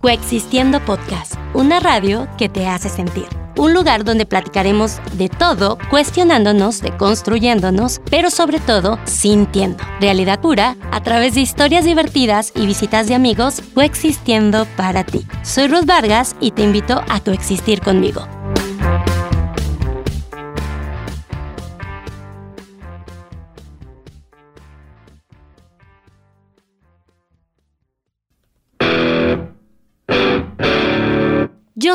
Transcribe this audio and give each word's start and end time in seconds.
Coexistiendo 0.00 0.80
Podcast, 0.80 1.34
una 1.52 1.78
radio 1.78 2.26
que 2.38 2.48
te 2.48 2.66
hace 2.66 2.88
sentir. 2.88 3.26
Un 3.58 3.74
lugar 3.74 4.02
donde 4.02 4.24
platicaremos 4.24 4.98
de 5.12 5.28
todo, 5.28 5.76
cuestionándonos, 5.90 6.80
deconstruyéndonos, 6.80 8.00
pero 8.10 8.30
sobre 8.30 8.60
todo 8.60 8.98
sintiendo. 9.04 9.84
Realidad 10.00 10.40
pura 10.40 10.78
a 10.90 11.02
través 11.02 11.34
de 11.34 11.42
historias 11.42 11.84
divertidas 11.84 12.52
y 12.56 12.64
visitas 12.64 13.08
de 13.08 13.14
amigos 13.14 13.60
coexistiendo 13.74 14.66
para 14.74 15.04
ti. 15.04 15.26
Soy 15.42 15.68
Ruth 15.68 15.84
Vargas 15.84 16.34
y 16.40 16.52
te 16.52 16.62
invito 16.62 17.02
a 17.06 17.20
coexistir 17.20 17.82
conmigo. 17.82 18.26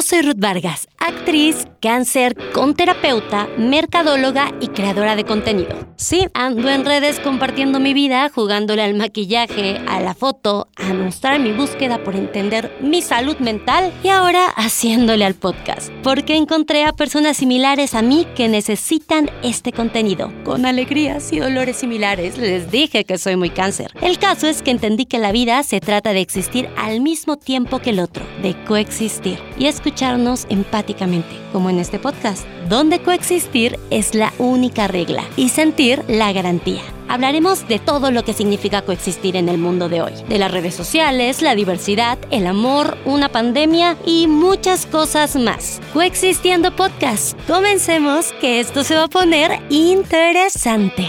Soy 0.06 0.22
Ruth 0.22 0.38
Vargas, 0.40 0.88
actriz, 1.06 1.68
cáncer, 1.82 2.36
con 2.52 2.74
terapeuta, 2.74 3.48
mercadóloga 3.58 4.52
y 4.60 4.70
creadora 4.70 5.16
de 5.16 5.24
contenido. 5.24 5.78
Sí, 5.98 6.28
ando 6.34 6.70
en 6.70 6.84
redes 6.84 7.20
compartiendo 7.20 7.80
mi 7.80 7.94
vida, 7.94 8.30
jugándole 8.34 8.82
al 8.82 8.96
maquillaje, 8.96 9.80
a 9.88 10.02
la 10.02 10.16
foto, 10.16 10.68
a 10.76 10.94
mostrar 10.94 11.40
mi 11.40 11.52
búsqueda 11.52 12.04
por 12.04 12.16
entender 12.16 12.76
mi 12.82 13.04
salud 13.04 13.38
mental 13.38 13.94
y 14.04 14.10
ahora 14.10 14.46
haciéndole 14.56 15.26
al 15.26 15.36
podcast, 15.36 15.92
porque 16.02 16.36
encontré 16.36 16.86
a 16.86 16.94
personas 16.94 17.38
similares 17.38 17.94
a 17.94 18.02
mí 18.02 18.26
que 18.36 18.48
necesitan 18.48 19.30
este 19.44 19.72
contenido, 19.72 20.34
con 20.44 20.66
alegrías 20.66 21.32
y 21.32 21.40
dolores 21.40 21.78
similares. 21.78 22.38
Les 22.40 22.72
dije 22.72 23.06
que 23.06 23.20
soy 23.20 23.36
muy 23.36 23.52
cáncer. 23.52 23.92
El 24.02 24.18
caso 24.18 24.48
es 24.48 24.64
que 24.64 24.72
entendí 24.72 25.06
que 25.06 25.20
la 25.20 25.32
vida 25.32 25.62
se 25.62 25.80
trata 25.80 26.14
de 26.14 26.22
existir 26.22 26.68
al 26.78 27.02
mismo 27.02 27.38
tiempo 27.38 27.78
que 27.78 27.92
el 27.92 28.00
otro, 28.00 28.26
de 28.42 28.56
coexistir. 28.66 29.40
Y 29.58 29.68
escucharnos 29.68 30.46
empáticamente, 30.50 30.95
como 31.52 31.70
en 31.70 31.80
este 31.80 32.00
podcast, 32.00 32.46
donde 32.70 33.02
coexistir 33.02 33.78
es 33.90 34.16
la 34.16 34.34
única 34.38 34.88
regla 34.88 35.24
y 35.36 35.50
sentir 35.50 36.04
la 36.08 36.32
garantía. 36.32 36.82
Hablaremos 37.08 37.68
de 37.68 37.80
todo 37.80 38.12
lo 38.12 38.24
que 38.24 38.34
significa 38.34 38.82
coexistir 38.82 39.36
en 39.36 39.48
el 39.50 39.58
mundo 39.58 39.90
de 39.90 40.02
hoy, 40.02 40.14
de 40.28 40.40
las 40.40 40.52
redes 40.52 40.74
sociales, 40.74 41.42
la 41.42 41.54
diversidad, 41.54 42.18
el 42.32 42.48
amor, 42.48 42.98
una 43.06 43.30
pandemia 43.30 43.98
y 44.06 44.28
muchas 44.28 44.86
cosas 44.86 45.36
más. 45.36 45.82
Coexistiendo 45.94 46.76
podcast. 46.76 47.38
Comencemos 47.48 48.34
que 48.42 48.60
esto 48.60 48.84
se 48.84 48.96
va 48.96 49.04
a 49.04 49.08
poner 49.08 49.60
interesante. 49.70 51.06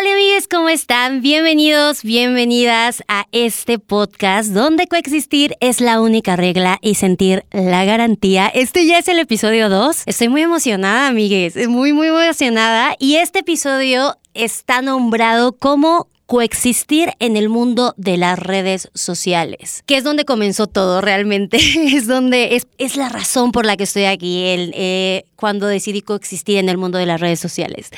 Hola 0.00 0.12
amigos, 0.12 0.46
¿cómo 0.46 0.68
están? 0.68 1.22
Bienvenidos, 1.22 2.04
bienvenidas 2.04 3.02
a 3.08 3.26
este 3.32 3.80
podcast 3.80 4.50
donde 4.50 4.86
coexistir 4.86 5.56
es 5.58 5.80
la 5.80 6.00
única 6.00 6.36
regla 6.36 6.78
y 6.82 6.94
sentir 6.94 7.44
la 7.50 7.84
garantía. 7.84 8.46
Este 8.46 8.86
ya 8.86 8.98
es 8.98 9.08
el 9.08 9.18
episodio 9.18 9.68
2. 9.68 10.04
Estoy 10.06 10.28
muy 10.28 10.42
emocionada, 10.42 11.08
amigues, 11.08 11.56
muy, 11.66 11.92
muy 11.92 12.06
emocionada. 12.06 12.94
Y 13.00 13.16
este 13.16 13.40
episodio 13.40 14.16
está 14.34 14.82
nombrado 14.82 15.56
como 15.56 16.06
coexistir 16.28 17.14
en 17.20 17.38
el 17.38 17.48
mundo 17.48 17.94
de 17.96 18.18
las 18.18 18.38
redes 18.38 18.90
sociales, 18.92 19.82
que 19.86 19.96
es 19.96 20.04
donde 20.04 20.26
comenzó 20.26 20.66
todo 20.66 21.00
realmente, 21.00 21.56
es 21.96 22.06
donde 22.06 22.62
es, 22.76 22.96
la 22.96 23.08
razón 23.08 23.50
por 23.50 23.64
la 23.64 23.78
que 23.78 23.84
estoy 23.84 24.04
aquí, 24.04 24.42
eh, 24.44 25.24
cuando 25.36 25.66
decidí 25.66 26.02
coexistir 26.02 26.58
en 26.58 26.68
el 26.68 26.76
mundo 26.76 26.98
de 26.98 27.06
las 27.06 27.18
redes 27.18 27.40
sociales. 27.40 27.88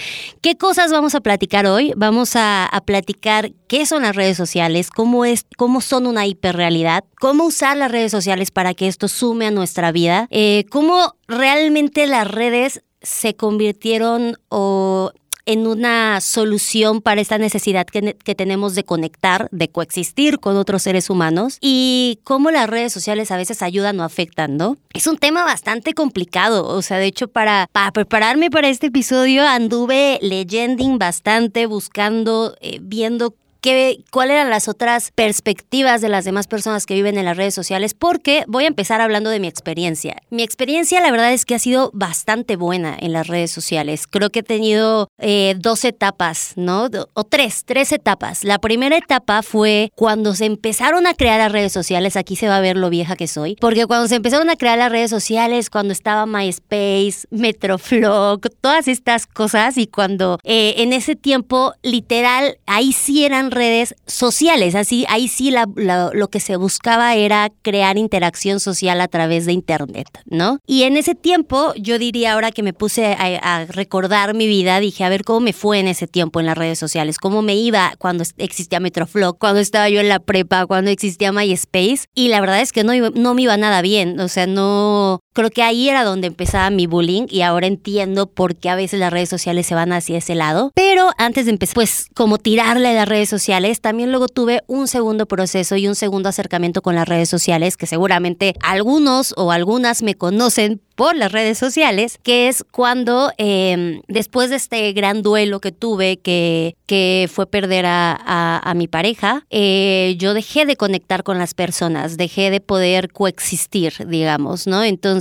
¿Qué 0.42 0.56
cosas 0.56 0.92
vamos 0.92 1.16
a 1.16 1.20
platicar 1.20 1.66
hoy? 1.66 1.92
Vamos 1.96 2.36
a, 2.36 2.66
a 2.66 2.80
platicar 2.82 3.50
qué 3.66 3.84
son 3.84 4.02
las 4.02 4.14
redes 4.14 4.36
sociales, 4.36 4.90
cómo, 4.90 5.24
es, 5.24 5.44
cómo 5.56 5.80
son 5.80 6.06
una 6.06 6.24
hiperrealidad, 6.24 7.02
cómo 7.18 7.46
usar 7.46 7.76
las 7.76 7.90
redes 7.90 8.12
sociales 8.12 8.52
para 8.52 8.74
que 8.74 8.86
esto 8.86 9.08
sume 9.08 9.46
a 9.46 9.50
nuestra 9.50 9.90
vida, 9.90 10.28
eh, 10.30 10.66
cómo 10.70 11.16
realmente 11.26 12.06
las 12.06 12.30
redes 12.30 12.84
se 13.02 13.34
convirtieron 13.34 14.36
o 14.50 15.10
en 15.46 15.66
una 15.66 16.20
solución 16.20 17.00
para 17.00 17.20
esta 17.20 17.38
necesidad 17.38 17.86
que, 17.86 18.14
que, 18.14 18.34
tenemos 18.34 18.74
de 18.74 18.84
conectar, 18.84 19.48
de 19.50 19.68
coexistir 19.68 20.38
con 20.38 20.56
otros 20.56 20.82
seres 20.82 21.10
humanos 21.10 21.58
y 21.60 22.20
cómo 22.24 22.50
las 22.50 22.68
redes 22.68 22.92
sociales 22.92 23.30
a 23.30 23.36
veces 23.36 23.62
ayudan 23.62 23.98
o 24.00 24.04
afectan, 24.04 24.56
¿no? 24.56 24.76
Es 24.92 25.06
un 25.06 25.18
tema 25.18 25.44
bastante 25.44 25.94
complicado, 25.94 26.66
o 26.66 26.82
sea, 26.82 26.98
de 26.98 27.06
hecho 27.06 27.28
para, 27.28 27.68
para 27.72 27.92
prepararme 27.92 28.50
para 28.50 28.68
este 28.68 28.88
episodio 28.88 29.46
anduve 29.46 30.18
leyending 30.22 30.98
bastante, 30.98 31.66
buscando, 31.66 32.56
eh, 32.60 32.78
viendo 32.80 33.34
qué, 33.60 33.98
cuáles 34.10 34.34
eran 34.34 34.50
las 34.50 34.68
otras 34.68 35.12
perspectivas 35.14 36.00
de 36.00 36.08
las 36.08 36.24
demás 36.24 36.46
personas 36.46 36.86
que 36.86 36.94
viven 36.94 37.18
en 37.18 37.24
las 37.24 37.36
redes 37.36 37.54
sociales, 37.54 37.94
porque 37.94 38.44
voy 38.46 38.64
a 38.64 38.68
empezar 38.68 39.00
hablando 39.00 39.30
de 39.30 39.40
mi 39.40 39.48
experiencia. 39.48 40.16
Mi 40.30 40.42
experiencia, 40.42 41.00
la 41.00 41.10
verdad 41.10 41.32
es 41.32 41.44
que 41.44 41.54
ha 41.54 41.58
sido 41.58 41.90
bastante 41.92 42.56
buena 42.56 42.96
en 42.98 43.12
las 43.12 43.26
redes 43.26 43.50
sociales. 43.50 44.06
Creo 44.06 44.30
que 44.30 44.40
he 44.40 44.42
tenido 44.42 45.08
eh, 45.18 45.54
dos 45.58 45.84
etapas, 45.84 46.52
¿no? 46.56 46.88
O 47.14 47.24
tres, 47.24 47.64
tres 47.64 47.92
etapas. 47.92 48.44
La 48.44 48.58
primera 48.58 48.96
etapa 48.96 49.42
fue 49.42 49.90
cuando 49.94 50.34
se 50.34 50.46
empezaron 50.46 51.06
a 51.06 51.14
crear 51.14 51.38
las 51.38 51.52
redes 51.52 51.72
sociales, 51.72 52.16
aquí 52.16 52.36
se 52.36 52.48
va 52.48 52.56
a 52.56 52.60
ver 52.60 52.76
lo 52.76 52.90
vieja 52.90 53.16
que 53.16 53.26
soy, 53.26 53.56
porque 53.60 53.86
cuando 53.86 54.08
se 54.08 54.16
empezaron 54.16 54.50
a 54.50 54.56
crear 54.56 54.78
las 54.78 54.90
redes 54.90 55.10
sociales, 55.10 55.70
cuando 55.70 55.92
estaba 55.92 56.26
MySpace, 56.26 57.26
Metroflog, 57.30 58.40
todas 58.60 58.88
estas 58.88 59.26
cosas, 59.26 59.76
y 59.76 59.86
cuando 59.86 60.38
eh, 60.44 60.74
en 60.78 60.92
ese 60.92 61.16
tiempo, 61.16 61.72
literal, 61.82 62.58
ahí 62.66 62.92
sí 62.92 63.24
eran 63.24 63.49
redes 63.50 63.94
sociales. 64.06 64.74
Así, 64.74 65.04
ahí 65.08 65.28
sí 65.28 65.50
la, 65.50 65.66
lo 65.76 66.28
que 66.28 66.40
se 66.40 66.56
buscaba 66.56 67.14
era 67.14 67.50
crear 67.62 67.98
interacción 67.98 68.60
social 68.60 69.00
a 69.00 69.08
través 69.08 69.46
de 69.46 69.52
Internet, 69.52 70.08
¿no? 70.26 70.58
Y 70.66 70.84
en 70.84 70.96
ese 70.96 71.14
tiempo, 71.14 71.72
yo 71.76 71.98
diría 71.98 72.32
ahora 72.32 72.50
que 72.52 72.62
me 72.62 72.72
puse 72.72 73.06
a, 73.06 73.38
a, 73.42 73.64
recordar 73.66 74.34
mi 74.34 74.46
vida, 74.46 74.80
dije, 74.80 75.04
a 75.04 75.08
ver 75.08 75.24
cómo 75.24 75.40
me 75.40 75.52
fue 75.52 75.78
en 75.78 75.88
ese 75.88 76.06
tiempo 76.06 76.40
en 76.40 76.46
las 76.46 76.56
redes 76.56 76.78
sociales, 76.78 77.18
cómo 77.18 77.42
me 77.42 77.54
iba 77.54 77.94
cuando 77.98 78.24
existía 78.38 78.80
Metroflog, 78.80 79.38
cuando 79.38 79.60
estaba 79.60 79.88
yo 79.88 80.00
en 80.00 80.08
la 80.08 80.18
prepa, 80.20 80.66
cuando 80.66 80.90
existía 80.90 81.32
MySpace. 81.32 82.06
Y 82.14 82.28
la 82.28 82.40
verdad 82.40 82.60
es 82.60 82.72
que 82.72 82.84
no, 82.84 82.92
no 83.10 83.34
me 83.34 83.42
iba 83.42 83.56
nada 83.56 83.82
bien, 83.82 84.18
o 84.20 84.28
sea, 84.28 84.46
no... 84.46 85.20
Creo 85.32 85.50
que 85.50 85.62
ahí 85.62 85.88
era 85.88 86.02
donde 86.02 86.26
empezaba 86.26 86.70
mi 86.70 86.88
bullying 86.88 87.26
y 87.28 87.42
ahora 87.42 87.68
entiendo 87.68 88.26
por 88.26 88.56
qué 88.56 88.68
a 88.68 88.74
veces 88.74 88.98
las 88.98 89.12
redes 89.12 89.28
sociales 89.28 89.64
se 89.64 89.76
van 89.76 89.92
hacia 89.92 90.18
ese 90.18 90.34
lado. 90.34 90.72
Pero 90.74 91.10
antes 91.18 91.44
de 91.44 91.52
empezar, 91.52 91.74
pues 91.74 92.06
como 92.14 92.38
tirarle 92.38 92.88
a 92.88 92.94
las 92.94 93.08
redes 93.08 93.28
sociales, 93.28 93.80
también 93.80 94.10
luego 94.10 94.26
tuve 94.26 94.62
un 94.66 94.88
segundo 94.88 95.26
proceso 95.26 95.76
y 95.76 95.86
un 95.86 95.94
segundo 95.94 96.28
acercamiento 96.28 96.82
con 96.82 96.96
las 96.96 97.08
redes 97.08 97.28
sociales, 97.28 97.76
que 97.76 97.86
seguramente 97.86 98.54
algunos 98.60 99.32
o 99.36 99.52
algunas 99.52 100.02
me 100.02 100.16
conocen 100.16 100.80
por 100.96 101.16
las 101.16 101.32
redes 101.32 101.56
sociales, 101.56 102.18
que 102.22 102.48
es 102.48 102.64
cuando 102.70 103.30
eh, 103.38 104.02
después 104.08 104.50
de 104.50 104.56
este 104.56 104.92
gran 104.92 105.22
duelo 105.22 105.60
que 105.60 105.72
tuve, 105.72 106.18
que, 106.18 106.76
que 106.86 107.30
fue 107.32 107.46
perder 107.46 107.86
a, 107.86 108.12
a, 108.12 108.58
a 108.68 108.74
mi 108.74 108.86
pareja, 108.86 109.46
eh, 109.48 110.16
yo 110.18 110.34
dejé 110.34 110.66
de 110.66 110.76
conectar 110.76 111.22
con 111.22 111.38
las 111.38 111.54
personas, 111.54 112.18
dejé 112.18 112.50
de 112.50 112.60
poder 112.60 113.10
coexistir, 113.12 113.94
digamos, 114.08 114.66
¿no? 114.66 114.82
Entonces, 114.82 115.19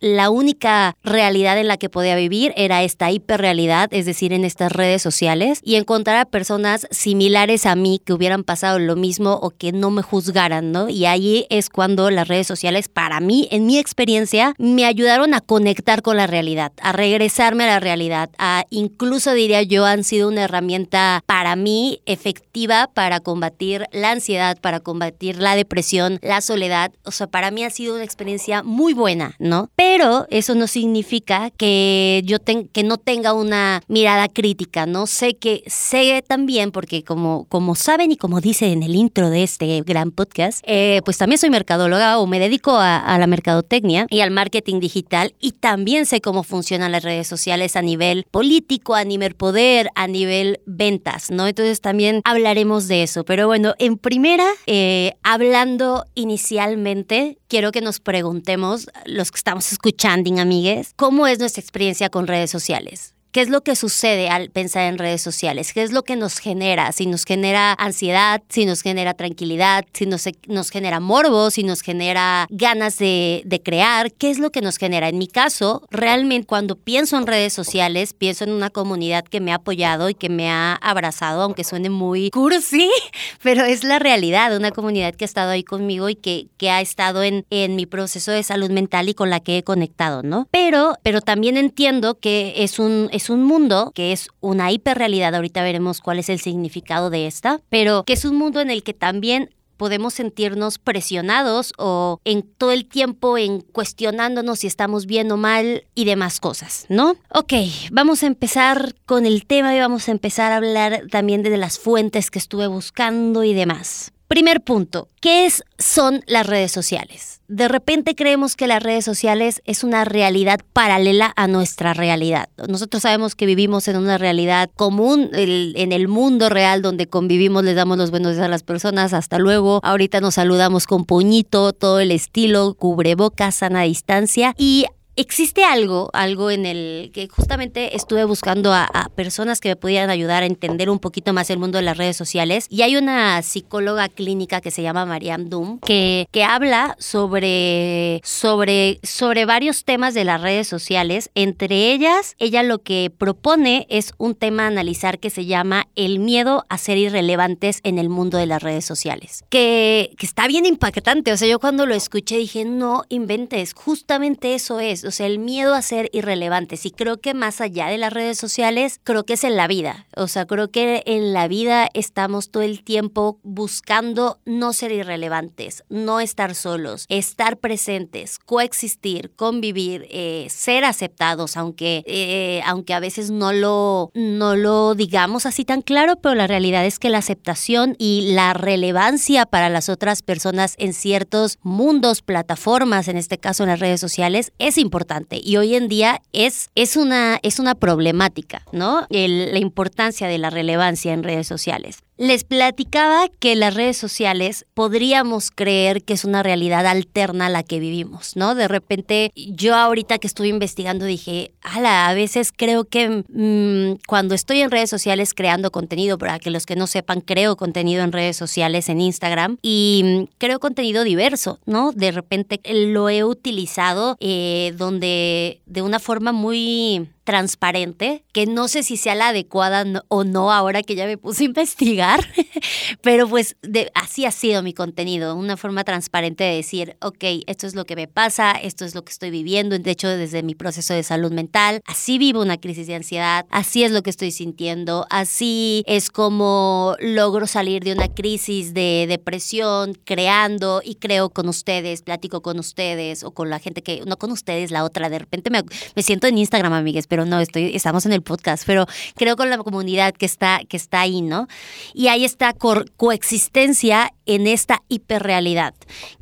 la 0.00 0.30
única 0.30 0.96
realidad 1.02 1.58
en 1.58 1.68
la 1.68 1.76
que 1.76 1.88
podía 1.88 2.16
vivir 2.16 2.52
era 2.56 2.82
esta 2.82 3.10
hiperrealidad, 3.10 3.88
es 3.92 4.06
decir, 4.06 4.32
en 4.32 4.44
estas 4.44 4.72
redes 4.72 5.02
sociales, 5.02 5.60
y 5.62 5.76
encontrar 5.76 6.16
a 6.16 6.24
personas 6.24 6.86
similares 6.90 7.66
a 7.66 7.74
mí 7.74 8.00
que 8.04 8.12
hubieran 8.12 8.44
pasado 8.44 8.78
lo 8.78 8.96
mismo 8.96 9.34
o 9.34 9.50
que 9.50 9.72
no 9.72 9.90
me 9.90 10.02
juzgaran, 10.02 10.72
¿no? 10.72 10.88
Y 10.88 11.06
ahí 11.06 11.46
es 11.50 11.70
cuando 11.70 12.10
las 12.10 12.28
redes 12.28 12.46
sociales, 12.46 12.88
para 12.88 13.20
mí, 13.20 13.48
en 13.50 13.66
mi 13.66 13.78
experiencia, 13.78 14.54
me 14.58 14.84
ayudaron 14.84 15.34
a 15.34 15.40
conectar 15.40 16.02
con 16.02 16.16
la 16.16 16.26
realidad, 16.26 16.72
a 16.80 16.92
regresarme 16.92 17.64
a 17.64 17.68
la 17.68 17.80
realidad, 17.80 18.30
a 18.38 18.64
incluso 18.70 19.32
diría 19.32 19.62
yo 19.62 19.84
han 19.84 20.04
sido 20.04 20.28
una 20.28 20.44
herramienta 20.44 21.22
para 21.26 21.56
mí 21.56 22.00
efectiva 22.06 22.90
para 22.92 23.20
combatir 23.20 23.86
la 23.92 24.10
ansiedad, 24.10 24.58
para 24.60 24.80
combatir 24.80 25.38
la 25.38 25.56
depresión, 25.56 26.18
la 26.22 26.40
soledad, 26.40 26.92
o 27.04 27.10
sea, 27.10 27.26
para 27.26 27.50
mí 27.50 27.64
ha 27.64 27.70
sido 27.70 27.94
una 27.94 28.04
experiencia 28.04 28.62
muy 28.62 28.94
buena, 28.94 29.34
¿no? 29.38 29.70
Pero 29.76 30.26
eso 30.30 30.54
no 30.54 30.66
significa 30.66 31.50
que 31.50 32.22
yo 32.24 32.38
ten, 32.38 32.68
que 32.68 32.82
no 32.82 32.98
tenga 32.98 33.32
una 33.32 33.82
mirada 33.88 34.28
crítica, 34.28 34.86
¿no? 34.86 35.06
Sé 35.06 35.36
que 35.36 35.62
sé 35.66 36.22
también 36.26 36.72
porque 36.72 37.04
como 37.04 37.46
como 37.48 37.74
saben 37.74 38.12
y 38.12 38.16
como 38.16 38.40
dice 38.40 38.72
en 38.72 38.82
el 38.82 38.94
intro 38.94 39.30
de 39.30 39.42
este 39.42 39.82
gran 39.82 40.10
podcast, 40.10 40.62
eh, 40.66 41.00
pues 41.04 41.18
también 41.18 41.38
soy 41.38 41.50
mercadóloga 41.50 42.18
o 42.18 42.26
me 42.26 42.38
dedico 42.38 42.76
a, 42.76 43.18
la 43.18 43.26
mercadotecnia 43.26 44.06
y 44.10 44.20
al 44.20 44.30
marketing 44.30 44.80
digital 44.80 45.34
y 45.40 45.52
también 45.52 46.06
sé 46.06 46.20
cómo 46.20 46.42
funcionan 46.42 46.92
las 46.92 47.02
redes 47.02 47.26
sociales 47.26 47.76
a 47.76 47.82
nivel 47.82 48.24
político, 48.30 48.94
a 48.94 49.04
nivel 49.04 49.34
poder, 49.34 49.88
a 49.94 50.06
nivel 50.06 50.60
ventas, 50.66 51.30
¿no? 51.30 51.46
Entonces 51.46 51.80
también 51.80 52.20
hablaremos 52.24 52.88
de 52.88 53.02
eso. 53.02 53.24
Pero 53.24 53.46
bueno, 53.46 53.74
en 53.78 53.98
primera, 53.98 54.46
eh, 54.66 55.14
hablando 55.22 56.04
inicialmente, 56.14 57.38
quiero 57.48 57.72
que 57.72 57.80
nos 57.80 58.00
preguntemos, 58.00 58.88
los 59.04 59.27
que 59.30 59.38
estamos 59.38 59.72
escuchando, 59.72 60.40
amigues, 60.40 60.92
¿cómo 60.96 61.26
es 61.26 61.38
nuestra 61.38 61.60
experiencia 61.60 62.10
con 62.10 62.26
redes 62.26 62.50
sociales? 62.50 63.14
¿Qué 63.30 63.42
es 63.42 63.50
lo 63.50 63.60
que 63.60 63.76
sucede 63.76 64.30
al 64.30 64.50
pensar 64.50 64.84
en 64.84 64.96
redes 64.96 65.20
sociales? 65.20 65.74
¿Qué 65.74 65.82
es 65.82 65.92
lo 65.92 66.02
que 66.02 66.16
nos 66.16 66.38
genera? 66.38 66.92
Si 66.92 67.06
nos 67.06 67.24
genera 67.24 67.74
ansiedad, 67.74 68.42
si 68.48 68.64
nos 68.64 68.80
genera 68.80 69.12
tranquilidad, 69.14 69.84
si 69.92 70.06
nos, 70.06 70.24
nos 70.46 70.70
genera 70.70 70.98
morbo, 70.98 71.50
si 71.50 71.62
nos 71.62 71.82
genera 71.82 72.46
ganas 72.50 72.96
de, 72.96 73.42
de 73.44 73.62
crear, 73.62 74.12
¿qué 74.12 74.30
es 74.30 74.38
lo 74.38 74.50
que 74.50 74.62
nos 74.62 74.78
genera? 74.78 75.08
En 75.08 75.18
mi 75.18 75.26
caso, 75.26 75.82
realmente 75.90 76.46
cuando 76.46 76.76
pienso 76.76 77.18
en 77.18 77.26
redes 77.26 77.52
sociales, 77.52 78.14
pienso 78.14 78.44
en 78.44 78.52
una 78.52 78.70
comunidad 78.70 79.24
que 79.24 79.40
me 79.40 79.52
ha 79.52 79.56
apoyado 79.56 80.08
y 80.08 80.14
que 80.14 80.30
me 80.30 80.50
ha 80.50 80.74
abrazado, 80.74 81.42
aunque 81.42 81.64
suene 81.64 81.90
muy 81.90 82.30
cursi, 82.30 82.90
pero 83.42 83.64
es 83.64 83.84
la 83.84 83.98
realidad, 83.98 84.56
una 84.56 84.70
comunidad 84.70 85.14
que 85.14 85.24
ha 85.24 85.26
estado 85.26 85.50
ahí 85.50 85.64
conmigo 85.64 86.08
y 86.08 86.14
que, 86.14 86.46
que 86.56 86.70
ha 86.70 86.80
estado 86.80 87.22
en, 87.22 87.44
en 87.50 87.76
mi 87.76 87.84
proceso 87.84 88.32
de 88.32 88.42
salud 88.42 88.70
mental 88.70 89.10
y 89.10 89.14
con 89.14 89.28
la 89.28 89.40
que 89.40 89.58
he 89.58 89.62
conectado, 89.62 90.22
¿no? 90.22 90.48
Pero, 90.50 90.94
pero 91.02 91.20
también 91.20 91.58
entiendo 91.58 92.18
que 92.18 92.54
es 92.56 92.78
un 92.78 93.10
es 93.18 93.30
un 93.30 93.44
mundo 93.44 93.92
que 93.94 94.12
es 94.12 94.28
una 94.40 94.72
hiperrealidad, 94.72 95.34
ahorita 95.34 95.62
veremos 95.62 96.00
cuál 96.00 96.18
es 96.18 96.28
el 96.28 96.40
significado 96.40 97.10
de 97.10 97.26
esta, 97.26 97.60
pero 97.68 98.04
que 98.04 98.14
es 98.14 98.24
un 98.24 98.36
mundo 98.36 98.60
en 98.60 98.70
el 98.70 98.82
que 98.82 98.94
también 98.94 99.50
podemos 99.78 100.14
sentirnos 100.14 100.78
presionados 100.78 101.72
o 101.78 102.20
en 102.24 102.42
todo 102.42 102.72
el 102.72 102.86
tiempo 102.86 103.38
en 103.38 103.60
cuestionándonos 103.60 104.58
si 104.58 104.66
estamos 104.66 105.06
bien 105.06 105.30
o 105.32 105.36
mal 105.36 105.84
y 105.94 106.04
demás 106.04 106.40
cosas, 106.40 106.84
¿no? 106.88 107.14
Ok, 107.32 107.52
vamos 107.92 108.22
a 108.22 108.26
empezar 108.26 108.94
con 109.06 109.24
el 109.24 109.46
tema 109.46 109.74
y 109.74 109.78
vamos 109.78 110.08
a 110.08 110.12
empezar 110.12 110.52
a 110.52 110.56
hablar 110.56 111.04
también 111.10 111.42
de 111.42 111.56
las 111.56 111.78
fuentes 111.78 112.30
que 112.30 112.40
estuve 112.40 112.66
buscando 112.66 113.44
y 113.44 113.54
demás. 113.54 114.12
Primer 114.28 114.60
punto, 114.60 115.08
¿qué 115.22 115.46
es, 115.46 115.64
son 115.78 116.22
las 116.26 116.46
redes 116.46 116.70
sociales? 116.70 117.40
De 117.48 117.66
repente 117.66 118.14
creemos 118.14 118.56
que 118.56 118.66
las 118.66 118.82
redes 118.82 119.02
sociales 119.02 119.62
es 119.64 119.84
una 119.84 120.04
realidad 120.04 120.60
paralela 120.74 121.32
a 121.34 121.48
nuestra 121.48 121.94
realidad. 121.94 122.50
Nosotros 122.68 123.04
sabemos 123.04 123.34
que 123.34 123.46
vivimos 123.46 123.88
en 123.88 123.96
una 123.96 124.18
realidad 124.18 124.68
común, 124.76 125.30
en 125.32 125.92
el 125.92 126.08
mundo 126.08 126.50
real 126.50 126.82
donde 126.82 127.06
convivimos, 127.06 127.64
les 127.64 127.74
damos 127.74 127.96
los 127.96 128.10
buenos 128.10 128.34
días 128.34 128.44
a 128.44 128.48
las 128.48 128.62
personas, 128.62 129.14
hasta 129.14 129.38
luego. 129.38 129.80
Ahorita 129.82 130.20
nos 130.20 130.34
saludamos 130.34 130.86
con 130.86 131.06
puñito, 131.06 131.72
todo 131.72 131.98
el 131.98 132.10
estilo, 132.10 132.74
cubrebocas, 132.74 133.54
sana 133.54 133.84
distancia 133.84 134.54
y 134.58 134.84
existe 135.18 135.64
algo, 135.64 136.10
algo 136.12 136.50
en 136.50 136.64
el 136.64 137.10
que 137.12 137.28
justamente 137.28 137.96
estuve 137.96 138.24
buscando 138.24 138.72
a, 138.72 138.88
personas 139.14 139.60
que 139.60 139.70
me 139.70 139.76
pudieran 139.76 140.10
ayudar 140.10 140.44
a 140.44 140.46
entender 140.46 140.88
un 140.90 141.00
poquito 141.00 141.32
más 141.32 141.50
el 141.50 141.58
mundo 141.58 141.78
de 141.78 141.82
las 141.82 141.96
redes 141.96 142.16
sociales. 142.16 142.66
Y 142.70 142.82
hay 142.82 142.96
una 142.96 143.42
psicóloga 143.42 144.08
clínica 144.08 144.60
que 144.60 144.70
se 144.70 144.82
llama 144.82 145.06
Mariam 145.06 145.48
Doom, 145.48 145.80
que, 145.80 146.28
que 146.30 146.44
habla 146.44 146.94
sobre, 147.00 148.20
sobre, 148.22 149.00
sobre 149.02 149.44
varios 149.44 149.84
temas 149.84 150.14
de 150.14 150.24
las 150.24 150.40
redes 150.40 150.68
sociales. 150.68 151.30
Entre 151.34 151.92
ellas, 151.92 152.36
ella 152.38 152.62
lo 152.62 152.78
que 152.78 153.10
propone 153.16 153.86
es 153.90 154.12
un 154.18 154.36
tema 154.36 154.64
a 154.64 154.68
analizar 154.68 155.18
que 155.18 155.30
se 155.30 155.46
llama 155.46 155.88
el 155.96 156.20
miedo 156.20 156.64
a 156.68 156.78
ser 156.78 156.96
irrelevantes 156.96 157.80
en 157.82 157.98
el 157.98 158.08
mundo 158.08 158.38
de 158.38 158.46
las 158.46 158.62
redes 158.62 158.84
sociales. 158.84 159.42
Que, 159.48 160.12
que 160.16 160.26
está 160.26 160.46
bien 160.46 160.64
impactante. 160.64 161.32
O 161.32 161.36
sea, 161.36 161.48
yo 161.48 161.58
cuando 161.58 161.86
lo 161.86 161.94
escuché 161.94 162.36
dije, 162.36 162.64
no 162.64 163.02
inventes, 163.08 163.74
justamente 163.74 164.54
eso 164.54 164.78
es 164.78 165.07
o 165.08 165.10
sea, 165.10 165.26
el 165.26 165.38
miedo 165.38 165.74
a 165.74 165.82
ser 165.82 166.08
irrelevantes. 166.12 166.86
Y 166.86 166.90
creo 166.90 167.18
que 167.18 167.34
más 167.34 167.60
allá 167.60 167.88
de 167.88 167.98
las 167.98 168.12
redes 168.12 168.38
sociales, 168.38 169.00
creo 169.02 169.24
que 169.24 169.34
es 169.34 169.44
en 169.44 169.56
la 169.56 169.66
vida. 169.66 170.06
O 170.16 170.28
sea, 170.28 170.46
creo 170.46 170.70
que 170.70 171.02
en 171.06 171.32
la 171.32 171.48
vida 171.48 171.88
estamos 171.94 172.50
todo 172.50 172.62
el 172.62 172.84
tiempo 172.84 173.38
buscando 173.42 174.38
no 174.44 174.72
ser 174.72 174.92
irrelevantes, 174.92 175.84
no 175.88 176.20
estar 176.20 176.54
solos, 176.54 177.06
estar 177.08 177.56
presentes, 177.56 178.38
coexistir, 178.38 179.32
convivir, 179.34 180.06
eh, 180.10 180.46
ser 180.50 180.84
aceptados, 180.84 181.56
aunque, 181.56 182.04
eh, 182.06 182.60
aunque 182.66 182.94
a 182.94 183.00
veces 183.00 183.30
no 183.30 183.52
lo, 183.52 184.10
no 184.14 184.56
lo 184.56 184.94
digamos 184.94 185.46
así 185.46 185.64
tan 185.64 185.82
claro, 185.82 186.16
pero 186.16 186.34
la 186.34 186.46
realidad 186.46 186.84
es 186.84 186.98
que 186.98 187.10
la 187.10 187.18
aceptación 187.18 187.96
y 187.98 188.32
la 188.34 188.52
relevancia 188.52 189.46
para 189.46 189.70
las 189.70 189.88
otras 189.88 190.22
personas 190.22 190.74
en 190.78 190.92
ciertos 190.92 191.58
mundos, 191.62 192.22
plataformas, 192.22 193.08
en 193.08 193.16
este 193.16 193.38
caso 193.38 193.62
en 193.62 193.70
las 193.70 193.80
redes 193.80 194.00
sociales, 194.00 194.52
es 194.58 194.76
importante 194.76 194.97
y 195.42 195.56
hoy 195.56 195.74
en 195.74 195.88
día 195.88 196.22
es, 196.32 196.70
es, 196.74 196.96
una, 196.96 197.38
es 197.42 197.58
una 197.58 197.74
problemática, 197.74 198.62
¿no? 198.72 199.06
la 199.10 199.58
importancia 199.58 200.28
de 200.28 200.38
la 200.38 200.50
relevancia 200.50 201.12
en 201.12 201.22
redes 201.22 201.46
sociales. 201.46 202.02
Les 202.18 202.42
platicaba 202.42 203.28
que 203.38 203.54
las 203.54 203.74
redes 203.74 203.96
sociales 203.96 204.66
podríamos 204.74 205.52
creer 205.52 206.02
que 206.02 206.14
es 206.14 206.24
una 206.24 206.42
realidad 206.42 206.84
alterna 206.84 207.46
a 207.46 207.48
la 207.48 207.62
que 207.62 207.78
vivimos, 207.78 208.34
¿no? 208.34 208.56
De 208.56 208.66
repente, 208.66 209.30
yo 209.36 209.76
ahorita 209.76 210.18
que 210.18 210.26
estuve 210.26 210.48
investigando 210.48 211.04
dije, 211.04 211.52
ala, 211.62 212.08
a 212.08 212.14
veces 212.14 212.50
creo 212.50 212.84
que 212.86 213.22
mm, 213.28 214.00
cuando 214.08 214.34
estoy 214.34 214.62
en 214.62 214.72
redes 214.72 214.90
sociales 214.90 215.32
creando 215.32 215.70
contenido, 215.70 216.18
para 216.18 216.40
que 216.40 216.50
los 216.50 216.66
que 216.66 216.74
no 216.74 216.88
sepan, 216.88 217.20
creo 217.20 217.56
contenido 217.56 218.02
en 218.02 218.10
redes 218.10 218.36
sociales, 218.36 218.88
en 218.88 219.00
Instagram, 219.00 219.58
y 219.62 220.02
mm, 220.04 220.34
creo 220.38 220.58
contenido 220.58 221.04
diverso, 221.04 221.60
¿no? 221.66 221.92
De 221.92 222.10
repente 222.10 222.60
lo 222.64 223.08
he 223.08 223.22
utilizado 223.22 224.16
eh, 224.18 224.74
donde 224.76 225.60
de 225.66 225.82
una 225.82 226.00
forma 226.00 226.32
muy 226.32 227.08
transparente, 227.28 228.24
que 228.32 228.46
no 228.46 228.68
sé 228.68 228.82
si 228.82 228.96
sea 228.96 229.14
la 229.14 229.28
adecuada 229.28 229.84
o 230.08 230.24
no 230.24 230.50
ahora 230.50 230.82
que 230.82 230.94
ya 230.94 231.04
me 231.04 231.18
puse 231.18 231.42
a 231.42 231.46
investigar, 231.46 232.26
pero 233.02 233.28
pues 233.28 233.54
así 233.92 234.24
ha 234.24 234.30
sido 234.30 234.62
mi 234.62 234.72
contenido, 234.72 235.34
una 235.34 235.58
forma 235.58 235.84
transparente 235.84 236.44
de 236.44 236.56
decir, 236.56 236.96
ok, 237.02 237.22
esto 237.46 237.66
es 237.66 237.74
lo 237.74 237.84
que 237.84 237.96
me 237.96 238.08
pasa, 238.08 238.52
esto 238.52 238.86
es 238.86 238.94
lo 238.94 239.04
que 239.04 239.12
estoy 239.12 239.28
viviendo, 239.28 239.78
de 239.78 239.90
hecho 239.90 240.08
desde 240.08 240.42
mi 240.42 240.54
proceso 240.54 240.94
de 240.94 241.02
salud 241.02 241.30
mental, 241.30 241.82
así 241.84 242.16
vivo 242.16 242.40
una 242.40 242.56
crisis 242.56 242.86
de 242.86 242.94
ansiedad, 242.94 243.44
así 243.50 243.84
es 243.84 243.92
lo 243.92 244.02
que 244.02 244.08
estoy 244.08 244.30
sintiendo, 244.30 245.04
así 245.10 245.84
es 245.86 246.08
como 246.08 246.96
logro 247.00 247.46
salir 247.46 247.84
de 247.84 247.92
una 247.92 248.08
crisis 248.08 248.72
de 248.72 249.04
depresión, 249.06 249.98
creando 250.06 250.80
y 250.82 250.94
creo 250.94 251.28
con 251.28 251.46
ustedes, 251.46 252.00
platico 252.00 252.40
con 252.40 252.58
ustedes 252.58 253.22
o 253.22 253.32
con 253.32 253.50
la 253.50 253.58
gente 253.58 253.82
que, 253.82 254.02
no 254.06 254.16
con 254.16 254.32
ustedes, 254.32 254.70
la 254.70 254.82
otra, 254.82 255.10
de 255.10 255.18
repente 255.18 255.50
me, 255.50 255.62
me 255.94 256.02
siento 256.02 256.26
en 256.26 256.38
Instagram, 256.38 256.72
amigues, 256.72 257.06
pero 257.06 257.17
no, 257.24 257.40
estamos 257.40 258.06
en 258.06 258.12
el 258.12 258.22
podcast, 258.22 258.64
pero 258.66 258.86
creo 259.14 259.36
con 259.36 259.50
la 259.50 259.58
comunidad 259.58 260.14
que 260.14 260.26
está, 260.26 260.60
que 260.68 260.76
está 260.76 261.00
ahí, 261.00 261.22
¿no? 261.22 261.48
Y 261.94 262.08
hay 262.08 262.24
esta 262.24 262.52
coexistencia 262.52 264.12
en 264.26 264.46
esta 264.46 264.82
hiperrealidad, 264.88 265.74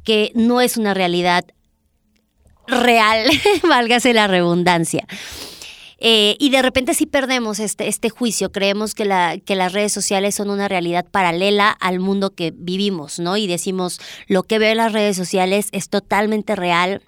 que 0.04 0.32
no 0.34 0.60
es 0.60 0.76
una 0.76 0.94
realidad 0.94 1.44
real, 2.66 3.28
válgase 3.68 4.12
la 4.12 4.26
redundancia. 4.26 5.06
Eh, 5.98 6.36
y 6.38 6.50
de 6.50 6.60
repente 6.60 6.92
sí 6.92 7.06
perdemos 7.06 7.58
este, 7.58 7.88
este 7.88 8.10
juicio, 8.10 8.52
creemos 8.52 8.94
que, 8.94 9.42
que 9.46 9.56
las 9.56 9.72
redes 9.72 9.92
sociales 9.92 10.34
son 10.34 10.50
una 10.50 10.68
realidad 10.68 11.06
paralela 11.10 11.70
al 11.70 12.00
mundo 12.00 12.34
que 12.34 12.52
vivimos, 12.54 13.18
¿no? 13.18 13.38
Y 13.38 13.46
decimos, 13.46 13.98
lo 14.28 14.42
que 14.42 14.58
veo 14.58 14.72
en 14.72 14.76
las 14.76 14.92
redes 14.92 15.16
sociales 15.16 15.68
es 15.72 15.88
totalmente 15.88 16.54
real, 16.54 17.02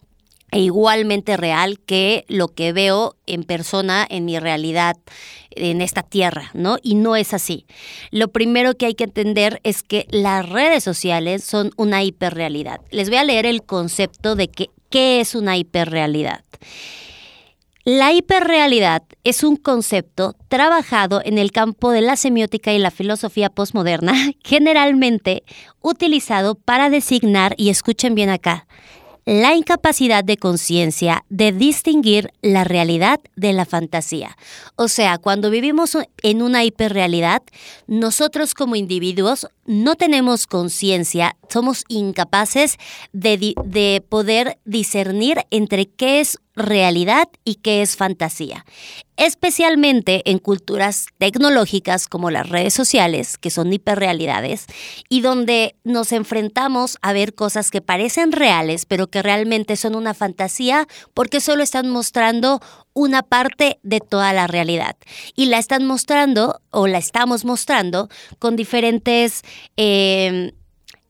e 0.50 0.61
igualmente 0.61 1.37
real 1.37 1.78
que 1.81 2.25
lo 2.28 2.49
que 2.49 2.73
veo 2.73 3.17
en 3.26 3.45
persona 3.45 4.07
en 4.09 4.25
mi 4.25 4.38
realidad 4.38 4.97
en 5.50 5.83
esta 5.83 6.02
tierra, 6.02 6.50
¿no? 6.55 6.78
Y 6.83 6.95
no 6.95 7.17
es 7.17 7.35
así. 7.35 7.67
Lo 8.11 8.28
primero 8.28 8.75
que 8.75 8.87
hay 8.87 8.95
que 8.95 9.05
entender 9.05 9.61
es 9.64 9.83
que 9.83 10.07
las 10.11 10.49
redes 10.49 10.85
sociales 10.85 11.45
son 11.45 11.73
una 11.76 12.02
hiperrealidad. 12.02 12.81
Les 12.90 13.09
voy 13.09 13.19
a 13.19 13.25
leer 13.25 13.47
el 13.47 13.62
concepto 13.62 14.37
de 14.37 14.49
que, 14.49 14.71
qué 14.90 15.21
es 15.21 15.35
una 15.35 15.57
hiperrealidad. 15.57 16.45
La 17.85 18.12
hiperrealidad 18.12 19.02
es 19.25 19.43
un 19.43 19.57
concepto 19.57 20.35
trabajado 20.49 21.23
en 21.25 21.38
el 21.38 21.52
campo 21.52 21.90
de 21.90 22.02
la 22.02 22.17
semiótica 22.17 22.75
y 22.75 22.78
la 22.78 22.90
filosofía 22.90 23.49
postmoderna, 23.49 24.12
generalmente 24.45 25.43
utilizado 25.81 26.55
para 26.55 26.90
designar, 26.90 27.55
y 27.57 27.71
escuchen 27.71 28.14
bien 28.14 28.28
acá, 28.28 28.67
la 29.28 29.54
incapacidad 29.54 30.25
de 30.25 30.38
conciencia 30.38 31.23
de 31.28 31.52
distinguir 31.52 32.32
la 32.40 32.64
realidad 32.64 33.20
de 33.37 33.52
la 33.52 33.66
fantasía. 33.66 34.38
O 34.75 34.88
sea, 34.88 35.18
cuando 35.18 35.50
vivimos 35.50 35.99
en 36.23 36.40
una 36.40 36.64
hiperrealidad, 36.64 37.42
nosotros 37.87 38.54
como 38.54 38.75
individuos 38.75 39.47
no 39.68 39.96
tenemos 39.96 40.46
conciencia, 40.46 41.37
somos 41.50 41.84
incapaces 41.88 42.78
de, 43.12 43.54
de, 43.64 44.02
poder 44.08 44.58
discernir 44.64 45.44
entre 45.50 45.87
qué 45.90 46.20
es 46.20 46.38
realidad 46.56 47.28
y 47.44 47.56
qué 47.56 47.82
es 47.82 47.94
fantasía. 47.94 48.64
Especialmente 49.18 50.22
en 50.30 50.38
culturas 50.38 51.06
tecnológicas 51.18 52.08
como 52.08 52.30
las 52.30 52.48
redes 52.48 52.72
sociales, 52.72 53.37
que 53.37 53.50
son 53.50 53.70
hiperrealidades, 53.70 54.64
y 55.10 55.20
donde 55.20 55.76
nos 55.84 56.12
enfrentamos 56.12 56.96
a 57.02 57.12
ver 57.12 57.34
cosas 57.34 57.70
que 57.70 57.82
parecen 57.82 58.32
reales, 58.32 58.87
pero 58.87 59.08
que 59.08 59.22
realmente 59.22 59.76
son 59.76 59.94
una 59.94 60.14
fantasía 60.14 60.88
porque 61.12 61.40
solo 61.40 61.62
están 61.62 61.90
mostrando 61.90 62.60
una 62.99 63.23
parte 63.23 63.78
de 63.85 64.00
toda 64.00 64.33
la 64.33 64.49
realidad. 64.49 64.97
Y 65.37 65.47
la 65.47 65.59
están 65.59 65.87
mostrando, 65.87 66.61
o 66.71 66.88
la 66.88 66.99
estamos 66.99 67.45
mostrando, 67.45 68.09
con 68.38 68.57
diferentes... 68.57 69.43
Eh, 69.76 70.52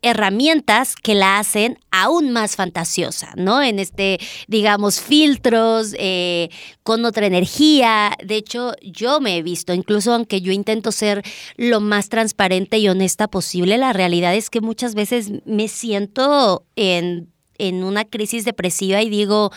herramientas 0.01 0.95
que 0.95 1.17
la 1.17 1.41
hacen 1.41 1.81
aún 1.91 2.31
más 2.31 2.55
fantasiosa, 2.55 3.33
¿no? 3.35 3.61
En 3.61 3.81
este, 3.81 4.21
digamos, 4.47 5.01
filtros, 5.01 5.93
eh, 5.99 6.51
con 6.85 7.05
otra 7.05 7.27
energía. 7.27 8.17
De 8.25 8.37
hecho, 8.37 8.75
yo 8.81 9.21
me 9.21 9.37
he 9.37 9.43
visto, 9.43 9.75
incluso 9.75 10.15
aunque 10.15 10.41
yo 10.41 10.53
intento 10.53 10.93
ser 10.93 11.25
lo 11.57 11.81
más 11.81 12.11
transparente 12.11 12.79
y 12.79 12.89
honesta 12.89 13.27
posible, 13.27 13.77
la 13.77 13.93
realidad 13.93 14.37
es 14.37 14.51
que 14.51 14.61
muchas 14.61 14.95
veces 14.95 15.33
me 15.45 15.67
siento 15.67 16.65
en 16.77 17.33
en 17.59 17.85
una 17.85 18.05
crisis 18.05 18.45
depresiva 18.45 19.03
y 19.03 19.11
digo, 19.11 19.51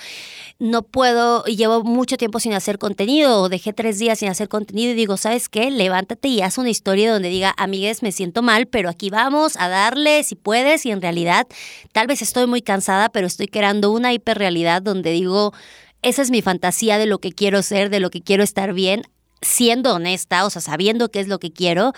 no 0.59 0.83
puedo, 0.83 1.43
llevo 1.45 1.83
mucho 1.83 2.17
tiempo 2.17 2.39
sin 2.39 2.53
hacer 2.53 2.77
contenido, 2.77 3.41
o 3.41 3.49
dejé 3.49 3.73
tres 3.73 3.97
días 3.97 4.19
sin 4.19 4.29
hacer 4.29 4.47
contenido 4.47 4.91
y 4.91 4.95
digo, 4.95 5.17
¿sabes 5.17 5.49
qué? 5.49 5.71
Levántate 5.71 6.27
y 6.27 6.41
haz 6.41 6.57
una 6.57 6.69
historia 6.69 7.11
donde 7.11 7.29
diga, 7.29 7.53
amigues, 7.57 8.03
me 8.03 8.11
siento 8.11 8.41
mal, 8.41 8.67
pero 8.67 8.89
aquí 8.89 9.09
vamos 9.09 9.55
a 9.57 9.69
darle 9.69 10.23
si 10.23 10.35
puedes 10.35 10.85
y 10.85 10.91
en 10.91 11.01
realidad 11.01 11.47
tal 11.93 12.07
vez 12.07 12.21
estoy 12.21 12.47
muy 12.47 12.61
cansada, 12.61 13.09
pero 13.09 13.27
estoy 13.27 13.47
creando 13.47 13.91
una 13.91 14.13
hiperrealidad 14.13 14.81
donde 14.81 15.11
digo, 15.11 15.53
esa 16.01 16.21
es 16.21 16.31
mi 16.31 16.41
fantasía 16.41 16.97
de 16.97 17.05
lo 17.05 17.19
que 17.19 17.31
quiero 17.31 17.61
ser, 17.61 17.89
de 17.89 17.99
lo 17.99 18.09
que 18.09 18.21
quiero 18.21 18.43
estar 18.43 18.73
bien, 18.73 19.03
siendo 19.41 19.95
honesta, 19.95 20.45
o 20.45 20.49
sea, 20.49 20.61
sabiendo 20.61 21.09
qué 21.09 21.19
es 21.19 21.27
lo 21.27 21.39
que 21.39 21.51
quiero, 21.51 21.93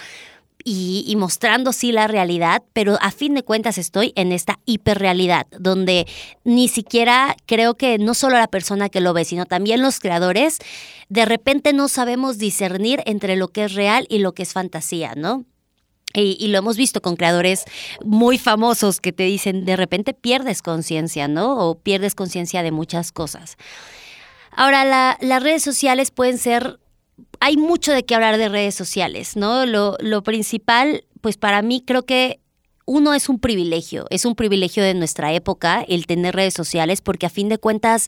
y, 0.63 1.13
mostrando 1.17 1.74
sí 1.74 1.91
la 1.91 2.08
realidad, 2.08 2.63
pero 2.74 2.98
a 3.01 3.12
fin 3.12 3.34
de 3.34 3.43
cuentas 3.43 3.77
estoy 3.77 4.13
en 4.15 4.32
esta 4.32 4.60
hiperrealidad, 4.65 5.48
donde 5.60 6.08
ni 6.43 6.67
siquiera 6.67 7.36
creo 7.46 7.75
que 7.75 7.98
no 7.98 8.13
solo 8.13 8.38
la 8.38 8.48
persona 8.48 8.89
que 8.89 9.01
lo 9.01 9.13
ve, 9.13 9.25
sino 9.25 9.46
también 9.46 9.82
los 9.82 10.00
creadores, 10.00 10.60
de 11.10 11.25
repente 11.25 11.74
no 11.74 11.88
sabemos 11.88 12.38
discernir 12.38 13.01
entre 13.05 13.36
lo 13.36 13.50
que 13.50 13.65
es 13.65 13.74
real 13.74 14.05
y 14.10 14.20
lo 14.20 14.34
que 14.34 14.43
es 14.43 14.53
fantasía, 14.53 15.13
¿no? 15.15 15.46
Y, 16.15 16.48
lo 16.50 16.60
hemos 16.60 16.77
visto 16.77 17.01
con 17.01 17.15
creadores 17.15 17.65
muy 18.05 18.38
famosos 18.38 19.01
que 19.01 19.12
te 19.12 19.24
dicen, 19.24 19.65
de 19.65 19.75
repente 19.75 20.13
pierdes 20.13 20.62
conciencia, 20.62 21.27
¿no? 21.27 21.58
O 21.58 21.75
pierdes 21.75 22.13
conciencia 22.13 22.62
de 22.62 22.72
muchas 22.72 23.12
cosas. 23.12 23.58
Ahora, 24.51 25.17
las 25.20 25.43
redes 25.43 25.63
sociales 25.63 26.12
pueden 26.12 26.38
ser 26.38 26.79
hay 27.43 27.57
mucho 27.57 27.91
de 27.91 28.05
qué 28.05 28.15
hablar 28.15 28.38
de 28.38 28.47
redes 28.47 28.73
sociales, 28.73 29.35
¿no? 29.35 29.65
Lo, 29.65 30.23
principal, 30.23 31.03
pues 31.19 31.35
para 31.35 31.62
mí 31.62 31.83
creo 31.85 32.05
que 32.05 32.39
uno 32.85 33.13
es 33.13 33.27
un 33.27 33.38
privilegio, 33.38 34.07
es 34.12 34.23
un 34.23 34.33
privilegio 34.33 34.81
de 34.81 34.93
nuestra 34.93 35.33
época 35.33 35.83
el 35.89 36.07
tener 36.07 36.35
redes 36.35 36.53
sociales 36.53 37.01
porque 37.01 37.25
a 37.25 37.29
fin 37.29 37.50
de 37.50 37.57
cuentas 37.57 38.07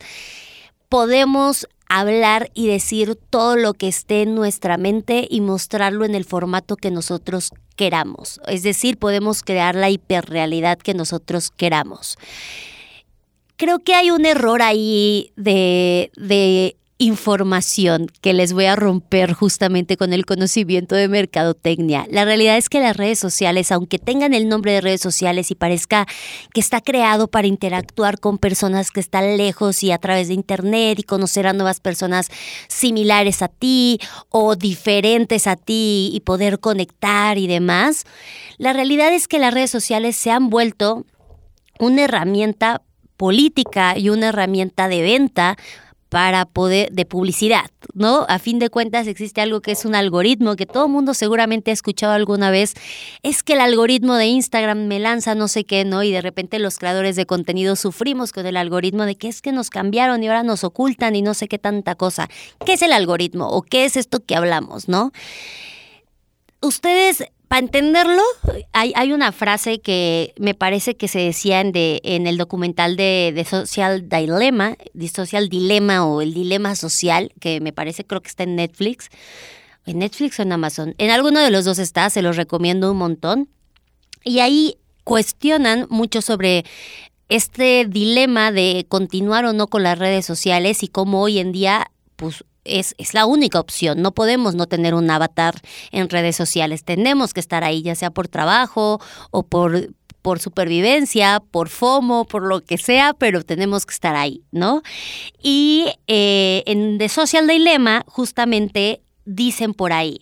podemos 0.88 1.68
hablar 1.90 2.50
y 2.54 2.68
decir 2.68 3.20
todo 3.30 3.58
lo 3.58 3.74
que 3.74 3.90
esté 3.90 4.22
en 4.22 4.36
nuestra 4.36 4.78
mente 4.78 5.28
y 5.30 5.42
mostrarlo 5.42 6.06
en 6.06 6.16
el 6.16 6.24
formato 6.24 6.78
que 6.78 6.90
nosotros 6.90 7.52
queramos. 7.76 8.40
Es 8.48 8.64
decir, 8.64 8.96
podemos 8.96 9.44
crear 9.44 9.76
la 9.76 9.90
hiperrealidad 9.90 10.78
que 10.78 10.94
nosotros 10.94 11.52
queramos. 11.52 12.18
Creo 13.58 13.80
que 13.80 13.96
hay 13.96 14.12
un 14.12 14.26
error 14.26 14.62
ahí 14.62 15.34
de, 15.36 16.10
de 16.16 16.78
información 16.98 18.08
que 18.22 18.32
les 18.32 18.54
voy 18.54 18.66
a 18.66 18.78
romper 18.78 19.34
justamente 19.34 19.98
con 19.98 20.14
el 20.14 20.26
conocimiento 20.26 20.96
de 20.96 21.10
mercadotecnia. 21.10 22.08
La 22.10 22.24
realidad 22.24 22.56
es 22.56 22.70
que 22.70 22.80
las 22.80 22.96
redes 22.96 23.20
sociales, 23.20 23.74
aunque 23.74 24.00
tengan 24.00 24.34
el 24.34 24.48
nombre 24.48 24.72
de 24.72 24.82
redes 24.82 25.02
sociales 25.02 25.52
y 25.52 25.56
parezca 25.56 26.06
que 26.54 26.62
está 26.62 26.80
creado 26.80 27.28
para 27.28 27.48
interactuar 27.48 28.20
con 28.20 28.38
personas 28.38 28.92
que 28.92 29.02
están 29.02 29.36
lejos 29.36 29.84
y 29.84 29.92
a 29.92 29.98
través 29.98 30.30
de 30.30 30.36
internet 30.36 30.98
y 31.00 31.04
conocer 31.04 31.48
a 31.48 31.54
nuevas 31.54 31.82
personas 31.82 32.30
similares 32.70 33.42
a 33.42 33.50
ti 33.50 34.00
o 34.30 34.56
diferentes 34.56 35.48
a 35.48 35.58
ti 35.58 36.12
y 36.14 36.22
poder 36.22 36.60
conectar 36.60 37.38
y 37.38 37.48
demás, 37.48 38.06
la 38.58 38.72
realidad 38.72 39.14
es 39.14 39.28
que 39.28 39.40
las 39.40 39.54
redes 39.54 39.70
sociales 39.70 40.16
se 40.16 40.32
han 40.32 40.50
vuelto 40.50 41.06
una 41.78 42.04
herramienta 42.04 42.84
política 43.18 43.98
y 43.98 44.10
una 44.10 44.30
herramienta 44.30 44.88
de 44.88 45.02
venta 45.02 45.58
para 46.16 46.46
poder, 46.46 46.94
de 46.94 47.04
publicidad, 47.04 47.70
¿no? 47.94 48.26
A 48.30 48.40
fin 48.40 48.58
de 48.58 48.70
cuentas 48.70 49.06
existe 49.06 49.42
algo 49.42 49.60
que 49.60 49.74
es 49.74 49.84
un 49.84 49.96
algoritmo 49.96 50.56
que 50.56 50.66
todo 50.66 50.88
mundo 50.88 51.14
seguramente 51.14 51.72
ha 51.72 51.74
escuchado 51.74 52.14
alguna 52.14 52.52
vez. 52.52 52.74
Es 53.22 53.44
que 53.44 53.52
el 53.52 53.60
algoritmo 53.60 54.16
de 54.16 54.28
Instagram 54.28 54.88
me 54.88 54.98
lanza 54.98 55.36
no 55.36 55.50
sé 55.50 55.66
qué, 55.66 55.84
¿no? 55.84 56.04
Y 56.04 56.14
de 56.14 56.22
repente 56.22 56.58
los 56.58 56.78
creadores 56.78 57.18
de 57.18 57.26
contenido 57.26 57.76
sufrimos 57.76 58.32
con 58.32 58.46
el 58.46 58.56
algoritmo 58.56 59.04
de 59.04 59.18
que 59.18 59.28
es 59.28 59.42
que 59.42 59.52
nos 59.52 59.70
cambiaron 59.70 60.24
y 60.24 60.28
ahora 60.28 60.44
nos 60.44 60.64
ocultan 60.64 61.18
y 61.18 61.22
no 61.22 61.34
sé 61.34 61.50
qué 61.50 61.60
tanta 61.60 61.96
cosa. 61.96 62.30
¿Qué 62.66 62.72
es 62.72 62.82
el 62.82 62.94
algoritmo 62.94 63.50
o 63.50 63.62
qué 63.62 63.84
es 63.84 63.98
esto 63.98 64.22
que 64.22 64.38
hablamos, 64.38 64.88
¿no? 64.88 65.12
Ustedes 66.62 67.26
para 67.48 67.60
entenderlo, 67.60 68.22
hay, 68.74 68.94
hay, 68.96 69.14
una 69.14 69.32
frase 69.32 69.80
que 69.80 70.34
me 70.38 70.54
parece 70.54 70.96
que 70.96 71.08
se 71.08 71.20
decía 71.20 71.62
en, 71.62 71.72
de, 71.72 72.02
en 72.04 72.28
el 72.28 72.38
documental 72.38 72.96
de, 72.96 73.32
de, 73.36 73.46
Social 73.46 74.10
Dilemma, 74.10 74.78
de 74.94 75.08
Social 75.08 75.50
Dilema 75.50 76.06
o 76.06 76.22
el 76.22 76.34
Dilema 76.34 76.76
Social, 76.76 77.32
que 77.40 77.62
me 77.62 77.74
parece 77.74 78.06
creo 78.06 78.22
que 78.22 78.30
está 78.30 78.44
en 78.44 78.56
Netflix. 78.56 79.10
¿En 79.86 80.00
Netflix 80.00 80.40
o 80.40 80.42
en 80.42 80.52
Amazon? 80.52 80.96
En 80.98 81.12
alguno 81.12 81.40
de 81.40 81.52
los 81.52 81.66
dos 81.66 81.78
está, 81.78 82.10
se 82.10 82.22
los 82.22 82.38
recomiendo 82.38 82.92
un 82.92 82.98
montón. 82.98 83.50
Y 84.24 84.40
ahí 84.40 84.78
cuestionan 85.04 85.86
mucho 85.90 86.22
sobre 86.22 86.66
este 87.30 87.86
dilema 87.88 88.52
de 88.52 88.86
continuar 88.90 89.46
o 89.46 89.54
no 89.54 89.68
con 89.68 89.84
las 89.84 90.00
redes 90.00 90.26
sociales 90.26 90.84
y 90.84 90.88
cómo 90.88 91.22
hoy 91.22 91.40
en 91.40 91.52
día 91.52 91.92
pues 92.16 92.44
es, 92.66 92.96
la 93.14 93.26
única 93.26 93.60
opción. 93.60 94.02
No 94.02 94.12
podemos 94.12 94.56
no 94.56 94.68
tener 94.68 94.94
un 94.94 95.10
avatar 95.10 95.56
en 95.92 96.10
redes 96.10 96.36
sociales. 96.36 96.84
Tenemos 96.84 97.34
que 97.34 97.40
estar 97.40 97.64
ahí, 97.64 97.82
ya 97.82 97.96
sea 97.96 98.12
por 98.12 98.28
trabajo 98.28 99.00
o 99.32 99.44
por, 99.44 99.90
por 100.22 100.40
supervivencia, 100.40 101.42
por 101.52 101.70
FOMO, 101.70 102.26
por 102.26 102.44
lo 102.44 102.62
que 102.62 102.78
sea, 102.78 103.14
pero 103.14 103.44
tenemos 103.44 103.86
que 103.86 103.94
estar 103.94 104.16
ahí, 104.16 104.44
¿no? 104.52 104.82
Y 105.42 105.88
eh, 106.08 106.64
en 106.66 106.98
The 106.98 107.10
Social 107.10 107.48
Dilemma 107.48 108.04
justamente 108.08 109.02
dicen 109.26 109.74
por 109.74 109.94
ahí, 109.94 110.22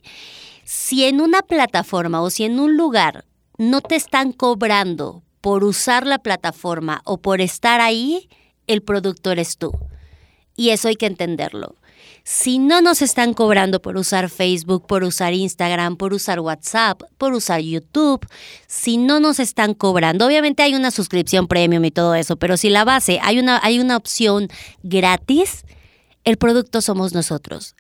si 0.64 1.06
en 1.06 1.22
una 1.22 1.42
plataforma 1.42 2.22
o 2.22 2.30
si 2.30 2.44
en 2.44 2.60
un 2.60 2.78
lugar 2.78 3.26
no 3.58 3.82
te 3.82 3.96
están 3.96 4.32
cobrando 4.32 5.24
por 5.42 5.64
usar 5.64 6.08
la 6.08 6.20
plataforma 6.20 7.02
o 7.06 7.18
por 7.18 7.42
estar 7.42 7.82
ahí, 7.82 8.30
el 8.68 8.82
productor 8.82 9.34
eres 9.34 9.58
tú. 9.58 9.72
Y 10.56 10.70
eso 10.70 10.88
hay 10.88 10.96
que 10.96 11.06
entenderlo. 11.06 11.76
Si 12.26 12.58
no 12.58 12.82
nos 12.82 13.02
están 13.02 13.34
cobrando 13.34 13.82
por 13.82 13.98
usar 13.98 14.30
Facebook, 14.30 14.88
por 14.88 15.04
usar 15.04 15.34
Instagram, 15.34 15.98
por 15.98 16.14
usar 16.14 16.40
WhatsApp, 16.40 17.02
por 17.18 17.34
usar 17.34 17.60
YouTube, 17.60 18.26
si 18.66 18.96
no 18.96 19.20
nos 19.20 19.42
están 19.42 19.74
cobrando, 19.74 20.26
obviamente 20.26 20.64
hay 20.64 20.74
una 20.74 20.92
suscripción 20.92 21.50
premium 21.50 21.84
y 21.84 21.92
todo 21.92 22.16
eso, 22.16 22.38
pero 22.38 22.56
si 22.56 22.70
la 22.70 22.86
base 22.86 23.20
hay 23.22 23.40
una, 23.40 23.60
hay 23.62 23.80
una 23.80 23.98
opción 23.98 24.48
gratis, 24.84 25.66
el 26.24 26.38
producto 26.38 26.82
somos 26.82 27.14
nosotros. 27.14 27.76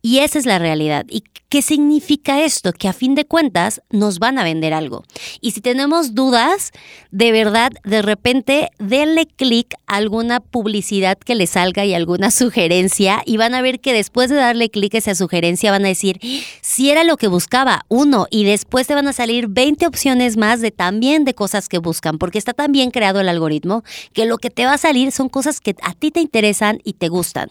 Y 0.00 0.18
esa 0.18 0.38
es 0.38 0.46
la 0.46 0.58
realidad. 0.58 1.06
¿Y 1.08 1.24
qué 1.48 1.60
significa 1.60 2.42
esto? 2.42 2.72
Que 2.72 2.88
a 2.88 2.92
fin 2.92 3.14
de 3.14 3.24
cuentas 3.24 3.82
nos 3.90 4.18
van 4.18 4.38
a 4.38 4.44
vender 4.44 4.72
algo. 4.72 5.04
Y 5.40 5.52
si 5.52 5.60
tenemos 5.60 6.14
dudas, 6.14 6.70
de 7.10 7.32
verdad, 7.32 7.72
de 7.84 8.02
repente, 8.02 8.70
denle 8.78 9.26
clic 9.26 9.74
a 9.86 9.96
alguna 9.96 10.40
publicidad 10.40 11.18
que 11.18 11.34
les 11.34 11.50
salga 11.50 11.84
y 11.84 11.94
alguna 11.94 12.30
sugerencia 12.30 13.22
y 13.26 13.38
van 13.38 13.54
a 13.54 13.62
ver 13.62 13.80
que 13.80 13.92
después 13.92 14.30
de 14.30 14.36
darle 14.36 14.70
clic 14.70 14.94
a 14.94 14.98
esa 14.98 15.14
sugerencia 15.14 15.70
van 15.70 15.84
a 15.84 15.88
decir, 15.88 16.20
si 16.60 16.90
era 16.90 17.02
lo 17.02 17.16
que 17.16 17.28
buscaba, 17.28 17.84
uno, 17.88 18.26
y 18.30 18.44
después 18.44 18.86
te 18.86 18.94
van 18.94 19.08
a 19.08 19.12
salir 19.12 19.48
20 19.48 19.86
opciones 19.86 20.36
más 20.36 20.60
de 20.60 20.70
también 20.70 21.24
de 21.24 21.34
cosas 21.34 21.68
que 21.68 21.78
buscan, 21.78 22.18
porque 22.18 22.38
está 22.38 22.52
tan 22.52 22.70
bien 22.72 22.90
creado 22.90 23.20
el 23.20 23.28
algoritmo 23.28 23.82
que 24.12 24.26
lo 24.26 24.38
que 24.38 24.50
te 24.50 24.64
va 24.64 24.74
a 24.74 24.78
salir 24.78 25.10
son 25.12 25.28
cosas 25.28 25.60
que 25.60 25.74
a 25.82 25.94
ti 25.94 26.10
te 26.10 26.20
interesan 26.20 26.80
y 26.84 26.92
te 26.94 27.08
gustan 27.08 27.50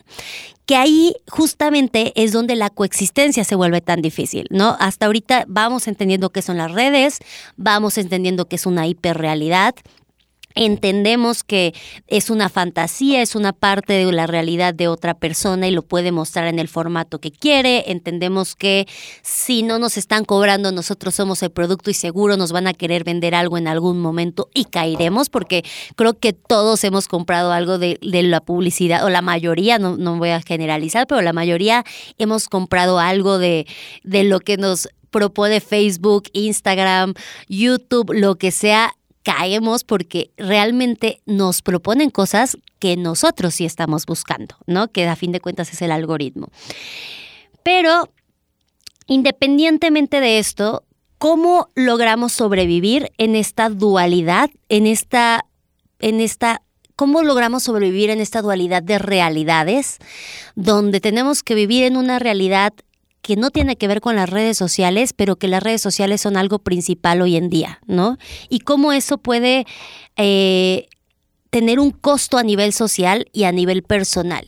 que 0.67 0.75
ahí 0.75 1.15
justamente 1.29 2.11
es 2.21 2.33
donde 2.33 2.55
la 2.55 2.69
coexistencia 2.69 3.45
se 3.45 3.55
vuelve 3.55 3.79
tan 3.79 4.01
difícil, 4.01 4.47
¿no? 4.51 4.75
Hasta 4.81 5.05
ahorita 5.05 5.45
vamos 5.47 5.87
entendiendo 5.87 6.29
qué 6.29 6.41
son 6.41 6.57
las 6.57 6.73
redes, 6.73 7.19
vamos 7.55 7.97
entendiendo 7.97 8.49
qué 8.49 8.57
es 8.57 8.65
una 8.65 8.85
hiperrealidad, 8.85 9.75
entendemos 10.57 11.43
que 11.43 11.73
es 12.07 12.29
una 12.29 12.49
fantasía, 12.49 13.21
es 13.21 13.35
una 13.35 13.53
parte 13.53 13.93
de 13.93 14.11
la 14.11 14.27
realidad 14.27 14.73
de 14.73 14.87
otra 14.87 15.13
persona 15.13 15.67
y 15.67 15.71
lo 15.71 15.83
puede 15.83 16.11
mostrar 16.11 16.47
en 16.47 16.59
el 16.59 16.67
formato 16.67 17.19
que 17.19 17.31
quiere, 17.31 17.91
entendemos 17.91 18.55
que 18.55 18.87
si 19.21 19.63
no 19.63 19.79
nos 19.79 19.97
están 19.97 20.25
cobrando 20.25 20.71
nosotros 20.71 21.15
somos 21.15 21.43
el 21.43 21.51
producto 21.51 21.89
y 21.89 21.93
seguro 21.93 22.37
nos 22.37 22.51
van 22.51 22.67
a 22.67 22.73
querer 22.73 23.03
vender 23.03 23.35
algo 23.35 23.57
en 23.57 23.67
algún 23.67 23.99
momento 23.99 24.49
y 24.53 24.65
caeremos 24.65 25.29
porque 25.29 25.63
creo 25.95 26.17
que 26.19 26.33
todos 26.33 26.83
hemos 26.83 27.07
comprado 27.07 27.51
algo 27.51 27.77
de, 27.77 27.97
la 28.01 28.41
publicidad 28.41 29.05
o 29.05 29.09
la 29.09 29.21
mayoría, 29.21 29.77
no, 29.77 29.95
no, 29.95 30.17
voy 30.17 30.29
a 30.29 30.41
generalizar, 30.41 31.05
pero 31.05 31.21
la 31.21 31.33
mayoría 31.33 31.83
hemos 32.17 32.49
comprado 32.49 32.99
algo 32.99 33.37
de, 33.37 33.67
de 34.03 34.23
lo 34.23 34.39
que 34.39 34.57
nos 34.57 34.89
propone 35.11 35.61
Facebook, 35.61 36.23
Instagram, 36.33 37.13
YouTube, 37.47 38.11
lo 38.13 38.35
que 38.35 38.51
sea 38.51 38.93
caemos 39.27 39.83
porque 39.83 40.31
realmente 40.37 41.19
nos 41.25 41.61
proponen 41.61 42.11
cosas 42.11 42.57
que 42.79 42.95
nosotros 42.95 43.55
sí 43.55 43.65
estamos 43.65 44.05
buscando, 44.05 44.55
¿no? 44.67 44.87
Que 44.87 45.05
a 45.05 45.17
fin 45.17 45.33
de 45.33 45.41
cuentas 45.41 45.73
es 45.73 45.81
el 45.81 45.91
algoritmo. 45.91 46.47
Pero 47.61 48.09
independientemente 49.05 50.21
de 50.21 50.39
esto, 50.39 50.85
¿cómo 51.17 51.71
logramos 51.75 52.31
sobrevivir 52.31 53.11
en 53.17 53.35
esta 53.35 53.67
dualidad, 53.67 54.49
en 54.69 54.87
esta, 54.87 55.45
en 55.99 56.21
esta 56.21 56.61
¿Cómo 56.95 57.21
logramos 57.21 57.61
sobrevivir 57.61 58.09
en 58.09 58.21
esta 58.21 58.41
dualidad 58.41 58.81
de 58.81 58.97
realidades, 58.97 59.99
donde 60.55 60.99
tenemos 60.99 61.43
que 61.43 61.53
vivir 61.53 61.83
en 61.83 61.95
una 61.95 62.17
realidad 62.17 62.73
que 63.27 63.35
no 63.35 63.51
tiene 63.51 63.75
que 63.75 63.89
ver 63.89 63.99
con 63.99 64.15
las 64.15 64.29
redes 64.29 64.57
sociales, 64.57 65.11
pero 65.11 65.35
que 65.35 65.49
las 65.49 65.61
redes 65.61 65.81
sociales 65.81 66.21
son 66.21 66.37
algo 66.37 66.59
principal 66.59 67.21
hoy 67.21 67.35
en 67.35 67.49
día, 67.49 67.81
¿no? 67.85 68.17
Y 68.47 68.59
cómo 68.59 68.93
eso 68.93 69.17
puede 69.17 69.65
eh, 70.15 70.87
tener 71.49 71.81
un 71.81 71.91
costo 71.91 72.37
a 72.37 72.43
nivel 72.43 72.71
social 72.71 73.27
y 73.33 73.43
a 73.43 73.51
nivel 73.51 73.83
personal. 73.83 74.47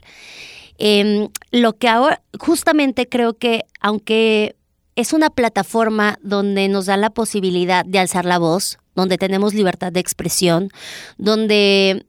Em, 0.77 1.27
lo 1.51 1.73
que 1.73 1.89
ahora, 1.89 2.21
justamente 2.39 3.09
creo 3.09 3.33
que 3.33 3.65
aunque 3.81 4.55
es 4.95 5.11
una 5.11 5.29
plataforma 5.29 6.17
donde 6.21 6.69
nos 6.69 6.85
da 6.85 6.95
la 6.95 7.09
posibilidad 7.09 7.83
de 7.83 7.99
alzar 7.99 8.23
la 8.23 8.37
voz, 8.37 8.79
donde 8.95 9.17
tenemos 9.17 9.53
libertad 9.53 9.91
de 9.91 9.99
expresión, 9.99 10.69
donde 11.17 12.05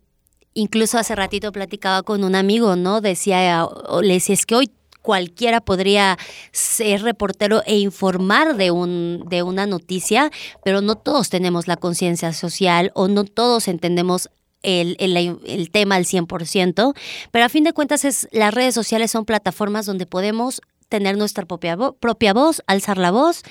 Incluso 0.52 0.98
hace 0.98 1.14
ratito 1.14 1.52
platicaba 1.52 2.02
con 2.02 2.24
un 2.24 2.34
amigo, 2.34 2.74
¿no? 2.74 3.00
Decía, 3.00 3.68
le 4.02 4.14
decía, 4.14 4.34
es 4.34 4.46
que 4.46 4.56
hoy 4.56 4.70
cualquiera 5.02 5.60
podría 5.60 6.18
ser 6.52 7.02
reportero 7.02 7.62
e 7.66 7.78
informar 7.78 8.56
de, 8.56 8.70
un, 8.70 9.24
de 9.28 9.42
una 9.42 9.66
noticia, 9.66 10.30
pero 10.64 10.80
no 10.80 10.96
todos 10.96 11.30
tenemos 11.30 11.68
la 11.68 11.76
conciencia 11.76 12.32
social 12.32 12.92
o 12.94 13.08
no 13.08 13.24
todos 13.24 13.68
entendemos 13.68 14.30
el, 14.62 14.96
el, 14.98 15.70
tema 15.70 15.96
al 15.96 16.04
100%, 16.04 16.94
pero 17.30 17.44
a 17.44 17.48
fin 17.48 17.64
de 17.64 17.72
cuentas 17.72 18.04
es, 18.04 18.28
las 18.30 18.52
redes 18.52 18.74
sociales 18.74 19.10
son 19.10 19.24
plataformas 19.24 19.86
donde 19.86 20.06
podemos 20.06 20.60
tener 20.88 21.16
nuestra 21.16 21.46
propia, 21.46 21.78
propia 21.98 22.34
voz, 22.34 22.62
alzar 22.66 22.98
la 22.98 23.10
voz, 23.10 23.42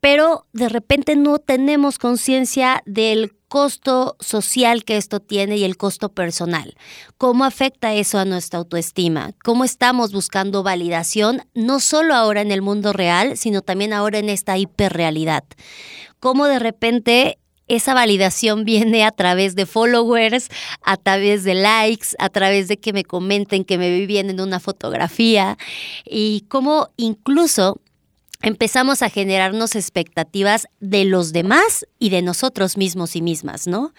pero 0.00 0.46
de 0.52 0.68
repente 0.68 1.16
no 1.16 1.38
tenemos 1.38 1.98
conciencia 1.98 2.82
del 2.84 3.32
costo 3.52 4.16
social 4.18 4.82
que 4.82 4.96
esto 4.96 5.20
tiene 5.20 5.58
y 5.58 5.64
el 5.64 5.76
costo 5.76 6.08
personal. 6.08 6.74
¿Cómo 7.18 7.44
afecta 7.44 7.92
eso 7.92 8.18
a 8.18 8.24
nuestra 8.24 8.58
autoestima? 8.58 9.32
¿Cómo 9.44 9.64
estamos 9.64 10.10
buscando 10.10 10.62
validación, 10.62 11.42
no 11.52 11.78
solo 11.78 12.14
ahora 12.14 12.40
en 12.40 12.50
el 12.50 12.62
mundo 12.62 12.94
real, 12.94 13.36
sino 13.36 13.60
también 13.60 13.92
ahora 13.92 14.20
en 14.20 14.30
esta 14.30 14.56
hiperrealidad? 14.56 15.44
¿Cómo 16.18 16.46
de 16.46 16.60
repente 16.60 17.38
esa 17.68 17.92
validación 17.92 18.64
viene 18.64 19.04
a 19.04 19.10
través 19.10 19.54
de 19.54 19.66
followers, 19.66 20.48
a 20.80 20.96
través 20.96 21.44
de 21.44 21.52
likes, 21.52 22.16
a 22.18 22.30
través 22.30 22.68
de 22.68 22.78
que 22.78 22.94
me 22.94 23.04
comenten 23.04 23.66
que 23.66 23.76
me 23.76 23.90
vi 23.90 24.06
bien 24.06 24.30
en 24.30 24.40
una 24.40 24.60
fotografía 24.60 25.58
y 26.06 26.46
cómo 26.48 26.88
incluso 26.96 27.81
empezamos 28.42 29.02
a 29.02 29.08
generarnos 29.08 29.76
expectativas 29.76 30.66
de 30.80 31.04
los 31.04 31.32
demás 31.32 31.86
y 31.98 32.10
de 32.10 32.22
nosotros 32.22 32.76
mismos 32.76 33.16
y 33.16 33.22
mismas, 33.22 33.66
¿no? 33.66 33.94